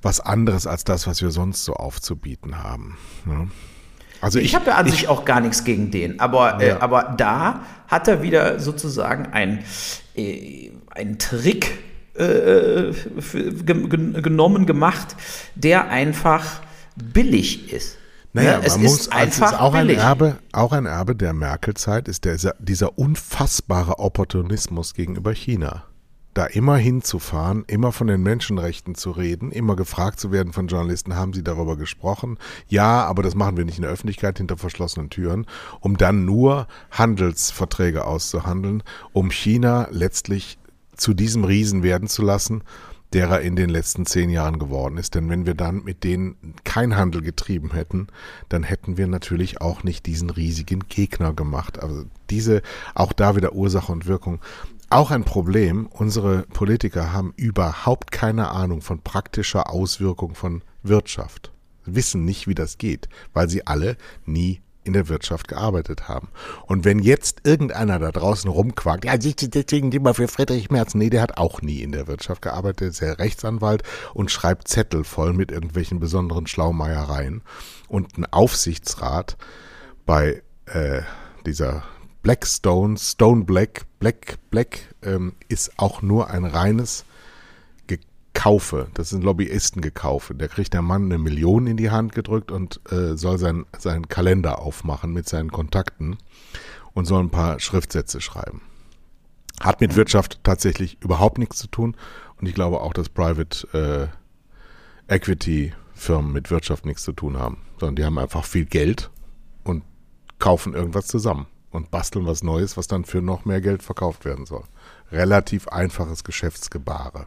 was 0.02 0.20
anderes 0.20 0.68
als 0.68 0.84
das, 0.84 1.08
was 1.08 1.22
wir 1.22 1.32
sonst 1.32 1.66
so 1.66 1.74
aufzubieten 1.74 2.64
haben. 2.64 2.98
Ja. 3.26 3.48
Also 4.22 4.40
ich, 4.40 4.46
ich 4.46 4.56
habe 4.56 4.68
ja 4.68 4.76
an 4.76 4.86
ich, 4.86 4.94
sich 4.94 5.08
auch 5.08 5.26
gar 5.26 5.40
nichts 5.40 5.64
gegen 5.64 5.92
den, 5.92 6.20
aber, 6.20 6.62
äh, 6.62 6.70
ja. 6.70 6.76
äh, 6.78 6.80
aber 6.80 7.16
da 7.18 7.62
hat 7.88 8.08
er 8.08 8.22
wieder 8.22 8.60
sozusagen 8.60 9.28
ein, 9.28 9.64
äh, 10.16 10.72
einen 10.92 11.20
Trick 11.20 11.80
äh, 12.16 12.92
für, 12.94 13.54
genommen, 13.54 14.66
gemacht, 14.66 15.16
der 15.56 15.90
einfach 15.90 16.62
billig 16.96 17.72
ist. 17.72 17.98
Naja, 18.34 18.52
ja, 18.52 18.60
es 18.62 18.76
man 18.76 18.86
ist 18.86 18.92
muss, 18.92 19.12
einfach 19.12 19.48
es 19.48 19.54
ist 19.54 19.60
auch 19.60 19.72
billig. 19.72 19.98
ein 19.98 20.04
Erbe, 20.04 20.38
auch 20.52 20.72
ein 20.72 20.86
Erbe 20.86 21.16
der 21.16 21.34
Merkel-Zeit 21.34 22.08
ist 22.08 22.26
der, 22.26 22.38
dieser 22.60 23.00
unfassbare 23.00 24.00
Opportunismus 24.00 24.94
gegenüber 24.94 25.34
China 25.34 25.86
da 26.34 26.46
immer 26.46 26.78
hinzufahren, 26.78 27.64
immer 27.68 27.92
von 27.92 28.08
den 28.08 28.22
Menschenrechten 28.22 28.96
zu 28.96 29.12
reden, 29.12 29.52
immer 29.52 29.76
gefragt 29.76 30.20
zu 30.20 30.32
werden 30.32 30.54
von 30.54 30.68
Journalisten, 30.68 31.16
haben 31.16 31.34
sie 31.34 31.44
darüber 31.44 31.76
gesprochen? 31.76 32.38
Ja, 32.68 33.06
aber 33.06 33.24
das 33.24 33.36
machen 33.36 33.58
wir 33.58 33.66
nicht 33.66 33.78
in 33.78 33.82
der 33.84 33.92
Öffentlichkeit 33.92 34.38
hinter 34.38 34.58
verschlossenen 34.58 35.10
Türen, 35.10 35.48
um 35.80 35.98
dann 35.98 36.26
nur 36.26 36.68
Handelsverträge 36.92 38.06
auszuhandeln, 38.06 38.84
um 39.12 39.32
China 39.32 39.88
letztlich 39.92 40.60
zu 40.96 41.14
diesem 41.14 41.44
Riesen 41.46 41.82
werden 41.82 42.08
zu 42.08 42.22
lassen, 42.22 42.64
der 43.14 43.30
er 43.30 43.42
in 43.42 43.56
den 43.56 43.70
letzten 43.70 44.06
zehn 44.06 44.30
Jahren 44.30 44.60
geworden 44.60 44.98
ist. 44.98 45.16
Denn 45.16 45.30
wenn 45.30 45.46
wir 45.46 45.56
dann 45.56 45.84
mit 45.84 46.04
denen 46.04 46.36
kein 46.64 46.96
Handel 46.96 47.22
getrieben 47.22 47.74
hätten, 47.74 48.08
dann 48.50 48.64
hätten 48.64 48.98
wir 48.98 49.08
natürlich 49.08 49.62
auch 49.62 49.84
nicht 49.84 50.06
diesen 50.06 50.30
riesigen 50.30 50.84
Gegner 50.90 51.34
gemacht. 51.34 51.82
Also 51.82 52.06
diese, 52.30 52.62
auch 52.94 53.14
da 53.14 53.36
wieder 53.36 53.54
Ursache 53.54 53.92
und 53.92 54.06
Wirkung. 54.06 54.40
Auch 54.92 55.12
ein 55.12 55.24
Problem, 55.24 55.86
unsere 55.86 56.44
Politiker 56.44 57.14
haben 57.14 57.34
überhaupt 57.36 58.12
keine 58.12 58.50
Ahnung 58.50 58.82
von 58.82 59.02
praktischer 59.02 59.70
Auswirkung 59.70 60.34
von 60.34 60.64
Wirtschaft, 60.82 61.52
wissen 61.86 62.26
nicht, 62.26 62.48
wie 62.48 62.56
das 62.56 62.80
geht, 62.80 63.08
weil 63.34 63.48
sie 63.50 63.68
alle 63.68 63.98
nie 64.26 64.62
in 64.84 64.94
der 64.94 65.08
Wirtschaft 65.08 65.48
gearbeitet 65.48 66.08
haben. 66.08 66.30
Und 66.66 66.86
wenn 66.86 66.98
jetzt 66.98 67.42
irgendeiner 67.44 68.00
da 68.00 68.12
draußen 68.12 68.50
rumquakt, 68.50 69.06
ja, 69.06 69.16
deswegen 69.16 69.92
immer 69.92 70.16
für 70.16 70.28
Friedrich 70.28 70.72
Merz, 70.72 70.96
nee, 70.96 71.12
der 71.12 71.22
hat 71.22 71.38
auch 71.38 71.62
nie 71.62 71.84
in 71.84 71.92
der 71.92 72.08
Wirtschaft 72.08 72.42
gearbeitet, 72.42 72.90
ist 72.90 73.02
ja 73.02 73.14
Rechtsanwalt 73.14 73.84
und 74.16 74.32
schreibt 74.32 74.68
Zettel 74.68 75.04
voll 75.04 75.34
mit 75.34 75.52
irgendwelchen 75.52 76.00
besonderen 76.00 76.48
Schlaumeiereien. 76.48 77.44
Und 77.88 78.18
ein 78.18 78.26
Aufsichtsrat 78.26 79.38
bei 80.08 80.42
äh, 80.66 81.04
dieser 81.46 81.84
Blackstone, 82.22 82.98
Stone 82.98 83.46
Black, 83.46 83.86
Black, 84.00 84.38
Black 84.50 84.94
ähm, 85.04 85.34
ist 85.48 85.80
auch 85.80 86.02
nur 86.02 86.30
ein 86.30 86.44
reines 86.44 87.06
Gekaufe. 87.88 88.88
Das 88.94 89.10
sind 89.10 89.24
Lobbyisten-Gekaufe. 89.24 90.36
Der 90.36 90.50
kriegt 90.50 90.74
der 90.74 90.82
Mann 90.82 91.06
eine 91.06 91.18
Million 91.18 91.66
in 91.66 91.78
die 91.78 91.92
Hand 91.92 92.14
gedrückt 92.14 92.52
und 92.52 92.82
äh, 92.92 93.16
soll 93.16 93.38
sein, 93.38 93.66
seinen 93.78 94.10
Kalender 94.10 94.60
aufmachen 94.60 95.14
mit 95.14 95.30
seinen 95.30 95.52
Kontakten 95.52 96.18
und 96.94 97.06
soll 97.06 97.24
ein 97.24 97.30
paar 97.32 97.60
Schriftsätze 97.60 98.20
schreiben. 98.20 98.62
Hat 99.62 99.80
mit 99.80 99.96
Wirtschaft 99.96 100.42
tatsächlich 100.44 100.98
überhaupt 101.02 101.38
nichts 101.38 101.58
zu 101.58 101.68
tun 101.68 101.96
und 102.40 102.48
ich 102.48 102.54
glaube 102.54 102.82
auch, 102.82 102.94
dass 102.94 103.10
Private 103.10 104.10
äh, 105.10 105.14
Equity 105.14 105.74
Firmen 105.94 106.32
mit 106.34 106.52
Wirtschaft 106.52 106.86
nichts 106.86 107.04
zu 107.04 107.14
tun 107.14 107.38
haben, 107.38 107.58
sondern 107.80 107.96
die 107.96 108.06
haben 108.06 108.20
einfach 108.20 108.46
viel 108.46 108.66
Geld 108.66 109.10
und 109.64 109.84
kaufen 110.38 110.74
irgendwas 110.74 111.08
zusammen 111.08 111.48
und 111.72 111.92
basteln 111.92 112.26
was 112.26 112.44
Neues, 112.44 112.78
was 112.78 112.88
dann 112.88 113.06
für 113.06 113.22
noch 113.22 113.46
mehr 113.46 113.62
Geld 113.62 113.84
verkauft 113.84 114.26
werden 114.26 114.46
soll. 114.46 114.64
Relativ 115.12 115.68
einfaches 115.68 116.24
Geschäftsgebare. 116.24 117.26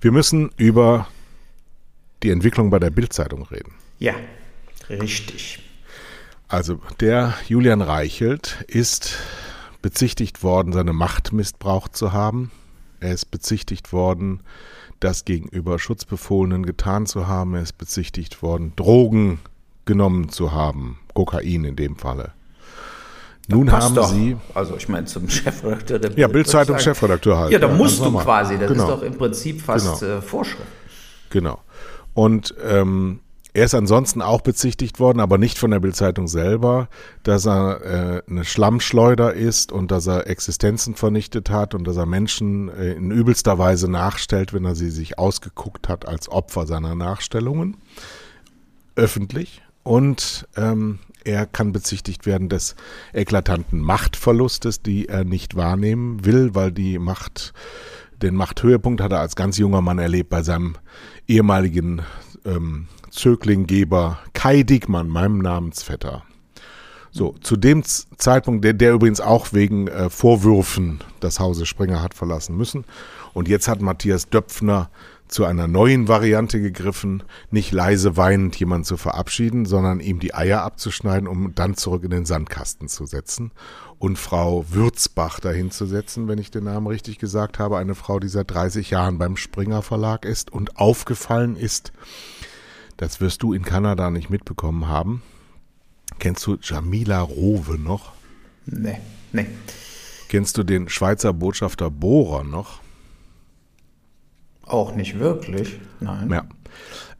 Wir 0.00 0.12
müssen 0.12 0.50
über 0.56 1.08
die 2.22 2.30
Entwicklung 2.30 2.70
bei 2.70 2.78
der 2.78 2.90
Bildzeitung 2.90 3.44
reden. 3.44 3.74
Ja, 3.98 4.14
richtig. 4.88 5.60
Also 6.48 6.80
der 7.00 7.34
Julian 7.46 7.82
Reichelt 7.82 8.64
ist 8.68 9.18
bezichtigt 9.82 10.42
worden, 10.42 10.72
seine 10.72 10.92
Macht 10.92 11.32
missbraucht 11.32 11.96
zu 11.96 12.12
haben. 12.12 12.50
Er 13.00 13.12
ist 13.12 13.26
bezichtigt 13.30 13.92
worden, 13.92 14.42
das 14.98 15.24
gegenüber 15.24 15.78
Schutzbefohlenen 15.78 16.66
getan 16.66 17.06
zu 17.06 17.28
haben. 17.28 17.54
Er 17.54 17.62
ist 17.62 17.78
bezichtigt 17.78 18.42
worden, 18.42 18.72
Drogen 18.74 19.38
genommen 19.84 20.30
zu 20.30 20.52
haben, 20.52 20.98
Kokain 21.14 21.64
in 21.64 21.76
dem 21.76 21.96
Falle 21.96 22.32
Nun 23.48 23.72
haben 23.72 23.94
doch. 23.94 24.08
sie, 24.12 24.36
Also 24.54 24.76
ich 24.76 24.88
meine 24.88 25.06
zum 25.06 25.28
Chefredakteur 25.28 25.98
der 25.98 26.10
ja, 26.12 26.26
Bild, 26.26 26.32
Bildzeitung. 26.32 26.78
Chefredakteur 26.78 27.38
halt. 27.38 27.52
Ja, 27.52 27.58
da 27.58 27.66
ganz 27.66 27.78
musst 27.78 28.00
du 28.00 28.12
quasi. 28.12 28.58
Das 28.58 28.68
genau. 28.70 28.84
ist 28.84 28.90
doch 28.90 29.02
im 29.02 29.16
Prinzip 29.16 29.60
fast 29.62 30.00
Genau. 30.00 30.18
äh, 30.18 30.22
Vorschrift. 30.22 30.68
Genau. 31.30 31.58
Und 32.14 32.54
ähm, 32.62 33.20
er 33.54 33.64
ist 33.64 33.74
ansonsten 33.74 34.20
auch 34.22 34.42
bezichtigt 34.42 35.00
worden, 35.00 35.20
aber 35.20 35.38
nicht 35.38 35.58
von 35.58 35.70
der 35.70 35.80
Bildzeitung 35.80 36.28
selber, 36.28 36.88
dass 37.22 37.46
er 37.46 37.84
äh, 38.26 38.30
eine 38.30 38.44
Schlammschleuder 38.44 39.32
ist 39.32 39.72
und 39.72 39.90
dass 39.90 40.06
er 40.06 40.26
Existenzen 40.28 40.94
vernichtet 40.94 41.48
hat 41.50 41.74
und 41.74 41.84
dass 41.84 41.96
er 41.96 42.06
Menschen 42.06 42.68
äh, 42.68 42.92
in 42.92 43.10
übelster 43.10 43.58
Weise 43.58 43.90
nachstellt, 43.90 44.52
wenn 44.52 44.64
er 44.64 44.74
sie 44.74 44.90
sich 44.90 45.18
ausgeguckt 45.18 45.88
hat 45.88 46.06
als 46.06 46.28
Opfer 46.28 46.66
seiner 46.66 46.94
Nachstellungen. 46.94 47.78
Öffentlich. 48.94 49.62
Und 49.82 50.46
ähm, 50.56 50.98
er 51.28 51.46
kann 51.46 51.72
bezichtigt 51.72 52.24
werden 52.24 52.48
des 52.48 52.74
eklatanten 53.12 53.80
Machtverlustes, 53.80 54.82
die 54.82 55.08
er 55.08 55.24
nicht 55.24 55.56
wahrnehmen 55.56 56.24
will, 56.24 56.54
weil 56.54 56.72
die 56.72 56.98
Macht, 56.98 57.52
den 58.22 58.34
Machthöhepunkt 58.34 59.02
hat 59.02 59.12
er 59.12 59.20
als 59.20 59.36
ganz 59.36 59.58
junger 59.58 59.82
Mann 59.82 59.98
erlebt 59.98 60.30
bei 60.30 60.42
seinem 60.42 60.76
ehemaligen 61.26 62.02
ähm, 62.46 62.88
Zöglinggeber 63.10 64.18
Kai 64.32 64.62
Diekmann, 64.62 65.08
meinem 65.08 65.38
Namensvetter. 65.38 66.24
So, 67.10 67.34
zu 67.40 67.56
dem 67.56 67.82
Zeitpunkt, 67.84 68.64
der, 68.64 68.74
der 68.74 68.92
übrigens 68.92 69.20
auch 69.20 69.52
wegen 69.52 69.88
äh, 69.88 70.10
Vorwürfen 70.10 71.00
das 71.20 71.40
Hause 71.40 71.66
Springer 71.66 72.02
hat 72.02 72.14
verlassen 72.14 72.56
müssen. 72.56 72.84
Und 73.34 73.48
jetzt 73.48 73.68
hat 73.68 73.80
Matthias 73.80 74.28
Döpfner 74.28 74.90
zu 75.28 75.44
einer 75.44 75.68
neuen 75.68 76.08
Variante 76.08 76.60
gegriffen, 76.60 77.22
nicht 77.50 77.70
leise 77.70 78.16
weinend 78.16 78.56
jemanden 78.56 78.84
zu 78.84 78.96
verabschieden, 78.96 79.66
sondern 79.66 80.00
ihm 80.00 80.20
die 80.20 80.34
Eier 80.34 80.62
abzuschneiden, 80.62 81.28
um 81.28 81.54
dann 81.54 81.76
zurück 81.76 82.02
in 82.04 82.10
den 82.10 82.24
Sandkasten 82.24 82.88
zu 82.88 83.04
setzen 83.04 83.52
und 83.98 84.18
Frau 84.18 84.64
Würzbach 84.70 85.40
dahin 85.40 85.70
zu 85.70 85.86
setzen, 85.86 86.28
wenn 86.28 86.38
ich 86.38 86.50
den 86.50 86.64
Namen 86.64 86.86
richtig 86.86 87.18
gesagt 87.18 87.58
habe, 87.58 87.78
eine 87.78 87.94
Frau, 87.94 88.20
die 88.20 88.28
seit 88.28 88.50
30 88.50 88.90
Jahren 88.90 89.18
beim 89.18 89.36
Springer 89.36 89.82
Verlag 89.82 90.24
ist 90.24 90.52
und 90.52 90.78
aufgefallen 90.78 91.56
ist, 91.56 91.92
das 92.96 93.20
wirst 93.20 93.42
du 93.42 93.52
in 93.52 93.64
Kanada 93.64 94.10
nicht 94.10 94.30
mitbekommen 94.30 94.88
haben. 94.88 95.22
Kennst 96.18 96.46
du 96.46 96.56
Jamila 96.60 97.20
Rowe 97.20 97.78
noch? 97.78 98.12
Nee, 98.66 98.98
nee. 99.32 99.46
Kennst 100.28 100.58
du 100.58 100.62
den 100.62 100.88
Schweizer 100.88 101.32
Botschafter 101.32 101.90
Bohrer 101.90 102.44
noch? 102.44 102.80
Auch 104.64 104.94
nicht 104.94 105.18
wirklich. 105.18 105.80
Nein. 106.00 106.30
Ja. 106.30 106.44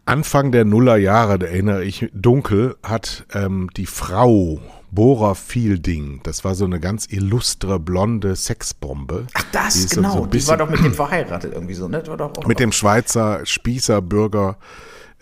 Anfang 0.05 0.53
der 0.53 0.65
Nullerjahre, 0.65 1.39
da 1.39 1.47
erinnere 1.47 1.85
ich 1.85 2.11
dunkel, 2.15 2.77
hat 2.83 3.27
ähm, 3.35 3.71
die 3.77 3.87
Frau 3.87 4.61
Bohrer 4.91 5.35
Fielding, 5.35 6.21
das 6.23 6.45
war 6.45 6.55
so 6.55 6.65
eine 6.65 6.81
ganz 6.81 7.07
illustre 7.11 7.79
blonde 7.79 8.35
Sexbombe. 8.35 9.27
Ach, 9.35 9.45
das, 9.53 9.87
Die 9.87 9.95
genau. 9.97 10.13
so 10.13 10.27
die 10.27 10.47
war 10.47 10.57
doch 10.57 10.71
mit 10.71 10.83
dem 10.83 10.95
verheiratet 10.95 11.53
irgendwie 11.53 11.75
so, 11.75 11.89
ne? 11.89 12.03
War 12.07 12.17
doch 12.17 12.33
auch 12.39 12.47
mit 12.47 12.59
dem 12.59 12.73
Schweizer 12.73 13.45
Spießerbürger 13.45 14.57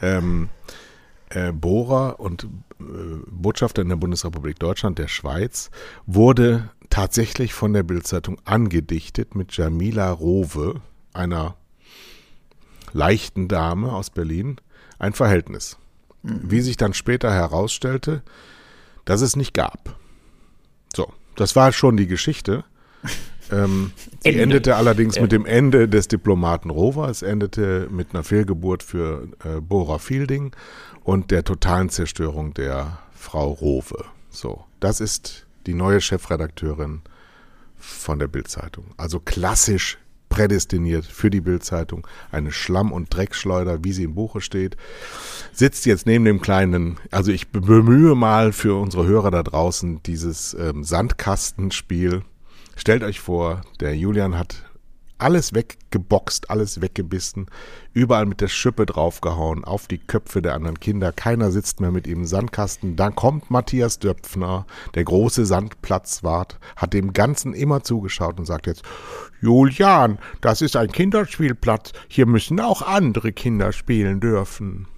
ähm, 0.00 0.50
äh, 1.30 1.52
Bohrer 1.52 2.20
und 2.20 2.44
äh, 2.80 2.84
Botschafter 3.30 3.82
in 3.82 3.88
der 3.88 3.96
Bundesrepublik 3.96 4.58
Deutschland 4.58 4.98
der 4.98 5.08
Schweiz, 5.08 5.70
wurde 6.06 6.70
tatsächlich 6.90 7.52
von 7.52 7.72
der 7.72 7.82
Bildzeitung 7.82 8.38
angedichtet 8.44 9.34
mit 9.34 9.56
Jamila 9.56 10.10
Rowe, 10.10 10.80
einer 11.12 11.56
leichten 12.92 13.48
Dame 13.48 13.92
aus 13.92 14.10
Berlin, 14.10 14.56
ein 14.98 15.12
Verhältnis. 15.12 15.76
Wie 16.22 16.60
sich 16.60 16.76
dann 16.76 16.92
später 16.92 17.32
herausstellte, 17.32 18.22
dass 19.04 19.20
es 19.20 19.36
nicht 19.36 19.54
gab. 19.54 19.96
So, 20.94 21.12
das 21.36 21.54
war 21.54 21.72
schon 21.72 21.96
die 21.96 22.06
Geschichte. 22.06 22.64
Ähm, 23.52 23.92
die 24.24 24.30
Ende. 24.30 24.42
endete 24.42 24.74
allerdings 24.74 25.20
mit 25.20 25.30
dem 25.30 25.46
Ende 25.46 25.88
des 25.88 26.08
Diplomaten 26.08 26.68
Rover. 26.68 27.08
Es 27.08 27.22
endete 27.22 27.86
mit 27.92 28.12
einer 28.12 28.24
Fehlgeburt 28.24 28.82
für 28.82 29.28
äh, 29.44 29.60
Bora 29.60 29.98
Fielding 29.98 30.50
und 31.06 31.30
der 31.30 31.44
totalen 31.44 31.88
Zerstörung 31.88 32.52
der 32.52 32.98
Frau 33.14 33.52
Rowe. 33.52 34.04
So, 34.28 34.64
das 34.80 35.00
ist 35.00 35.46
die 35.66 35.74
neue 35.74 36.00
Chefredakteurin 36.00 37.00
von 37.78 38.18
der 38.18 38.26
Bildzeitung. 38.26 38.86
Also 38.96 39.20
klassisch 39.20 39.98
prädestiniert 40.28 41.04
für 41.04 41.30
die 41.30 41.40
Bildzeitung. 41.40 42.08
Eine 42.32 42.50
Schlamm- 42.50 42.90
und 42.90 43.14
Dreckschleuder, 43.14 43.84
wie 43.84 43.92
sie 43.92 44.02
im 44.02 44.16
Buche 44.16 44.40
steht. 44.40 44.76
Sitzt 45.52 45.86
jetzt 45.86 46.06
neben 46.06 46.24
dem 46.24 46.40
kleinen, 46.40 46.98
also 47.12 47.30
ich 47.30 47.52
bemühe 47.52 48.16
mal 48.16 48.52
für 48.52 48.74
unsere 48.74 49.06
Hörer 49.06 49.30
da 49.30 49.44
draußen 49.44 50.02
dieses 50.02 50.54
ähm, 50.54 50.82
Sandkastenspiel. 50.82 52.24
Stellt 52.74 53.04
euch 53.04 53.20
vor, 53.20 53.62
der 53.78 53.96
Julian 53.96 54.36
hat 54.36 54.64
alles 55.18 55.54
weggeboxt, 55.54 56.50
alles 56.50 56.80
weggebissen, 56.80 57.46
überall 57.92 58.26
mit 58.26 58.40
der 58.40 58.48
Schippe 58.48 58.86
draufgehauen, 58.86 59.64
auf 59.64 59.86
die 59.86 59.98
Köpfe 59.98 60.42
der 60.42 60.54
anderen 60.54 60.78
Kinder. 60.80 61.12
Keiner 61.12 61.50
sitzt 61.50 61.80
mehr 61.80 61.90
mit 61.90 62.06
ihm 62.06 62.20
im 62.20 62.24
Sandkasten. 62.26 62.96
Dann 62.96 63.14
kommt 63.14 63.50
Matthias 63.50 63.98
Döpfner, 63.98 64.66
der 64.94 65.04
große 65.04 65.46
Sandplatzwart, 65.46 66.58
hat 66.76 66.92
dem 66.92 67.12
Ganzen 67.12 67.54
immer 67.54 67.82
zugeschaut 67.82 68.38
und 68.38 68.46
sagt 68.46 68.66
jetzt, 68.66 68.82
Julian, 69.40 70.18
das 70.40 70.62
ist 70.62 70.76
ein 70.76 70.92
Kinderspielplatz. 70.92 71.92
Hier 72.08 72.26
müssen 72.26 72.60
auch 72.60 72.82
andere 72.82 73.32
Kinder 73.32 73.72
spielen 73.72 74.20
dürfen. 74.20 74.88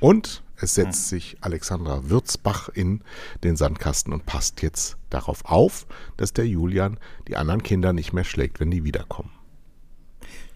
Und 0.00 0.42
es 0.58 0.74
setzt 0.74 1.08
sich 1.08 1.36
Alexandra 1.42 2.08
Würzbach 2.08 2.70
in 2.70 3.02
den 3.44 3.56
Sandkasten 3.56 4.12
und 4.12 4.24
passt 4.24 4.62
jetzt 4.62 4.96
darauf 5.10 5.44
auf, 5.44 5.86
dass 6.16 6.32
der 6.32 6.46
Julian 6.46 6.98
die 7.28 7.36
anderen 7.36 7.62
Kinder 7.62 7.92
nicht 7.92 8.12
mehr 8.12 8.24
schlägt, 8.24 8.58
wenn 8.60 8.70
die 8.70 8.84
wiederkommen. 8.84 9.35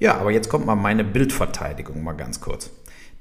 Ja, 0.01 0.17
aber 0.17 0.33
jetzt 0.33 0.49
kommt 0.49 0.67
mal 0.67 0.75
meine 0.75 1.05
Bildverteidigung 1.05 2.03
mal 2.03 2.15
ganz 2.15 2.41
kurz. 2.41 2.71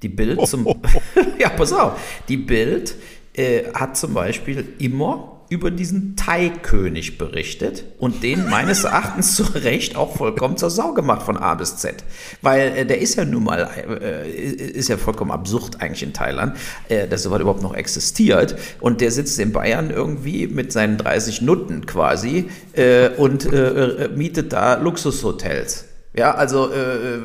Die 0.01 0.09
Bild 0.09 0.45
zum 0.47 0.65
Ja, 1.37 1.49
pass 1.49 1.73
auf. 1.73 1.99
Die 2.29 2.37
Bild 2.37 2.95
äh, 3.33 3.65
hat 3.73 3.97
zum 3.97 4.13
Beispiel 4.13 4.65
immer 4.79 5.35
über 5.49 5.71
diesen 5.71 6.15
Thai-König 6.15 7.17
berichtet 7.17 7.83
und 7.97 8.21
den 8.21 8.47
meines 8.49 8.83
Erachtens 8.83 9.35
zu 9.35 9.43
Recht 9.43 9.95
auch 9.95 10.15
vollkommen 10.15 10.57
zur 10.57 10.69
Sau 10.69 10.93
gemacht 10.93 11.23
von 11.23 11.37
A 11.37 11.55
bis 11.55 11.77
Z. 11.77 12.03
Weil 12.41 12.77
äh, 12.77 12.85
der 12.85 12.99
ist 12.99 13.15
ja 13.15 13.25
nun 13.25 13.43
mal, 13.43 13.67
äh, 14.01 14.29
ist 14.29 14.89
ja 14.89 14.97
vollkommen 14.97 15.31
absurd 15.31 15.81
eigentlich 15.81 16.03
in 16.03 16.13
Thailand, 16.13 16.55
äh, 16.87 17.07
dass 17.07 17.23
sowas 17.23 17.41
überhaupt 17.41 17.63
noch 17.63 17.73
existiert. 17.73 18.55
Und 18.79 19.01
der 19.01 19.11
sitzt 19.11 19.39
in 19.39 19.51
Bayern 19.51 19.89
irgendwie 19.89 20.47
mit 20.47 20.71
seinen 20.71 20.97
30 20.97 21.41
Nutten 21.41 21.87
quasi 21.87 22.49
äh, 22.73 23.09
und 23.09 23.51
äh, 23.51 24.05
äh, 24.05 24.07
mietet 24.09 24.53
da 24.53 24.75
Luxushotels. 24.75 25.88
Ja, 26.19 26.35
also 26.35 26.69
äh, 26.69 27.19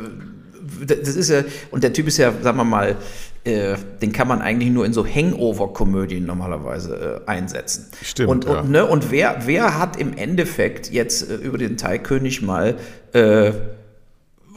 das 0.87 1.17
ist 1.17 1.29
ja, 1.29 1.43
und 1.73 1.83
der 1.83 1.93
Typ 1.93 2.07
ist 2.07 2.17
ja, 2.17 2.33
sagen 2.43 2.57
wir 2.59 2.65
mal, 2.65 2.95
äh, 3.43 3.75
den 4.01 4.13
kann 4.13 4.29
man 4.29 4.41
eigentlich 4.41 4.71
nur 4.71 4.87
in 4.87 4.93
so 4.93 5.05
Hangover-Komödien 5.05 6.25
normalerweise 6.25 7.23
äh, 7.27 7.29
einsetzen. 7.29 7.87
Stimmt, 8.03 8.31
Und, 8.31 8.45
ja. 8.45 8.61
und, 8.61 8.71
ne, 8.71 8.87
und 8.87 9.11
wer, 9.11 9.43
wer 9.47 9.81
hat 9.81 9.97
im 9.97 10.17
Endeffekt 10.17 10.93
jetzt 10.93 11.29
äh, 11.29 11.35
über 11.35 11.59
den 11.59 11.77
Thai-König 11.77 12.41
mal 12.41 12.77
äh, 13.13 13.51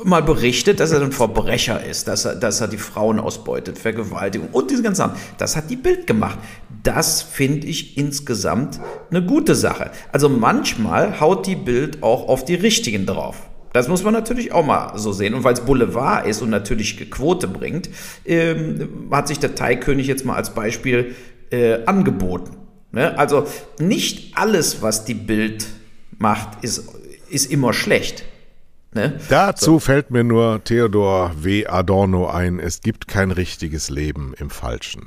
mal 0.04 0.22
berichtet, 0.22 0.80
dass 0.80 0.92
er 0.92 1.02
ein 1.02 1.12
Verbrecher 1.12 1.84
ist, 1.84 2.08
dass 2.08 2.26
er, 2.26 2.36
dass 2.36 2.62
er 2.62 2.68
die 2.68 2.78
Frauen 2.78 3.20
ausbeutet, 3.20 3.80
Vergewaltigung 3.80 4.50
und 4.52 4.70
diese 4.70 4.84
ganzen 4.84 5.00
Sachen. 5.00 5.18
Das 5.40 5.56
hat 5.56 5.72
die 5.72 5.76
Bild 5.76 6.06
gemacht. 6.06 6.38
Das 6.84 7.24
finde 7.24 7.66
ich 7.66 7.98
insgesamt 7.98 8.80
eine 9.10 9.26
gute 9.26 9.56
Sache. 9.56 9.90
Also 10.12 10.30
manchmal 10.30 11.20
haut 11.20 11.48
die 11.48 11.56
Bild 11.56 12.04
auch 12.04 12.28
auf 12.30 12.46
die 12.46 12.54
Richtigen 12.54 13.08
drauf. 13.08 13.38
Das 13.78 13.88
muss 13.88 14.04
man 14.04 14.14
natürlich 14.14 14.52
auch 14.52 14.66
mal 14.66 14.98
so 14.98 15.12
sehen. 15.12 15.36
Und 15.36 15.44
weil 15.44 15.54
es 15.54 15.62
Boulevard 15.62 16.26
ist 16.26 16.42
und 16.42 16.50
natürlich 16.50 17.12
Quote 17.12 17.48
bringt, 17.48 17.90
ähm, 18.26 19.08
hat 19.12 19.28
sich 19.28 19.38
der 19.38 19.54
Thai-König 19.54 20.08
jetzt 20.08 20.26
mal 20.26 20.36
als 20.36 20.56
Beispiel 20.56 21.16
äh, 21.52 21.86
angeboten. 21.86 22.58
Ne? 22.92 23.18
Also 23.20 23.46
nicht 23.78 24.36
alles, 24.36 24.82
was 24.82 25.06
die 25.06 25.14
Bild 25.14 25.68
macht, 26.18 26.64
ist, 26.64 26.90
ist 27.30 27.52
immer 27.52 27.72
schlecht. 27.72 28.26
Ne? 28.96 29.20
Dazu 29.30 29.80
fällt 29.80 30.10
mir 30.10 30.24
nur 30.24 30.64
Theodor 30.64 31.34
W. 31.40 31.68
Adorno 31.68 32.28
ein, 32.28 32.60
es 32.60 32.82
gibt 32.82 33.08
kein 33.08 33.30
richtiges 33.30 33.92
Leben 33.92 34.34
im 34.40 34.50
Falschen. 34.50 35.06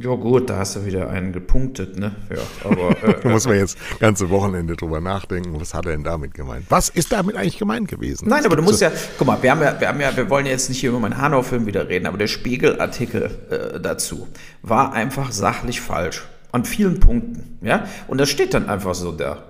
Ja 0.00 0.14
gut, 0.14 0.48
da 0.48 0.58
hast 0.58 0.76
du 0.76 0.86
wieder 0.86 1.10
einen 1.10 1.32
gepunktet, 1.32 1.98
ne? 1.98 2.14
Ja, 2.30 2.42
aber 2.70 2.94
Da 3.22 3.28
äh, 3.28 3.32
muss 3.32 3.46
man 3.46 3.56
jetzt 3.56 3.76
ganze 3.98 4.30
Wochenende 4.30 4.76
drüber 4.76 5.00
nachdenken, 5.00 5.60
was 5.60 5.74
hat 5.74 5.86
er 5.86 5.92
denn 5.92 6.04
damit 6.04 6.34
gemeint? 6.34 6.66
Was 6.68 6.88
ist 6.88 7.10
damit 7.10 7.34
eigentlich 7.34 7.58
gemeint 7.58 7.88
gewesen? 7.88 8.28
nein, 8.28 8.46
aber 8.46 8.54
du 8.54 8.62
musst 8.62 8.80
ja, 8.80 8.92
guck 9.18 9.26
mal, 9.26 9.42
wir 9.42 9.50
haben 9.50 9.60
ja, 9.60 9.80
wir 9.80 9.88
haben 9.88 10.00
ja, 10.00 10.16
wir 10.16 10.30
wollen 10.30 10.46
jetzt 10.46 10.68
nicht 10.68 10.78
hier 10.78 10.90
über 10.90 11.00
meinen 11.00 11.18
Hanau-Film 11.18 11.66
wieder 11.66 11.88
reden, 11.88 12.06
aber 12.06 12.16
der 12.16 12.28
Spiegelartikel 12.28 13.38
äh, 13.50 13.80
dazu 13.80 14.28
war 14.62 14.92
einfach 14.92 15.32
sachlich 15.32 15.80
falsch 15.80 16.28
an 16.52 16.64
vielen 16.64 17.00
Punkten, 17.00 17.58
ja? 17.60 17.84
Und 18.06 18.18
das 18.18 18.30
steht 18.30 18.54
dann 18.54 18.68
einfach 18.68 18.94
so 18.94 19.10
da. 19.10 19.42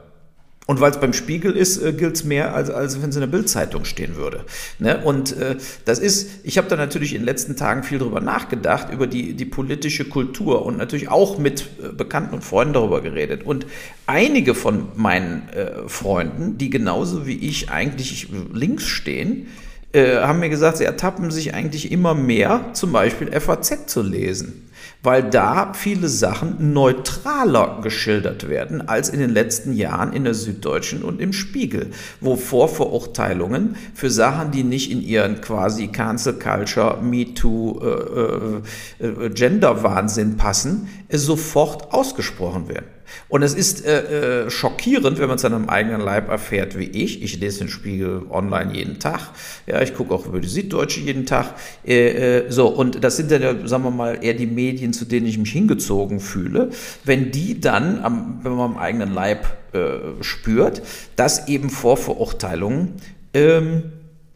Und 0.69 0.81
weil 0.81 0.91
es 0.91 1.01
beim 1.01 1.15
Spiegel 1.15 1.57
ist, 1.57 1.83
äh, 1.83 1.95
gilt 1.95 2.17
es 2.17 2.25
mehr, 2.25 2.55
als, 2.55 2.69
als 2.69 3.01
wenn 3.01 3.09
es 3.09 3.17
in 3.17 3.23
der 3.23 3.27
Bildzeitung 3.27 3.87
stehen 3.87 4.17
würde. 4.17 4.45
Ne? 4.79 5.03
Und 5.03 5.35
äh, 5.35 5.57
das 5.87 5.99
ist, 5.99 6.29
ich 6.43 6.59
habe 6.59 6.69
da 6.69 6.77
natürlich 6.77 7.15
in 7.15 7.23
den 7.23 7.25
letzten 7.25 7.57
Tagen 7.57 7.85
viel 7.85 7.99
drüber 7.99 8.21
nachgedacht, 8.21 8.93
über 8.93 9.07
die, 9.07 9.33
die 9.33 9.47
politische 9.47 10.05
Kultur 10.05 10.67
und 10.67 10.77
natürlich 10.77 11.09
auch 11.09 11.39
mit 11.39 11.63
äh, 11.83 11.89
Bekannten 11.95 12.35
und 12.35 12.45
Freunden 12.45 12.75
darüber 12.75 13.01
geredet. 13.01 13.47
Und 13.47 13.65
einige 14.07 14.55
von 14.55 14.89
meinen 14.95 15.49
äh, 15.49 15.89
Freunden, 15.89 16.59
die 16.59 16.69
genauso 16.69 17.27
wie 17.27 17.39
ich 17.39 17.71
eigentlich 17.71 18.29
links 18.53 18.85
stehen, 18.85 19.47
äh, 19.93 20.17
haben 20.17 20.41
mir 20.41 20.51
gesagt, 20.51 20.77
sie 20.77 20.85
ertappen 20.85 21.31
sich 21.31 21.55
eigentlich 21.55 21.91
immer 21.91 22.13
mehr, 22.13 22.75
zum 22.75 22.93
Beispiel 22.93 23.33
FAZ 23.41 23.87
zu 23.87 24.03
lesen 24.03 24.68
weil 25.03 25.23
da 25.23 25.73
viele 25.75 26.09
Sachen 26.09 26.73
neutraler 26.73 27.81
geschildert 27.83 28.49
werden 28.49 28.89
als 28.89 29.09
in 29.09 29.21
den 29.21 29.31
letzten 29.31 29.73
Jahren 29.73 30.13
in 30.13 30.25
der 30.25 30.35
Süddeutschen 30.35 31.03
und 31.03 31.21
im 31.21 31.33
Spiegel, 31.33 31.91
wo 32.21 32.37
Vorverurteilungen 32.37 33.77
für 33.95 34.11
Sachen, 34.11 34.51
die 34.51 34.65
nicht 34.65 34.91
in 34.91 35.01
ihren 35.01 35.41
quasi 35.41 35.89
Cancel 35.89 36.35
Culture, 36.35 36.99
MeToo, 37.01 37.81
äh, 37.81 39.05
äh, 39.05 39.27
äh, 39.27 39.31
Gender-Wahnsinn 39.31 40.37
passen, 40.37 40.89
sofort 41.11 41.93
ausgesprochen 41.93 42.69
werden. 42.69 42.98
Und 43.29 43.43
es 43.43 43.55
ist 43.55 43.85
äh, 43.85 44.45
äh, 44.45 44.51
schockierend, 44.51 45.19
wenn 45.19 45.29
man 45.29 45.37
es 45.37 45.45
an 45.45 45.55
einem 45.55 45.69
eigenen 45.69 46.01
Leib 46.01 46.29
erfährt, 46.29 46.79
wie 46.79 46.85
ich. 46.85 47.23
Ich 47.23 47.39
lese 47.41 47.61
den 47.61 47.69
Spiegel 47.69 48.23
online 48.31 48.75
jeden 48.75 48.99
Tag. 48.99 49.31
Ja, 49.67 49.83
ich 49.83 49.95
gucke 49.95 50.15
auch 50.15 50.27
über 50.27 50.41
die 50.41 50.49
Süddeutsche 50.49 51.01
jeden 51.01 51.27
Tag. 51.27 51.55
Äh, 51.87 52.39
äh, 52.39 52.51
so, 52.51 52.69
und 52.69 53.03
das 53.03 53.17
sind 53.17 53.31
dann, 53.31 53.67
sagen 53.67 53.85
wir 53.85 53.91
mal, 53.91 54.19
eher 54.23 54.35
die 54.35 54.47
Medien, 54.47 54.93
zu 54.93 55.05
denen 55.05 55.27
ich 55.27 55.39
mich 55.39 55.53
hingezogen 55.53 56.21
fühle. 56.21 56.71
Wenn 57.05 57.31
die 57.31 57.61
dann, 57.61 58.01
am, 58.03 58.41
wenn 58.43 58.53
man 58.53 58.73
am 58.73 58.79
eigenen 58.79 59.13
Leib 59.13 59.47
äh, 59.73 60.23
spürt, 60.23 60.83
dass 61.17 61.49
eben 61.49 61.71
Vorverurteilungen 61.71 62.95
ähm, 63.35 63.85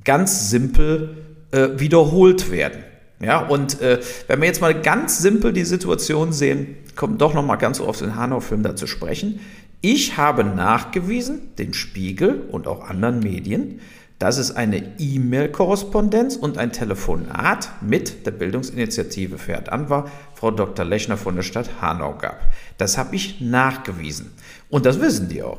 ganz 0.04 0.50
simpel 0.50 1.16
äh, 1.52 1.68
wiederholt 1.76 2.50
werden. 2.50 2.84
Ja, 3.22 3.38
und 3.38 3.80
äh, 3.80 4.00
wenn 4.26 4.40
wir 4.40 4.48
jetzt 4.48 4.60
mal 4.60 4.74
ganz 4.74 5.18
simpel 5.18 5.52
die 5.52 5.64
Situation 5.64 6.32
sehen, 6.32 6.76
kommt 6.96 7.22
doch 7.22 7.34
noch 7.34 7.44
mal 7.44 7.56
ganz 7.56 7.78
so 7.78 7.86
auf 7.86 7.98
den 7.98 8.16
Hanau-Film 8.16 8.64
da 8.64 8.74
zu 8.74 8.88
sprechen. 8.88 9.40
Ich 9.80 10.16
habe 10.16 10.42
nachgewiesen, 10.42 11.54
dem 11.56 11.72
Spiegel 11.72 12.42
und 12.50 12.66
auch 12.66 12.88
anderen 12.88 13.20
Medien, 13.20 13.80
dass 14.18 14.38
es 14.38 14.54
eine 14.54 14.98
E-Mail-Korrespondenz 14.98 16.36
und 16.36 16.58
ein 16.58 16.72
Telefonat 16.72 17.70
mit 17.80 18.26
der 18.26 18.32
Bildungsinitiative 18.32 19.38
Fährt 19.38 19.68
an 19.68 19.88
war, 19.88 20.10
Frau 20.34 20.50
Dr. 20.50 20.84
Lechner 20.84 21.16
von 21.16 21.36
der 21.36 21.42
Stadt 21.42 21.80
Hanau 21.80 22.16
gab. 22.16 22.40
Das 22.78 22.98
habe 22.98 23.14
ich 23.14 23.40
nachgewiesen. 23.40 24.32
Und 24.68 24.84
das 24.84 25.00
wissen 25.00 25.28
die 25.28 25.42
auch. 25.44 25.58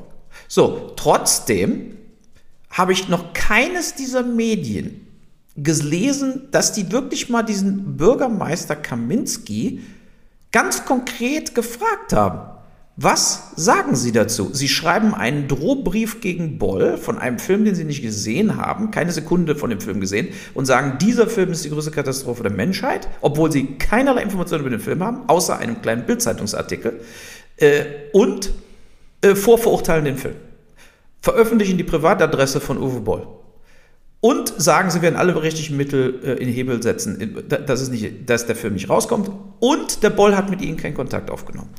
So, 0.50 0.94
trotzdem 0.98 1.98
habe 2.70 2.92
ich 2.92 3.08
noch 3.08 3.34
keines 3.34 3.96
dieser 3.96 4.24
Medien 4.24 5.03
gelesen, 5.56 6.48
dass 6.52 6.74
die 6.74 6.92
wirklich 6.92 7.30
mal 7.30 7.44
diesen 7.44 7.98
Bürgermeister 7.98 8.76
Kaminski 8.76 9.82
ganz 10.52 10.86
konkret 10.86 11.54
gefragt 11.56 12.14
haben. 12.14 12.50
Was 12.96 13.54
sagen 13.56 13.96
Sie 13.96 14.12
dazu? 14.12 14.50
Sie 14.54 14.68
schreiben 14.68 15.16
einen 15.16 15.48
Drohbrief 15.48 16.22
gegen 16.22 16.60
Boll 16.60 16.98
von 16.98 17.18
einem 17.18 17.40
Film, 17.40 17.66
den 17.66 17.74
Sie 17.74 17.86
nicht 17.86 18.04
gesehen 18.04 18.58
haben, 18.58 18.92
keine 18.92 19.12
Sekunde 19.12 19.56
von 19.56 19.72
dem 19.72 19.82
Film 19.82 20.00
gesehen, 20.00 20.28
und 20.54 20.66
sagen, 20.66 21.00
dieser 21.00 21.26
Film 21.26 21.52
ist 21.52 21.66
die 21.66 21.72
größte 21.72 21.90
Katastrophe 21.90 22.44
der 22.44 22.52
Menschheit, 22.52 23.08
obwohl 23.22 23.52
Sie 23.52 23.78
keinerlei 23.80 24.22
Informationen 24.22 24.62
über 24.62 24.70
den 24.70 24.80
Film 24.80 25.04
haben, 25.04 25.28
außer 25.28 25.58
einem 25.58 25.82
kleinen 25.82 26.06
Bildzeitungsartikel, 26.06 27.02
äh, 27.58 27.84
und 28.12 28.52
äh, 29.22 29.34
vorverurteilen 29.34 30.06
den 30.06 30.18
Film. 30.18 30.36
Veröffentlichen 31.20 31.80
die 31.80 31.84
Privatadresse 31.84 32.60
von 32.60 32.78
Uwe 32.78 33.00
Boll 33.00 33.28
und 34.24 34.54
sagen, 34.58 34.90
sie 34.90 35.02
werden 35.02 35.18
alle 35.18 35.34
berechtigten 35.34 35.76
Mittel 35.76 36.22
äh, 36.24 36.42
in 36.42 36.48
Hebel 36.48 36.82
setzen, 36.82 37.44
dass, 37.50 37.82
es 37.82 37.90
nicht, 37.90 38.30
dass 38.30 38.46
der 38.46 38.56
Film 38.56 38.76
nicht 38.76 38.90
rauskommt. 38.90 39.30
Und 39.60 40.02
der 40.02 40.12
Boll 40.12 40.34
hat 40.34 40.50
mit 40.50 40.62
ihnen 40.62 40.78
keinen 40.78 40.94
Kontakt 40.94 41.30
aufgenommen. 41.30 41.72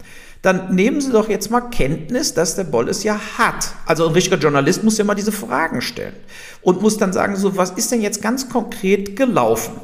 Dann 0.42 0.74
nehmen 0.74 1.01
Sie 1.01 1.11
doch 1.11 1.30
jetzt 1.30 1.51
mal 1.51 1.62
Kenntnis, 1.62 2.34
dass 2.34 2.55
der 2.55 2.64
Boll 2.64 2.90
es 2.90 3.03
ja 3.03 3.18
hat. 3.38 3.72
Also 3.86 4.07
ein 4.07 4.12
richtiger 4.12 4.36
Journalist 4.36 4.84
muss 4.84 4.99
ja 4.99 5.05
mal 5.05 5.14
diese 5.14 5.32
Fragen 5.32 5.80
stellen 5.80 6.12
und 6.61 6.82
muss 6.82 6.99
dann 6.99 7.14
sagen, 7.14 7.34
so, 7.36 7.57
was 7.57 7.70
ist 7.70 7.90
denn 7.90 8.03
jetzt 8.03 8.20
ganz 8.20 8.51
konkret 8.51 9.16
gelaufen? 9.16 9.80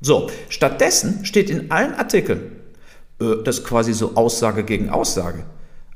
So, 0.00 0.30
stattdessen 0.50 1.24
steht 1.24 1.50
in 1.50 1.72
allen 1.72 1.94
Artikeln, 1.94 2.52
äh, 3.20 3.42
das 3.44 3.58
ist 3.58 3.64
quasi 3.64 3.92
so 3.92 4.14
Aussage 4.14 4.62
gegen 4.62 4.88
Aussage. 4.88 5.46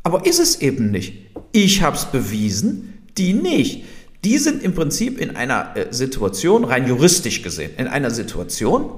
Aber 0.02 0.26
ist 0.26 0.40
es 0.40 0.60
eben 0.60 0.90
nicht. 0.90 1.30
Ich 1.52 1.80
habe 1.82 1.94
es 1.96 2.06
bewiesen, 2.06 3.04
die 3.16 3.34
nicht 3.34 3.84
die 4.24 4.38
sind 4.38 4.62
im 4.62 4.74
Prinzip 4.74 5.20
in 5.20 5.36
einer 5.36 5.76
äh, 5.76 5.86
Situation, 5.92 6.64
rein 6.64 6.86
juristisch 6.86 7.42
gesehen, 7.42 7.72
in 7.76 7.86
einer 7.86 8.10
Situation, 8.10 8.90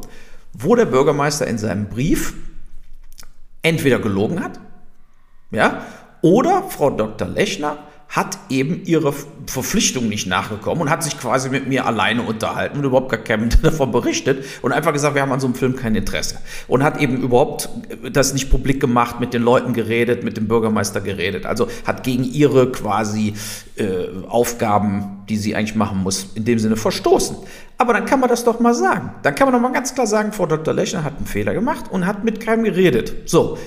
wo 0.53 0.75
der 0.75 0.87
Bürgermeister 0.87 1.47
in 1.47 1.59
seinem 1.59 1.89
Brief 1.89 2.35
entweder 3.63 3.99
gelogen 3.99 4.43
hat, 4.43 4.61
ja, 5.51 5.85
oder 6.23 6.63
Frau 6.65 6.91
Dr. 6.91 7.29
Lechner 7.29 7.79
hat 8.09 8.39
eben 8.49 8.85
ihre 8.85 9.13
Verpflichtung 9.47 10.09
nicht 10.09 10.27
nachgekommen 10.27 10.83
und 10.83 10.91
hat 10.91 11.03
sich 11.03 11.19
quasi 11.19 11.51
mit 11.51 11.69
mir 11.69 11.87
alleine 11.87 12.23
unterhalten 12.23 12.79
und 12.79 12.85
überhaupt 12.85 13.11
gar 13.11 13.21
keinem 13.21 13.51
davon 13.63 13.93
berichtet 13.93 14.45
und 14.63 14.73
einfach 14.73 14.95
gesagt, 14.95 15.15
wir 15.15 15.23
haben 15.23 15.33
an 15.33 15.41
so 15.41 15.47
einem 15.47 15.55
Film 15.55 15.77
kein 15.77 15.95
Interesse. 15.95 16.39
Und 16.69 16.83
hat 16.83 17.01
eben 17.01 17.23
überhaupt 17.23 17.69
das 18.11 18.33
nicht 18.33 18.51
publik 18.51 18.81
gemacht, 18.81 19.21
mit 19.21 19.35
den 19.35 19.43
Leuten 19.43 19.75
geredet, 19.75 20.25
mit 20.25 20.39
dem 20.39 20.49
Bürgermeister 20.49 21.03
geredet. 21.03 21.45
Also 21.45 21.69
hat 21.85 22.03
gegen 22.03 22.25
ihre 22.25 22.73
quasi 22.73 23.35
äh, 23.77 24.07
Aufgaben, 24.27 25.25
die 25.29 25.37
sie 25.37 25.55
eigentlich 25.55 25.75
machen 25.75 26.03
muss, 26.03 26.31
in 26.35 26.47
dem 26.47 26.59
Sinne 26.59 26.77
verstoßen. 26.77 27.37
Aber 27.77 27.93
dann 27.93 28.07
kann 28.07 28.21
man 28.21 28.31
das 28.31 28.43
doch 28.43 28.59
mal 28.59 28.75
sagen. 28.75 29.13
Dann 29.23 29.35
kann 29.35 29.47
man 29.47 29.55
doch 29.55 29.61
mal 29.61 29.75
ganz 29.75 29.95
klar 29.95 30.07
sagen, 30.07 30.33
Frau 30.33 30.47
Dr. 30.47 30.73
Lechner 30.73 31.05
hat 31.05 31.19
einen 31.19 31.27
Fehler 31.27 31.53
gemacht 31.53 31.85
und 31.91 32.07
hat 32.07 32.25
mit 32.25 32.41
keinem 32.41 32.65
geredet. 32.65 33.29
So, 33.29 33.59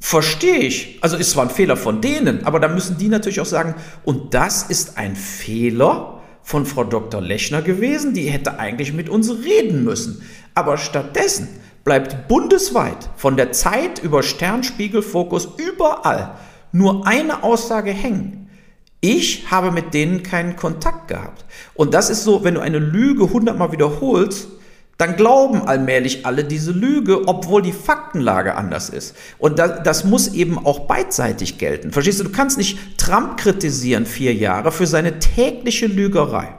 Verstehe 0.00 0.58
ich. 0.58 0.98
Also 1.02 1.16
ist 1.16 1.30
zwar 1.30 1.44
ein 1.44 1.50
Fehler 1.50 1.76
von 1.76 2.00
denen, 2.00 2.44
aber 2.46 2.58
da 2.58 2.68
müssen 2.68 2.96
die 2.96 3.08
natürlich 3.08 3.40
auch 3.40 3.46
sagen, 3.46 3.74
und 4.04 4.32
das 4.34 4.62
ist 4.62 4.96
ein 4.96 5.14
Fehler 5.14 6.20
von 6.42 6.64
Frau 6.64 6.84
Dr. 6.84 7.20
Lechner 7.20 7.60
gewesen, 7.60 8.14
die 8.14 8.30
hätte 8.30 8.58
eigentlich 8.58 8.94
mit 8.94 9.10
uns 9.10 9.30
reden 9.44 9.84
müssen. 9.84 10.22
Aber 10.54 10.78
stattdessen 10.78 11.48
bleibt 11.84 12.28
bundesweit 12.28 13.10
von 13.16 13.36
der 13.36 13.52
Zeit 13.52 13.98
über 14.02 14.22
Sternspiegel, 14.22 15.02
Fokus 15.02 15.48
überall 15.58 16.34
nur 16.72 17.06
eine 17.06 17.42
Aussage 17.42 17.92
hängen. 17.92 18.48
Ich 19.00 19.50
habe 19.50 19.70
mit 19.70 19.94
denen 19.94 20.22
keinen 20.22 20.56
Kontakt 20.56 21.08
gehabt. 21.08 21.44
Und 21.74 21.94
das 21.94 22.10
ist 22.10 22.24
so, 22.24 22.44
wenn 22.44 22.54
du 22.54 22.60
eine 22.60 22.78
Lüge 22.78 23.30
hundertmal 23.30 23.72
wiederholst, 23.72 24.48
dann 25.00 25.16
glauben 25.16 25.62
allmählich 25.66 26.26
alle 26.26 26.44
diese 26.44 26.72
Lüge, 26.72 27.26
obwohl 27.26 27.62
die 27.62 27.72
Faktenlage 27.72 28.54
anders 28.54 28.90
ist. 28.90 29.16
Und 29.38 29.58
das, 29.58 29.82
das 29.82 30.04
muss 30.04 30.34
eben 30.34 30.58
auch 30.58 30.80
beidseitig 30.80 31.56
gelten. 31.56 31.90
Verstehst 31.90 32.20
du, 32.20 32.24
du 32.24 32.30
kannst 32.30 32.58
nicht 32.58 32.98
Trump 32.98 33.38
kritisieren 33.38 34.04
vier 34.04 34.34
Jahre 34.34 34.72
für 34.72 34.86
seine 34.86 35.18
tägliche 35.18 35.86
Lügerei. 35.86 36.54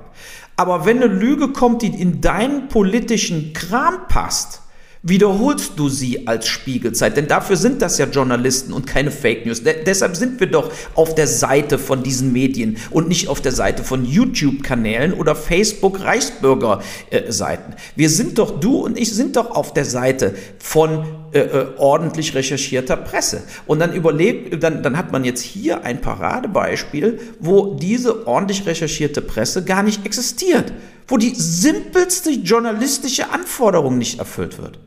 Aber 0.56 0.86
wenn 0.86 1.04
eine 1.04 1.14
Lüge 1.14 1.50
kommt, 1.50 1.84
die 1.84 1.88
in 1.88 2.20
deinen 2.20 2.68
politischen 2.68 3.54
Kram 3.54 4.08
passt, 4.08 4.61
wiederholst 5.04 5.74
du 5.78 5.88
sie 5.90 6.28
als 6.28 6.48
Spiegelzeit. 6.48 7.18
Denn 7.18 7.28
dafür 7.28 7.58
sind 7.58 7.82
das 7.82 7.98
ja 7.98 8.06
Journalisten 8.06 8.72
und 8.74 8.86
keine 8.86 9.10
Fake 9.12 9.46
News. 9.46 9.64
De 9.64 9.84
deshalb 9.84 10.16
sind 10.16 10.40
wir 10.40 10.46
doch 10.48 10.72
auf 10.94 11.16
der 11.16 11.28
Seite 11.28 11.80
von 11.80 12.04
diesen 12.04 12.32
Medien 12.32 12.78
und 12.92 13.08
nicht 13.08 13.28
auf 13.28 13.42
der 13.42 13.52
Seite 13.52 13.84
von 13.84 14.06
YouTube-Kanälen 14.06 15.14
oder 15.14 15.36
Facebook-Reichsbürger-Seiten. 15.36 17.74
wir 17.96 18.10
sind 18.10 18.38
doch, 18.38 18.60
du 18.60 18.76
und 18.78 19.00
ich 19.00 19.12
sind 19.14 19.38
doch 19.38 19.50
auf 19.52 19.74
der 19.74 19.86
Seite 19.86 20.36
von 20.60 21.06
äh, 21.34 21.40
äh, 21.40 21.68
ordentlich 21.78 22.36
recherchierter 22.36 22.98
Presse. 22.98 23.42
Und 23.66 23.80
dann 23.80 23.94
überlebt, 23.94 24.62
dann, 24.62 24.84
dann 24.84 24.98
hat 24.98 25.12
man 25.12 25.24
jetzt 25.24 25.42
hier 25.42 25.84
ein 25.84 26.02
Paradebeispiel, 26.02 27.20
wo 27.40 27.74
diese 27.76 28.28
ordentlich 28.28 28.68
recherchierte 28.68 29.22
Presse 29.22 29.64
gar 29.64 29.82
nicht 29.82 30.06
existiert, 30.06 30.74
wo 31.08 31.18
die 31.18 31.34
simpelste 31.34 32.30
journalistische 32.32 33.32
Anforderung 33.32 33.98
nicht 33.98 34.20
erfüllt 34.20 34.62
wird. 34.62 34.78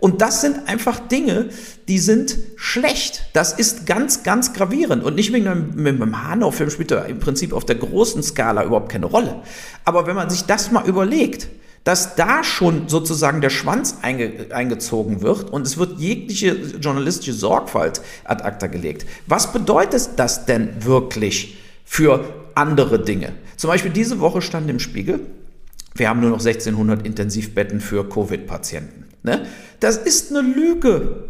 Und 0.00 0.22
das 0.22 0.40
sind 0.40 0.66
einfach 0.66 0.98
Dinge, 0.98 1.50
die 1.88 1.98
sind 1.98 2.36
schlecht. 2.56 3.26
Das 3.34 3.52
ist 3.52 3.86
ganz, 3.86 4.22
ganz 4.22 4.54
gravierend. 4.54 5.04
Und 5.04 5.14
nicht 5.14 5.32
wegen 5.32 5.46
einem 5.46 6.26
Hanau-Film 6.26 6.70
spielt 6.70 6.90
er 6.90 7.06
im 7.06 7.20
Prinzip 7.20 7.52
auf 7.52 7.66
der 7.66 7.76
großen 7.76 8.22
Skala 8.22 8.64
überhaupt 8.64 8.90
keine 8.90 9.06
Rolle. 9.06 9.42
Aber 9.84 10.06
wenn 10.06 10.16
man 10.16 10.30
sich 10.30 10.44
das 10.44 10.70
mal 10.70 10.86
überlegt, 10.88 11.48
dass 11.84 12.14
da 12.14 12.44
schon 12.44 12.88
sozusagen 12.88 13.40
der 13.40 13.50
Schwanz 13.50 13.98
einge 14.02 14.48
eingezogen 14.50 15.22
wird 15.22 15.50
und 15.50 15.66
es 15.66 15.78
wird 15.78 15.98
jegliche 15.98 16.52
journalistische 16.78 17.32
Sorgfalt 17.32 18.02
ad 18.24 18.44
acta 18.44 18.66
gelegt. 18.66 19.06
Was 19.26 19.52
bedeutet 19.52 20.10
das 20.16 20.44
denn 20.44 20.84
wirklich 20.84 21.58
für 21.84 22.24
andere 22.54 23.02
Dinge? 23.02 23.32
Zum 23.56 23.68
Beispiel 23.68 23.90
diese 23.90 24.20
Woche 24.20 24.42
stand 24.42 24.68
im 24.68 24.78
Spiegel, 24.78 25.20
wir 25.94 26.08
haben 26.08 26.20
nur 26.20 26.30
noch 26.30 26.38
1600 26.38 27.04
Intensivbetten 27.04 27.80
für 27.80 28.08
Covid-Patienten. 28.08 29.09
Ne? 29.22 29.46
Das 29.80 29.96
ist 29.96 30.30
eine 30.30 30.40
Lüge. 30.40 31.28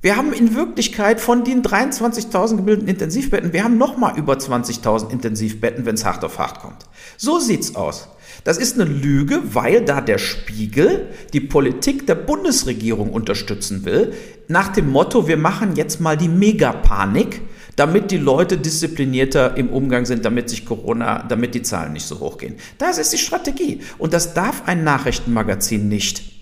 Wir 0.00 0.16
haben 0.16 0.32
in 0.32 0.54
Wirklichkeit 0.54 1.20
von 1.20 1.42
den 1.42 1.62
23.000 1.64 2.58
gebildeten 2.58 2.88
Intensivbetten, 2.88 3.52
wir 3.52 3.64
haben 3.64 3.78
nochmal 3.78 4.16
über 4.16 4.34
20.000 4.34 5.10
Intensivbetten, 5.10 5.86
wenn 5.86 5.96
es 5.96 6.04
hart 6.04 6.24
auf 6.24 6.38
hart 6.38 6.60
kommt. 6.60 6.86
So 7.16 7.40
sieht's 7.40 7.74
aus. 7.74 8.08
Das 8.44 8.58
ist 8.58 8.80
eine 8.80 8.88
Lüge, 8.88 9.40
weil 9.54 9.84
da 9.84 10.00
der 10.00 10.18
Spiegel 10.18 11.08
die 11.32 11.40
Politik 11.40 12.06
der 12.06 12.14
Bundesregierung 12.14 13.10
unterstützen 13.10 13.84
will, 13.84 14.12
nach 14.46 14.68
dem 14.68 14.88
Motto, 14.88 15.26
wir 15.26 15.36
machen 15.36 15.74
jetzt 15.74 16.00
mal 16.00 16.16
die 16.16 16.28
Megapanik, 16.28 17.40
damit 17.74 18.12
die 18.12 18.18
Leute 18.18 18.56
disziplinierter 18.56 19.56
im 19.56 19.68
Umgang 19.70 20.06
sind, 20.06 20.24
damit 20.24 20.48
sich 20.48 20.64
Corona, 20.64 21.24
damit 21.24 21.56
die 21.56 21.62
Zahlen 21.62 21.92
nicht 21.92 22.06
so 22.06 22.20
hoch 22.20 22.38
gehen. 22.38 22.54
Das 22.78 22.98
ist 22.98 23.12
die 23.12 23.18
Strategie. 23.18 23.80
Und 23.98 24.12
das 24.12 24.32
darf 24.32 24.62
ein 24.66 24.84
Nachrichtenmagazin 24.84 25.88
nicht. 25.88 26.37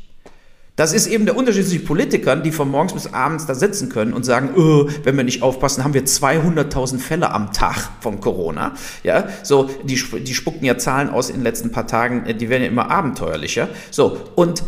Das 0.77 0.93
ist 0.93 1.07
eben 1.07 1.25
der 1.25 1.37
Unterschied 1.37 1.67
zwischen 1.67 1.87
Politikern, 1.87 2.43
die 2.43 2.53
von 2.53 2.71
morgens 2.71 2.93
bis 2.93 3.13
abends 3.15 3.47
da 3.47 3.55
sitzen 3.55 3.89
können 3.89 4.13
und 4.13 4.25
sagen, 4.25 4.51
oh, 4.57 4.89
wenn 5.05 5.17
wir 5.17 5.25
nicht 5.25 5.43
aufpassen, 5.43 5.83
haben 5.83 5.95
wir 5.95 6.05
200.000 6.05 6.99
Fälle 6.99 7.31
am 7.31 7.53
Tag 7.53 7.89
von 8.01 8.21
Corona. 8.21 8.75
Ja, 9.03 9.27
so, 9.43 9.71
die, 9.85 9.99
die 10.23 10.35
spucken 10.35 10.65
ja 10.67 10.77
Zahlen 10.77 11.09
aus 11.09 11.31
in 11.31 11.37
den 11.37 11.45
letzten 11.45 11.73
paar 11.73 11.87
Tagen, 11.87 12.27
äh, 12.27 12.35
die 12.35 12.51
werden 12.51 12.63
ja 12.63 12.69
immer 12.69 12.91
abenteuerlicher. 12.91 13.69
So, 13.91 14.21
und 14.37 14.63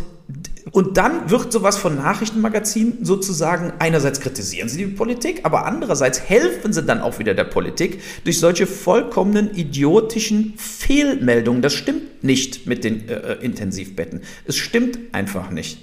und 0.70 0.98
dann 0.98 1.30
wird 1.30 1.50
sowas 1.50 1.78
von 1.78 1.96
Nachrichtenmagazinen 1.96 3.02
sozusagen, 3.02 3.72
einerseits 3.78 4.20
kritisieren 4.20 4.68
sie 4.68 4.84
die 4.84 4.92
Politik, 4.92 5.40
aber 5.44 5.64
andererseits 5.64 6.20
helfen 6.20 6.74
sie 6.74 6.82
dann 6.82 7.00
auch 7.00 7.18
wieder 7.18 7.32
der 7.32 7.44
Politik 7.44 8.02
durch 8.24 8.38
solche 8.38 8.66
vollkommenen 8.66 9.54
idiotischen 9.54 10.52
Fehlmeldungen. 10.58 11.62
Das 11.62 11.72
stimmt 11.72 12.22
nicht 12.22 12.66
mit 12.66 12.84
den 12.84 13.08
äh, 13.08 13.14
äh 13.14 13.44
Intensivbetten. 13.44 14.20
Es 14.44 14.56
stimmt 14.56 14.98
einfach 15.12 15.50
nicht. 15.50 15.78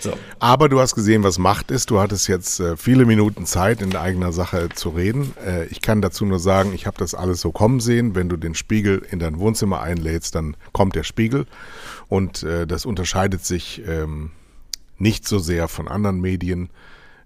So. 0.00 0.12
Aber 0.38 0.68
du 0.68 0.80
hast 0.80 0.94
gesehen, 0.94 1.24
was 1.24 1.38
Macht 1.38 1.70
ist. 1.70 1.90
Du 1.90 2.00
hattest 2.00 2.28
jetzt 2.28 2.60
äh, 2.60 2.76
viele 2.76 3.04
Minuten 3.04 3.46
Zeit, 3.46 3.82
in 3.82 3.94
eigener 3.96 4.32
Sache 4.32 4.68
zu 4.74 4.90
reden. 4.90 5.34
Äh, 5.44 5.66
ich 5.66 5.80
kann 5.80 6.00
dazu 6.00 6.24
nur 6.24 6.38
sagen, 6.38 6.72
ich 6.72 6.86
habe 6.86 6.96
das 6.98 7.14
alles 7.14 7.40
so 7.40 7.50
kommen 7.50 7.80
sehen. 7.80 8.14
Wenn 8.14 8.28
du 8.28 8.36
den 8.36 8.54
Spiegel 8.54 9.04
in 9.10 9.18
dein 9.18 9.38
Wohnzimmer 9.38 9.80
einlädst, 9.80 10.34
dann 10.34 10.56
kommt 10.72 10.94
der 10.94 11.02
Spiegel. 11.02 11.46
Und 12.08 12.42
äh, 12.42 12.66
das 12.66 12.86
unterscheidet 12.86 13.44
sich 13.44 13.82
ähm, 13.86 14.30
nicht 14.98 15.26
so 15.26 15.38
sehr 15.38 15.68
von 15.68 15.88
anderen 15.88 16.20
Medien, 16.20 16.70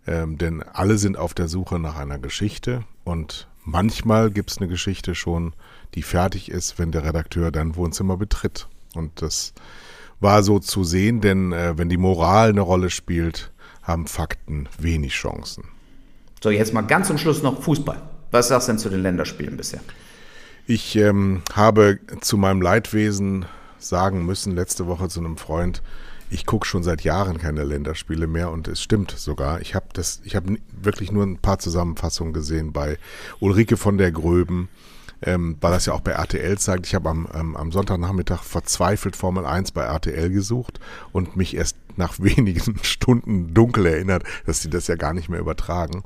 ähm, 0.07 0.39
denn 0.39 0.63
alle 0.63 0.99
sind 0.99 1.17
auf 1.17 1.35
der 1.35 1.49
Suche 1.49 1.79
nach 1.79 1.97
einer 1.97 2.19
Geschichte. 2.19 2.85
Und 3.05 3.49
manchmal 3.65 4.31
gibt 4.31 4.51
es 4.51 4.59
eine 4.59 4.69
Geschichte 4.69 5.15
schon, 5.15 5.53
die 5.95 6.03
fertig 6.03 6.51
ist, 6.51 6.79
wenn 6.79 6.91
der 6.91 7.05
Redakteur 7.05 7.51
dein 7.51 7.77
Wohnzimmer 7.77 8.17
betritt. 8.17 8.69
Und 8.95 9.23
das 9.23 9.53
war 10.23 10.43
so 10.43 10.59
zu 10.59 10.85
sehen, 10.85 11.21
denn 11.21 11.53
äh, 11.53 11.77
wenn 11.77 11.89
die 11.89 11.97
Moral 11.97 12.51
eine 12.51 12.61
Rolle 12.61 12.91
spielt, 12.91 13.53
haben 13.83 14.07
Fakten 14.07 14.69
wenig 14.79 15.13
Chancen. 15.13 15.65
So, 16.43 16.51
jetzt 16.51 16.73
mal 16.73 16.83
ganz 16.83 17.09
zum 17.09 17.19
Schluss 17.19 17.43
noch 17.43 17.63
Fußball. 17.63 18.01
Was 18.31 18.49
sagst 18.49 18.69
du 18.69 18.73
denn 18.73 18.79
zu 18.79 18.89
den 18.89 19.03
Länderspielen 19.03 19.57
bisher? 19.57 19.81
Ich 20.67 20.97
ähm, 20.97 21.43
habe 21.53 21.99
zu 22.21 22.37
meinem 22.37 22.63
Leidwesen 22.63 23.47
sagen 23.79 24.25
müssen, 24.25 24.55
letzte 24.55 24.87
Woche 24.87 25.09
zu 25.09 25.21
einem 25.21 25.37
Freund, 25.37 25.83
ich 26.31 26.47
gucke 26.47 26.67
schon 26.67 26.83
seit 26.83 27.03
Jahren 27.03 27.39
keine 27.39 27.65
Länderspiele 27.65 28.27
mehr 28.27 28.51
und 28.51 28.69
es 28.69 28.81
stimmt 28.81 29.11
sogar. 29.11 29.61
Ich 29.61 29.75
habe 29.75 29.87
das, 29.93 30.21
ich 30.25 30.35
habe 30.35 30.57
wirklich 30.71 31.13
nur 31.13 31.25
ein 31.25 31.39
paar 31.39 31.59
Zusammenfassungen 31.59 32.33
gesehen 32.33 32.73
bei 32.73 32.97
Ulrike 33.41 33.77
von 33.77 33.99
der 33.99 34.13
Gröben, 34.13 34.69
ähm, 35.23 35.57
weil 35.61 35.73
das 35.73 35.87
ja 35.87 35.93
auch 35.93 36.01
bei 36.01 36.13
RTL 36.13 36.59
zeigt. 36.59 36.87
Ich 36.87 36.95
habe 36.95 37.09
am, 37.09 37.29
ähm, 37.35 37.57
am 37.57 37.73
Sonntagnachmittag 37.73 38.43
verzweifelt 38.43 39.17
Formel 39.17 39.47
1 39.47 39.73
bei 39.73 39.83
RTL 39.83 40.31
gesucht 40.31 40.81
und 41.13 41.37
mich 41.37 41.57
erst 41.57 41.77
nach 41.97 42.15
wenigen 42.19 42.79
Stunden 42.83 43.55
dunkel 43.55 43.87
erinnert, 43.87 44.25
dass 44.47 44.63
sie 44.63 44.71
das 44.71 44.87
ja 44.87 44.97
gar 44.97 45.15
nicht 45.15 45.29
mehr 45.29 45.41
übertragen. 45.41 46.03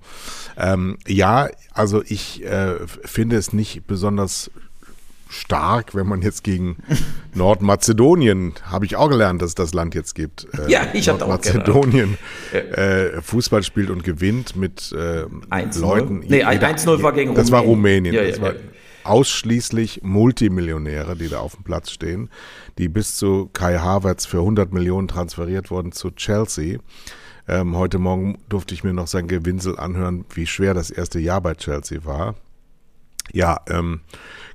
Ähm, 0.56 0.98
ja, 1.06 1.48
also 1.72 2.02
ich 2.06 2.44
äh, 2.44 2.74
finde 3.04 3.36
es 3.36 3.52
nicht 3.52 3.86
besonders 3.86 4.50
stark, 5.28 5.94
wenn 5.94 6.06
man 6.06 6.22
jetzt 6.22 6.44
gegen 6.44 6.76
Nordmazedonien, 7.34 8.54
habe 8.64 8.84
ich 8.84 8.96
auch 8.96 9.08
gelernt, 9.08 9.42
dass 9.42 9.50
es 9.50 9.54
das 9.54 9.74
Land 9.74 9.94
jetzt 9.94 10.14
gibt. 10.14 10.46
Äh, 10.56 10.70
ja, 10.70 10.86
ich 10.92 11.08
habe 11.08 11.24
auch 11.24 11.28
Nordmazedonien 11.28 12.16
äh, 12.52 13.20
Fußball 13.22 13.62
spielt 13.62 13.90
und 13.90 14.04
gewinnt 14.04 14.56
mit 14.56 14.92
äh, 14.92 15.24
Leuten. 15.78 16.20
Nee, 16.28 16.44
1-0 16.44 17.02
war 17.02 17.12
gegen 17.12 17.30
Rumänien. 17.30 17.34
Das 17.34 17.50
war 17.50 17.62
Rumänien. 17.62 18.14
Ja, 18.14 18.22
ja, 18.22 18.30
das 18.30 18.40
war, 18.40 18.52
ja 18.54 18.60
ausschließlich 19.08 20.02
Multimillionäre, 20.02 21.16
die 21.16 21.28
da 21.28 21.38
auf 21.40 21.54
dem 21.54 21.64
Platz 21.64 21.90
stehen, 21.90 22.30
die 22.78 22.88
bis 22.88 23.16
zu 23.16 23.48
Kai 23.52 23.78
Havertz 23.78 24.26
für 24.26 24.38
100 24.38 24.72
Millionen 24.72 25.08
transferiert 25.08 25.70
wurden 25.70 25.92
zu 25.92 26.10
Chelsea. 26.10 26.78
Ähm, 27.48 27.76
heute 27.76 27.98
Morgen 27.98 28.38
durfte 28.48 28.74
ich 28.74 28.84
mir 28.84 28.92
noch 28.92 29.06
sein 29.06 29.28
Gewinsel 29.28 29.78
anhören, 29.78 30.24
wie 30.34 30.46
schwer 30.46 30.74
das 30.74 30.90
erste 30.90 31.18
Jahr 31.20 31.40
bei 31.40 31.54
Chelsea 31.54 32.04
war. 32.04 32.34
Ja, 33.32 33.60
ähm, 33.68 34.00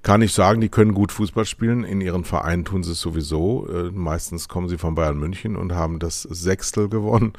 kann 0.03 0.23
ich 0.23 0.33
sagen, 0.33 0.61
die 0.61 0.69
können 0.69 0.95
gut 0.95 1.11
Fußball 1.11 1.45
spielen. 1.45 1.83
In 1.83 2.01
ihren 2.01 2.23
Vereinen 2.23 2.65
tun 2.65 2.83
sie 2.83 2.93
es 2.93 3.01
sowieso. 3.01 3.67
Äh, 3.67 3.91
meistens 3.91 4.47
kommen 4.47 4.67
sie 4.67 4.79
von 4.79 4.95
Bayern 4.95 5.19
München 5.19 5.55
und 5.55 5.73
haben 5.73 5.99
das 5.99 6.23
Sechstel 6.23 6.89
gewonnen. 6.89 7.33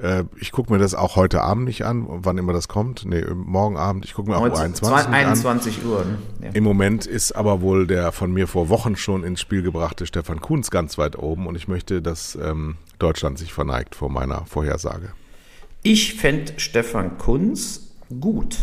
Äh, 0.00 0.24
ich 0.40 0.52
gucke 0.52 0.72
mir 0.72 0.78
das 0.78 0.94
auch 0.94 1.16
heute 1.16 1.40
Abend 1.42 1.64
nicht 1.64 1.84
an, 1.84 2.06
wann 2.08 2.38
immer 2.38 2.52
das 2.52 2.68
kommt. 2.68 3.04
Nee, 3.04 3.24
morgen 3.34 3.76
Abend. 3.76 4.04
Ich 4.04 4.14
gucke 4.14 4.30
mir 4.30 4.36
auch 4.36 4.42
Heute, 4.42 4.60
21 4.60 5.12
21 5.12 5.84
Uhr. 5.84 6.04
Ne? 6.04 6.18
Ja. 6.42 6.50
Im 6.52 6.62
Moment 6.62 7.06
ist 7.06 7.32
aber 7.32 7.60
wohl 7.60 7.88
der 7.88 8.12
von 8.12 8.32
mir 8.32 8.46
vor 8.46 8.68
Wochen 8.68 8.94
schon 8.94 9.24
ins 9.24 9.40
Spiel 9.40 9.62
gebrachte 9.62 10.06
Stefan 10.06 10.40
Kunz 10.40 10.70
ganz 10.70 10.98
weit 10.98 11.18
oben 11.18 11.48
und 11.48 11.56
ich 11.56 11.66
möchte, 11.66 12.00
dass 12.00 12.38
ähm, 12.40 12.76
Deutschland 13.00 13.38
sich 13.38 13.52
verneigt 13.52 13.96
vor 13.96 14.08
meiner 14.08 14.46
Vorhersage. 14.46 15.10
Ich 15.82 16.14
fände 16.14 16.54
Stefan 16.58 17.18
Kunz 17.18 17.90
gut. 18.20 18.56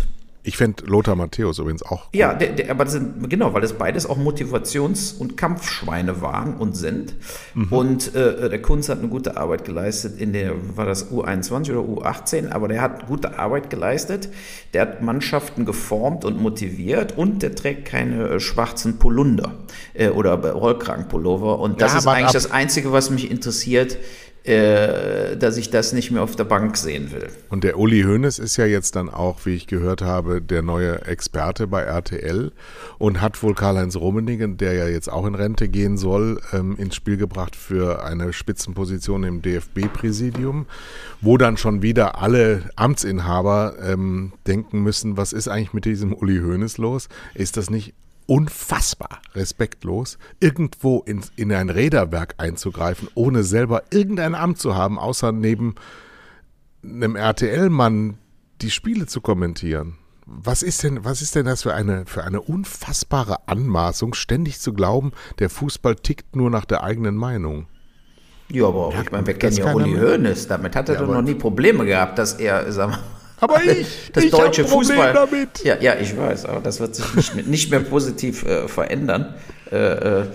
Ich 0.43 0.57
fände 0.57 0.85
Lothar 0.85 1.15
Matthäus 1.15 1.59
übrigens 1.59 1.83
auch. 1.83 2.05
Cool. 2.05 2.19
Ja, 2.19 2.33
der, 2.33 2.53
der, 2.53 2.71
aber 2.71 2.85
das 2.85 2.93
sind, 2.93 3.29
genau, 3.29 3.53
weil 3.53 3.61
das 3.61 3.73
beides 3.73 4.07
auch 4.07 4.17
Motivations- 4.17 5.15
und 5.15 5.37
Kampfschweine 5.37 6.21
waren 6.21 6.55
und 6.55 6.75
sind. 6.75 7.13
Mhm. 7.53 7.67
Und 7.71 8.15
äh, 8.15 8.49
der 8.49 8.61
Kunz 8.61 8.89
hat 8.89 8.99
eine 8.99 9.07
gute 9.07 9.37
Arbeit 9.37 9.65
geleistet 9.65 10.19
in 10.19 10.33
der, 10.33 10.53
war 10.75 10.87
das 10.87 11.11
U21 11.11 11.71
oder 11.71 11.81
U18, 11.81 12.49
aber 12.49 12.67
der 12.67 12.81
hat 12.81 13.05
gute 13.05 13.37
Arbeit 13.37 13.69
geleistet. 13.69 14.29
Der 14.73 14.81
hat 14.81 15.01
Mannschaften 15.03 15.65
geformt 15.65 16.25
und 16.25 16.41
motiviert 16.41 17.15
und 17.15 17.43
der 17.43 17.53
trägt 17.53 17.85
keine 17.85 18.27
äh, 18.27 18.39
schwarzen 18.39 18.97
Polunder 18.97 19.53
äh, 19.93 20.09
oder 20.09 20.33
Rollkragenpullover. 20.33 21.59
Und 21.59 21.81
das 21.81 21.93
ja, 21.93 21.99
ist 21.99 22.07
eigentlich 22.07 22.31
das 22.31 22.49
Einzige, 22.49 22.91
was 22.91 23.11
mich 23.11 23.29
interessiert 23.29 23.97
äh, 24.43 25.37
dass 25.37 25.57
ich 25.57 25.69
das 25.69 25.93
nicht 25.93 26.09
mehr 26.09 26.23
auf 26.23 26.35
der 26.35 26.45
Bank 26.45 26.75
sehen 26.75 27.11
will. 27.11 27.27
Und 27.49 27.63
der 27.63 27.77
Uli 27.77 28.01
Hoeneß 28.01 28.39
ist 28.39 28.57
ja 28.57 28.65
jetzt 28.65 28.95
dann 28.95 29.09
auch, 29.09 29.45
wie 29.45 29.53
ich 29.53 29.67
gehört 29.67 30.01
habe, 30.01 30.41
der 30.41 30.63
neue 30.63 31.05
Experte 31.05 31.67
bei 31.67 31.83
RTL 31.83 32.51
und 32.97 33.21
hat 33.21 33.41
wohl 33.43 33.53
Karl-Heinz 33.53 33.95
Rummenigge, 33.95 34.49
der 34.49 34.73
ja 34.73 34.87
jetzt 34.87 35.11
auch 35.11 35.27
in 35.27 35.35
Rente 35.35 35.69
gehen 35.69 35.97
soll, 35.97 36.41
ähm, 36.53 36.75
ins 36.77 36.95
Spiel 36.95 37.17
gebracht 37.17 37.55
für 37.55 38.03
eine 38.03 38.33
Spitzenposition 38.33 39.23
im 39.23 39.41
DFB-Präsidium, 39.43 40.65
wo 41.21 41.37
dann 41.37 41.57
schon 41.57 41.83
wieder 41.83 42.19
alle 42.19 42.69
Amtsinhaber 42.75 43.75
ähm, 43.83 44.33
denken 44.47 44.81
müssen, 44.81 45.17
was 45.17 45.33
ist 45.33 45.49
eigentlich 45.49 45.73
mit 45.73 45.85
diesem 45.85 46.13
Uli 46.13 46.39
Hoeneß 46.39 46.79
los? 46.79 47.09
Ist 47.35 47.57
das 47.57 47.69
nicht 47.69 47.93
unfassbar 48.27 49.21
respektlos, 49.33 50.17
irgendwo 50.39 50.99
in, 51.05 51.21
in 51.35 51.51
ein 51.51 51.69
Räderwerk 51.69 52.35
einzugreifen, 52.37 53.07
ohne 53.15 53.43
selber 53.43 53.83
irgendein 53.91 54.35
Amt 54.35 54.59
zu 54.59 54.75
haben, 54.75 54.99
außer 54.99 55.31
neben 55.31 55.75
einem 56.83 57.15
RTL-Mann 57.15 58.17
die 58.61 58.71
Spiele 58.71 59.05
zu 59.05 59.21
kommentieren. 59.21 59.97
Was 60.25 60.63
ist 60.63 60.83
denn, 60.83 61.03
was 61.03 61.21
ist 61.21 61.35
denn 61.35 61.45
das 61.45 61.63
für 61.63 61.73
eine, 61.73 62.05
für 62.05 62.23
eine 62.23 62.41
unfassbare 62.41 63.47
Anmaßung, 63.47 64.13
ständig 64.13 64.59
zu 64.59 64.73
glauben, 64.73 65.11
der 65.39 65.49
Fußball 65.49 65.95
tickt 65.95 66.35
nur 66.35 66.49
nach 66.49 66.65
der 66.65 66.83
eigenen 66.83 67.15
Meinung? 67.15 67.67
Ja, 68.49 68.67
aber 68.67 68.91
ja, 68.93 69.01
ich 69.01 69.11
meine, 69.11 69.27
wir 69.27 69.33
kennen 69.33 69.57
ja 69.57 69.73
Uli 69.73 69.95
Hoeneß, 69.95 70.47
damit 70.47 70.75
hat 70.75 70.89
er 70.89 70.95
ja, 70.95 71.01
doch 71.01 71.13
noch 71.13 71.21
nie 71.21 71.35
Probleme 71.35 71.85
gehabt, 71.85 72.19
dass 72.19 72.33
er, 72.33 72.71
sag 72.71 72.89
mal, 72.89 72.99
aber 73.41 73.63
ich, 73.63 74.11
das 74.13 74.23
ich 74.23 74.31
deutsche 74.31 74.65
Fußball. 74.65 75.13
Damit. 75.13 75.63
Ja, 75.63 75.77
ja, 75.79 75.95
ich 75.99 76.15
weiß, 76.17 76.45
aber 76.45 76.61
das 76.61 76.79
wird 76.79 76.95
sich 76.95 77.13
nicht, 77.15 77.47
nicht 77.47 77.71
mehr 77.71 77.81
positiv 77.81 78.45
äh, 78.45 78.67
verändern. 78.67 79.33
Äh, 79.71 79.77
äh, 79.77 80.25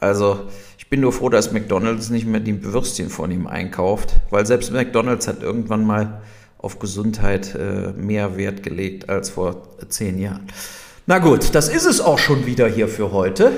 also 0.00 0.48
ich 0.78 0.88
bin 0.88 1.00
nur 1.00 1.12
froh, 1.12 1.28
dass 1.28 1.52
McDonald's 1.52 2.10
nicht 2.10 2.26
mehr 2.26 2.40
die 2.40 2.64
Würstchen 2.64 3.10
von 3.10 3.30
ihm 3.30 3.46
einkauft, 3.46 4.14
weil 4.30 4.46
selbst 4.46 4.72
McDonald's 4.72 5.28
hat 5.28 5.42
irgendwann 5.42 5.86
mal 5.86 6.22
auf 6.58 6.78
Gesundheit 6.78 7.54
äh, 7.54 7.92
mehr 7.92 8.36
Wert 8.36 8.62
gelegt 8.62 9.08
als 9.08 9.30
vor 9.30 9.68
zehn 9.88 10.18
Jahren. 10.18 10.46
Na 11.06 11.18
gut, 11.18 11.54
das 11.54 11.68
ist 11.68 11.84
es 11.84 12.00
auch 12.00 12.18
schon 12.18 12.46
wieder 12.46 12.66
hier 12.66 12.88
für 12.88 13.12
heute. 13.12 13.52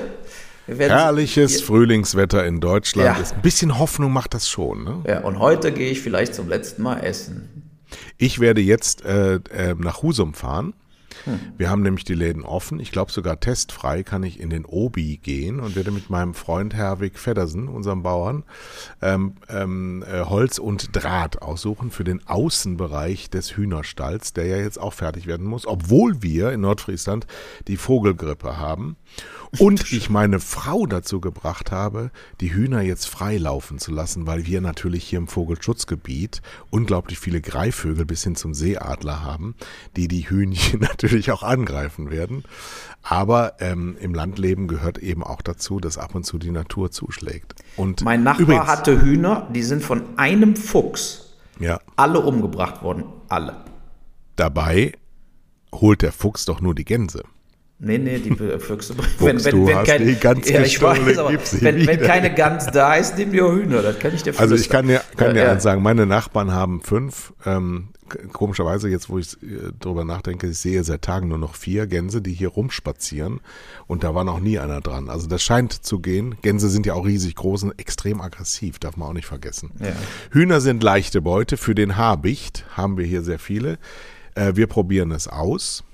Herrliches 0.67 1.63
Frühlingswetter 1.63 2.45
in 2.45 2.61
Deutschland. 2.61 3.19
Ja. 3.19 3.37
Ein 3.37 3.43
bisschen 3.43 3.79
Hoffnung 3.79 4.13
macht 4.13 4.35
das 4.35 4.49
schon. 4.49 4.83
Ne? 4.83 5.05
Ja, 5.07 5.21
und 5.21 5.39
heute 5.39 5.71
gehe 5.71 5.91
ich 5.91 6.01
vielleicht 6.01 6.35
zum 6.35 6.49
letzten 6.49 6.83
Mal 6.83 7.05
essen. 7.05 7.66
Ich 8.19 8.41
werde 8.41 8.61
jetzt 8.61 9.05
äh, 9.05 9.37
äh, 9.37 9.75
nach 9.79 10.03
Husum 10.03 10.35
fahren. 10.35 10.75
Wir 11.57 11.71
haben 11.71 11.83
nämlich 11.83 12.05
die 12.05 12.15
Läden 12.15 12.45
offen. 12.45 12.79
Ich 12.79 12.93
glaube 12.93 13.11
sogar 13.11 13.41
testfrei 13.41 14.03
kann 14.03 14.23
ich 14.23 14.39
in 14.39 14.51
den 14.51 14.65
Obi 14.65 15.17
gehen 15.17 15.61
und 15.61 15.75
werde 15.75 15.91
mit 15.91 16.11
meinem 16.11 16.35
Freund 16.35 16.75
Herwig 16.75 17.19
Feddersen, 17.19 17.69
unserem 17.69 18.03
Bauern, 18.03 18.45
ähm, 19.03 19.35
ähm, 19.49 20.05
äh, 20.07 20.25
Holz 20.25 20.59
und 20.59 20.95
Draht 20.95 21.43
aussuchen 21.43 21.91
für 21.91 22.05
den 22.05 22.27
Außenbereich 22.27 23.31
des 23.31 23.57
Hühnerstalls, 23.57 24.35
der 24.35 24.47
ja 24.47 24.57
jetzt 24.59 24.79
auch 24.79 24.93
fertig 24.93 25.27
werden 25.27 25.47
muss, 25.47 25.67
obwohl 25.67 26.23
wir 26.23 26.53
in 26.53 26.61
Nordfriesland 26.61 27.27
die 27.67 27.77
Vogelgrippe 27.77 28.59
haben. 28.59 28.97
Und 29.59 29.93
ich 29.93 30.11
meine 30.11 30.41
Frau 30.41 30.87
dazu 30.87 31.21
gebracht 31.21 31.71
habe, 31.71 32.11
die 32.41 32.53
Hühner 32.53 32.83
jetzt 32.83 33.09
freilaufen 33.09 33.79
zu 33.79 33.93
lassen, 33.93 34.27
weil 34.27 34.47
wir 34.47 34.61
natürlich 34.61 35.05
hier 35.05 35.19
im 35.19 35.29
Vogelschutzgebiet 35.29 36.43
unglaublich 36.71 37.19
viele 37.19 37.41
Greifvögel 37.41 38.05
bis 38.05 38.25
hin 38.25 38.37
zum 38.37 38.55
Seeadler 38.55 39.23
haben, 39.23 39.55
die 39.97 40.09
die 40.09 40.29
Hühnchen 40.29 40.81
natürlich 40.81 41.31
auch 41.31 41.43
angreifen 41.43 42.11
werden. 42.11 42.45
Aber 43.03 43.61
ähm, 43.61 43.97
im 44.01 44.15
Landleben 44.15 44.69
gehört 44.69 44.99
eben 44.99 45.23
auch 45.23 45.43
dazu, 45.43 45.81
dass 45.81 45.99
ab 45.99 46.15
und 46.15 46.25
zu 46.25 46.39
die 46.39 46.51
Natur 46.51 46.91
zuschlägt. 46.91 47.55
Und 47.77 48.03
mein 48.03 48.23
Nachbar 48.23 48.43
übrigens, 48.43 48.67
hatte 48.67 49.01
Hühner, 49.01 49.49
die 49.55 49.63
sind 49.63 49.83
von 49.83 50.19
einem 50.19 50.57
Fuchs 50.57 51.37
ja. 51.61 51.81
alle 51.97 52.21
umgebracht 52.21 52.83
worden. 52.83 53.05
Alle. 53.29 53.65
Dabei 54.37 54.93
holt 55.73 56.03
der 56.03 56.13
Fuchs 56.13 56.45
doch 56.45 56.61
nur 56.61 56.75
die 56.75 56.85
Gänse. 56.85 57.25
Nee, 57.79 57.99
nee, 57.99 58.19
die 58.19 58.35
Füchse. 58.35 58.97
wenn, 59.19 59.45
wenn, 59.45 59.53
du 59.53 59.67
wenn 59.67 59.77
hast 59.77 59.87
kein, 59.87 60.43
ja, 60.45 60.63
ich 60.63 60.81
weiß, 60.81 61.19
aber 61.19 61.31
wenn, 61.61 61.87
wenn 61.87 62.01
keine 62.01 62.33
Gans 62.33 62.67
da 62.67 62.95
ist, 62.95 63.19
nimm 63.19 63.33
dir 63.33 63.53
Hühner, 63.53 63.83
das 63.83 63.99
kann 63.99 64.15
ich 64.15 64.23
dir 64.23 64.33
Also 64.39 64.55
ich 64.55 64.71
kann 64.71 64.87
dir, 64.87 65.03
kann 65.17 65.35
dir 65.35 65.43
ja. 65.43 65.61
sagen, 65.61 65.83
meine 65.83 66.07
Nachbarn 66.07 66.55
haben 66.55 66.81
fünf, 66.81 67.35
ähm, 67.45 67.89
komischerweise 68.33 68.89
jetzt, 68.89 69.11
wo 69.11 69.19
ich 69.19 69.35
äh, 69.43 69.73
drüber 69.79 70.07
nachdenke, 70.07 70.47
ich 70.47 70.59
sehe 70.59 70.83
seit 70.85 71.03
Tagen 71.03 71.29
nur 71.29 71.37
noch 71.37 71.55
vier 71.55 71.87
Gänse, 71.87 72.23
die 72.23 72.33
hier 72.33 72.49
rumspazieren 72.49 73.41
und 73.87 74.05
da 74.05 74.15
war 74.15 74.25
noch 74.25 74.41
nie 74.41 74.59
einer 74.59 74.81
dran. 74.81 75.11
Also 75.11 75.27
das 75.27 75.43
scheint 75.43 75.73
zu 75.73 76.01
gehen. 76.01 76.37
Gänse 76.41 76.71
sind 76.71 76.87
ja 76.87 76.95
auch 76.95 77.05
riesig 77.05 77.35
groß 77.35 77.65
und 77.65 77.79
extrem 77.79 78.23
aggressiv, 78.23 78.79
darf 78.79 78.97
man 78.97 79.09
auch 79.09 79.13
nicht 79.13 79.27
vergessen. 79.27 79.73
Ja. 79.81 79.93
Hühner 80.31 80.63
sind 80.63 80.83
leichte 80.83 81.21
Beute. 81.21 81.59
Für 81.59 81.75
den 81.75 81.99
Habicht 81.99 82.65
haben 82.75 82.97
wir 82.97 83.05
hier 83.05 83.21
sehr 83.21 83.39
viele. 83.39 83.79
Äh, 84.35 84.53
wir 84.55 84.67
probieren 84.67 85.11
es 85.11 85.29
aus. 85.29 85.85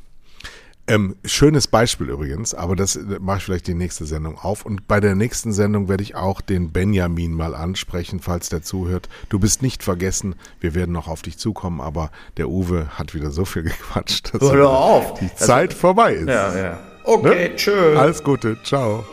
Ähm, 0.88 1.16
schönes 1.24 1.68
Beispiel 1.68 2.08
übrigens, 2.08 2.54
aber 2.54 2.74
das 2.74 2.98
mache 3.20 3.38
ich 3.38 3.44
vielleicht 3.44 3.68
die 3.68 3.74
nächste 3.74 4.04
Sendung 4.04 4.36
auf. 4.36 4.66
Und 4.66 4.88
bei 4.88 4.98
der 4.98 5.14
nächsten 5.14 5.52
Sendung 5.52 5.88
werde 5.88 6.02
ich 6.02 6.16
auch 6.16 6.40
den 6.40 6.72
Benjamin 6.72 7.32
mal 7.34 7.54
ansprechen, 7.54 8.20
falls 8.20 8.48
der 8.48 8.62
zuhört. 8.62 9.08
Du 9.28 9.38
bist 9.38 9.62
nicht 9.62 9.84
vergessen, 9.84 10.34
wir 10.60 10.74
werden 10.74 10.92
noch 10.92 11.06
auf 11.06 11.22
dich 11.22 11.38
zukommen, 11.38 11.80
aber 11.80 12.10
der 12.36 12.48
Uwe 12.48 12.88
hat 12.98 13.14
wieder 13.14 13.30
so 13.30 13.44
viel 13.44 13.62
gequatscht, 13.64 14.34
dass 14.34 14.52
Hör 14.52 14.70
auf. 14.70 15.20
die 15.20 15.32
Zeit 15.36 15.70
also, 15.70 15.80
vorbei 15.80 16.14
ist. 16.14 16.28
Ja, 16.28 16.56
ja. 16.56 16.80
Okay, 17.04 17.50
ne? 17.50 17.56
tschö. 17.56 17.96
Alles 17.96 18.22
Gute, 18.22 18.58
ciao. 18.64 19.04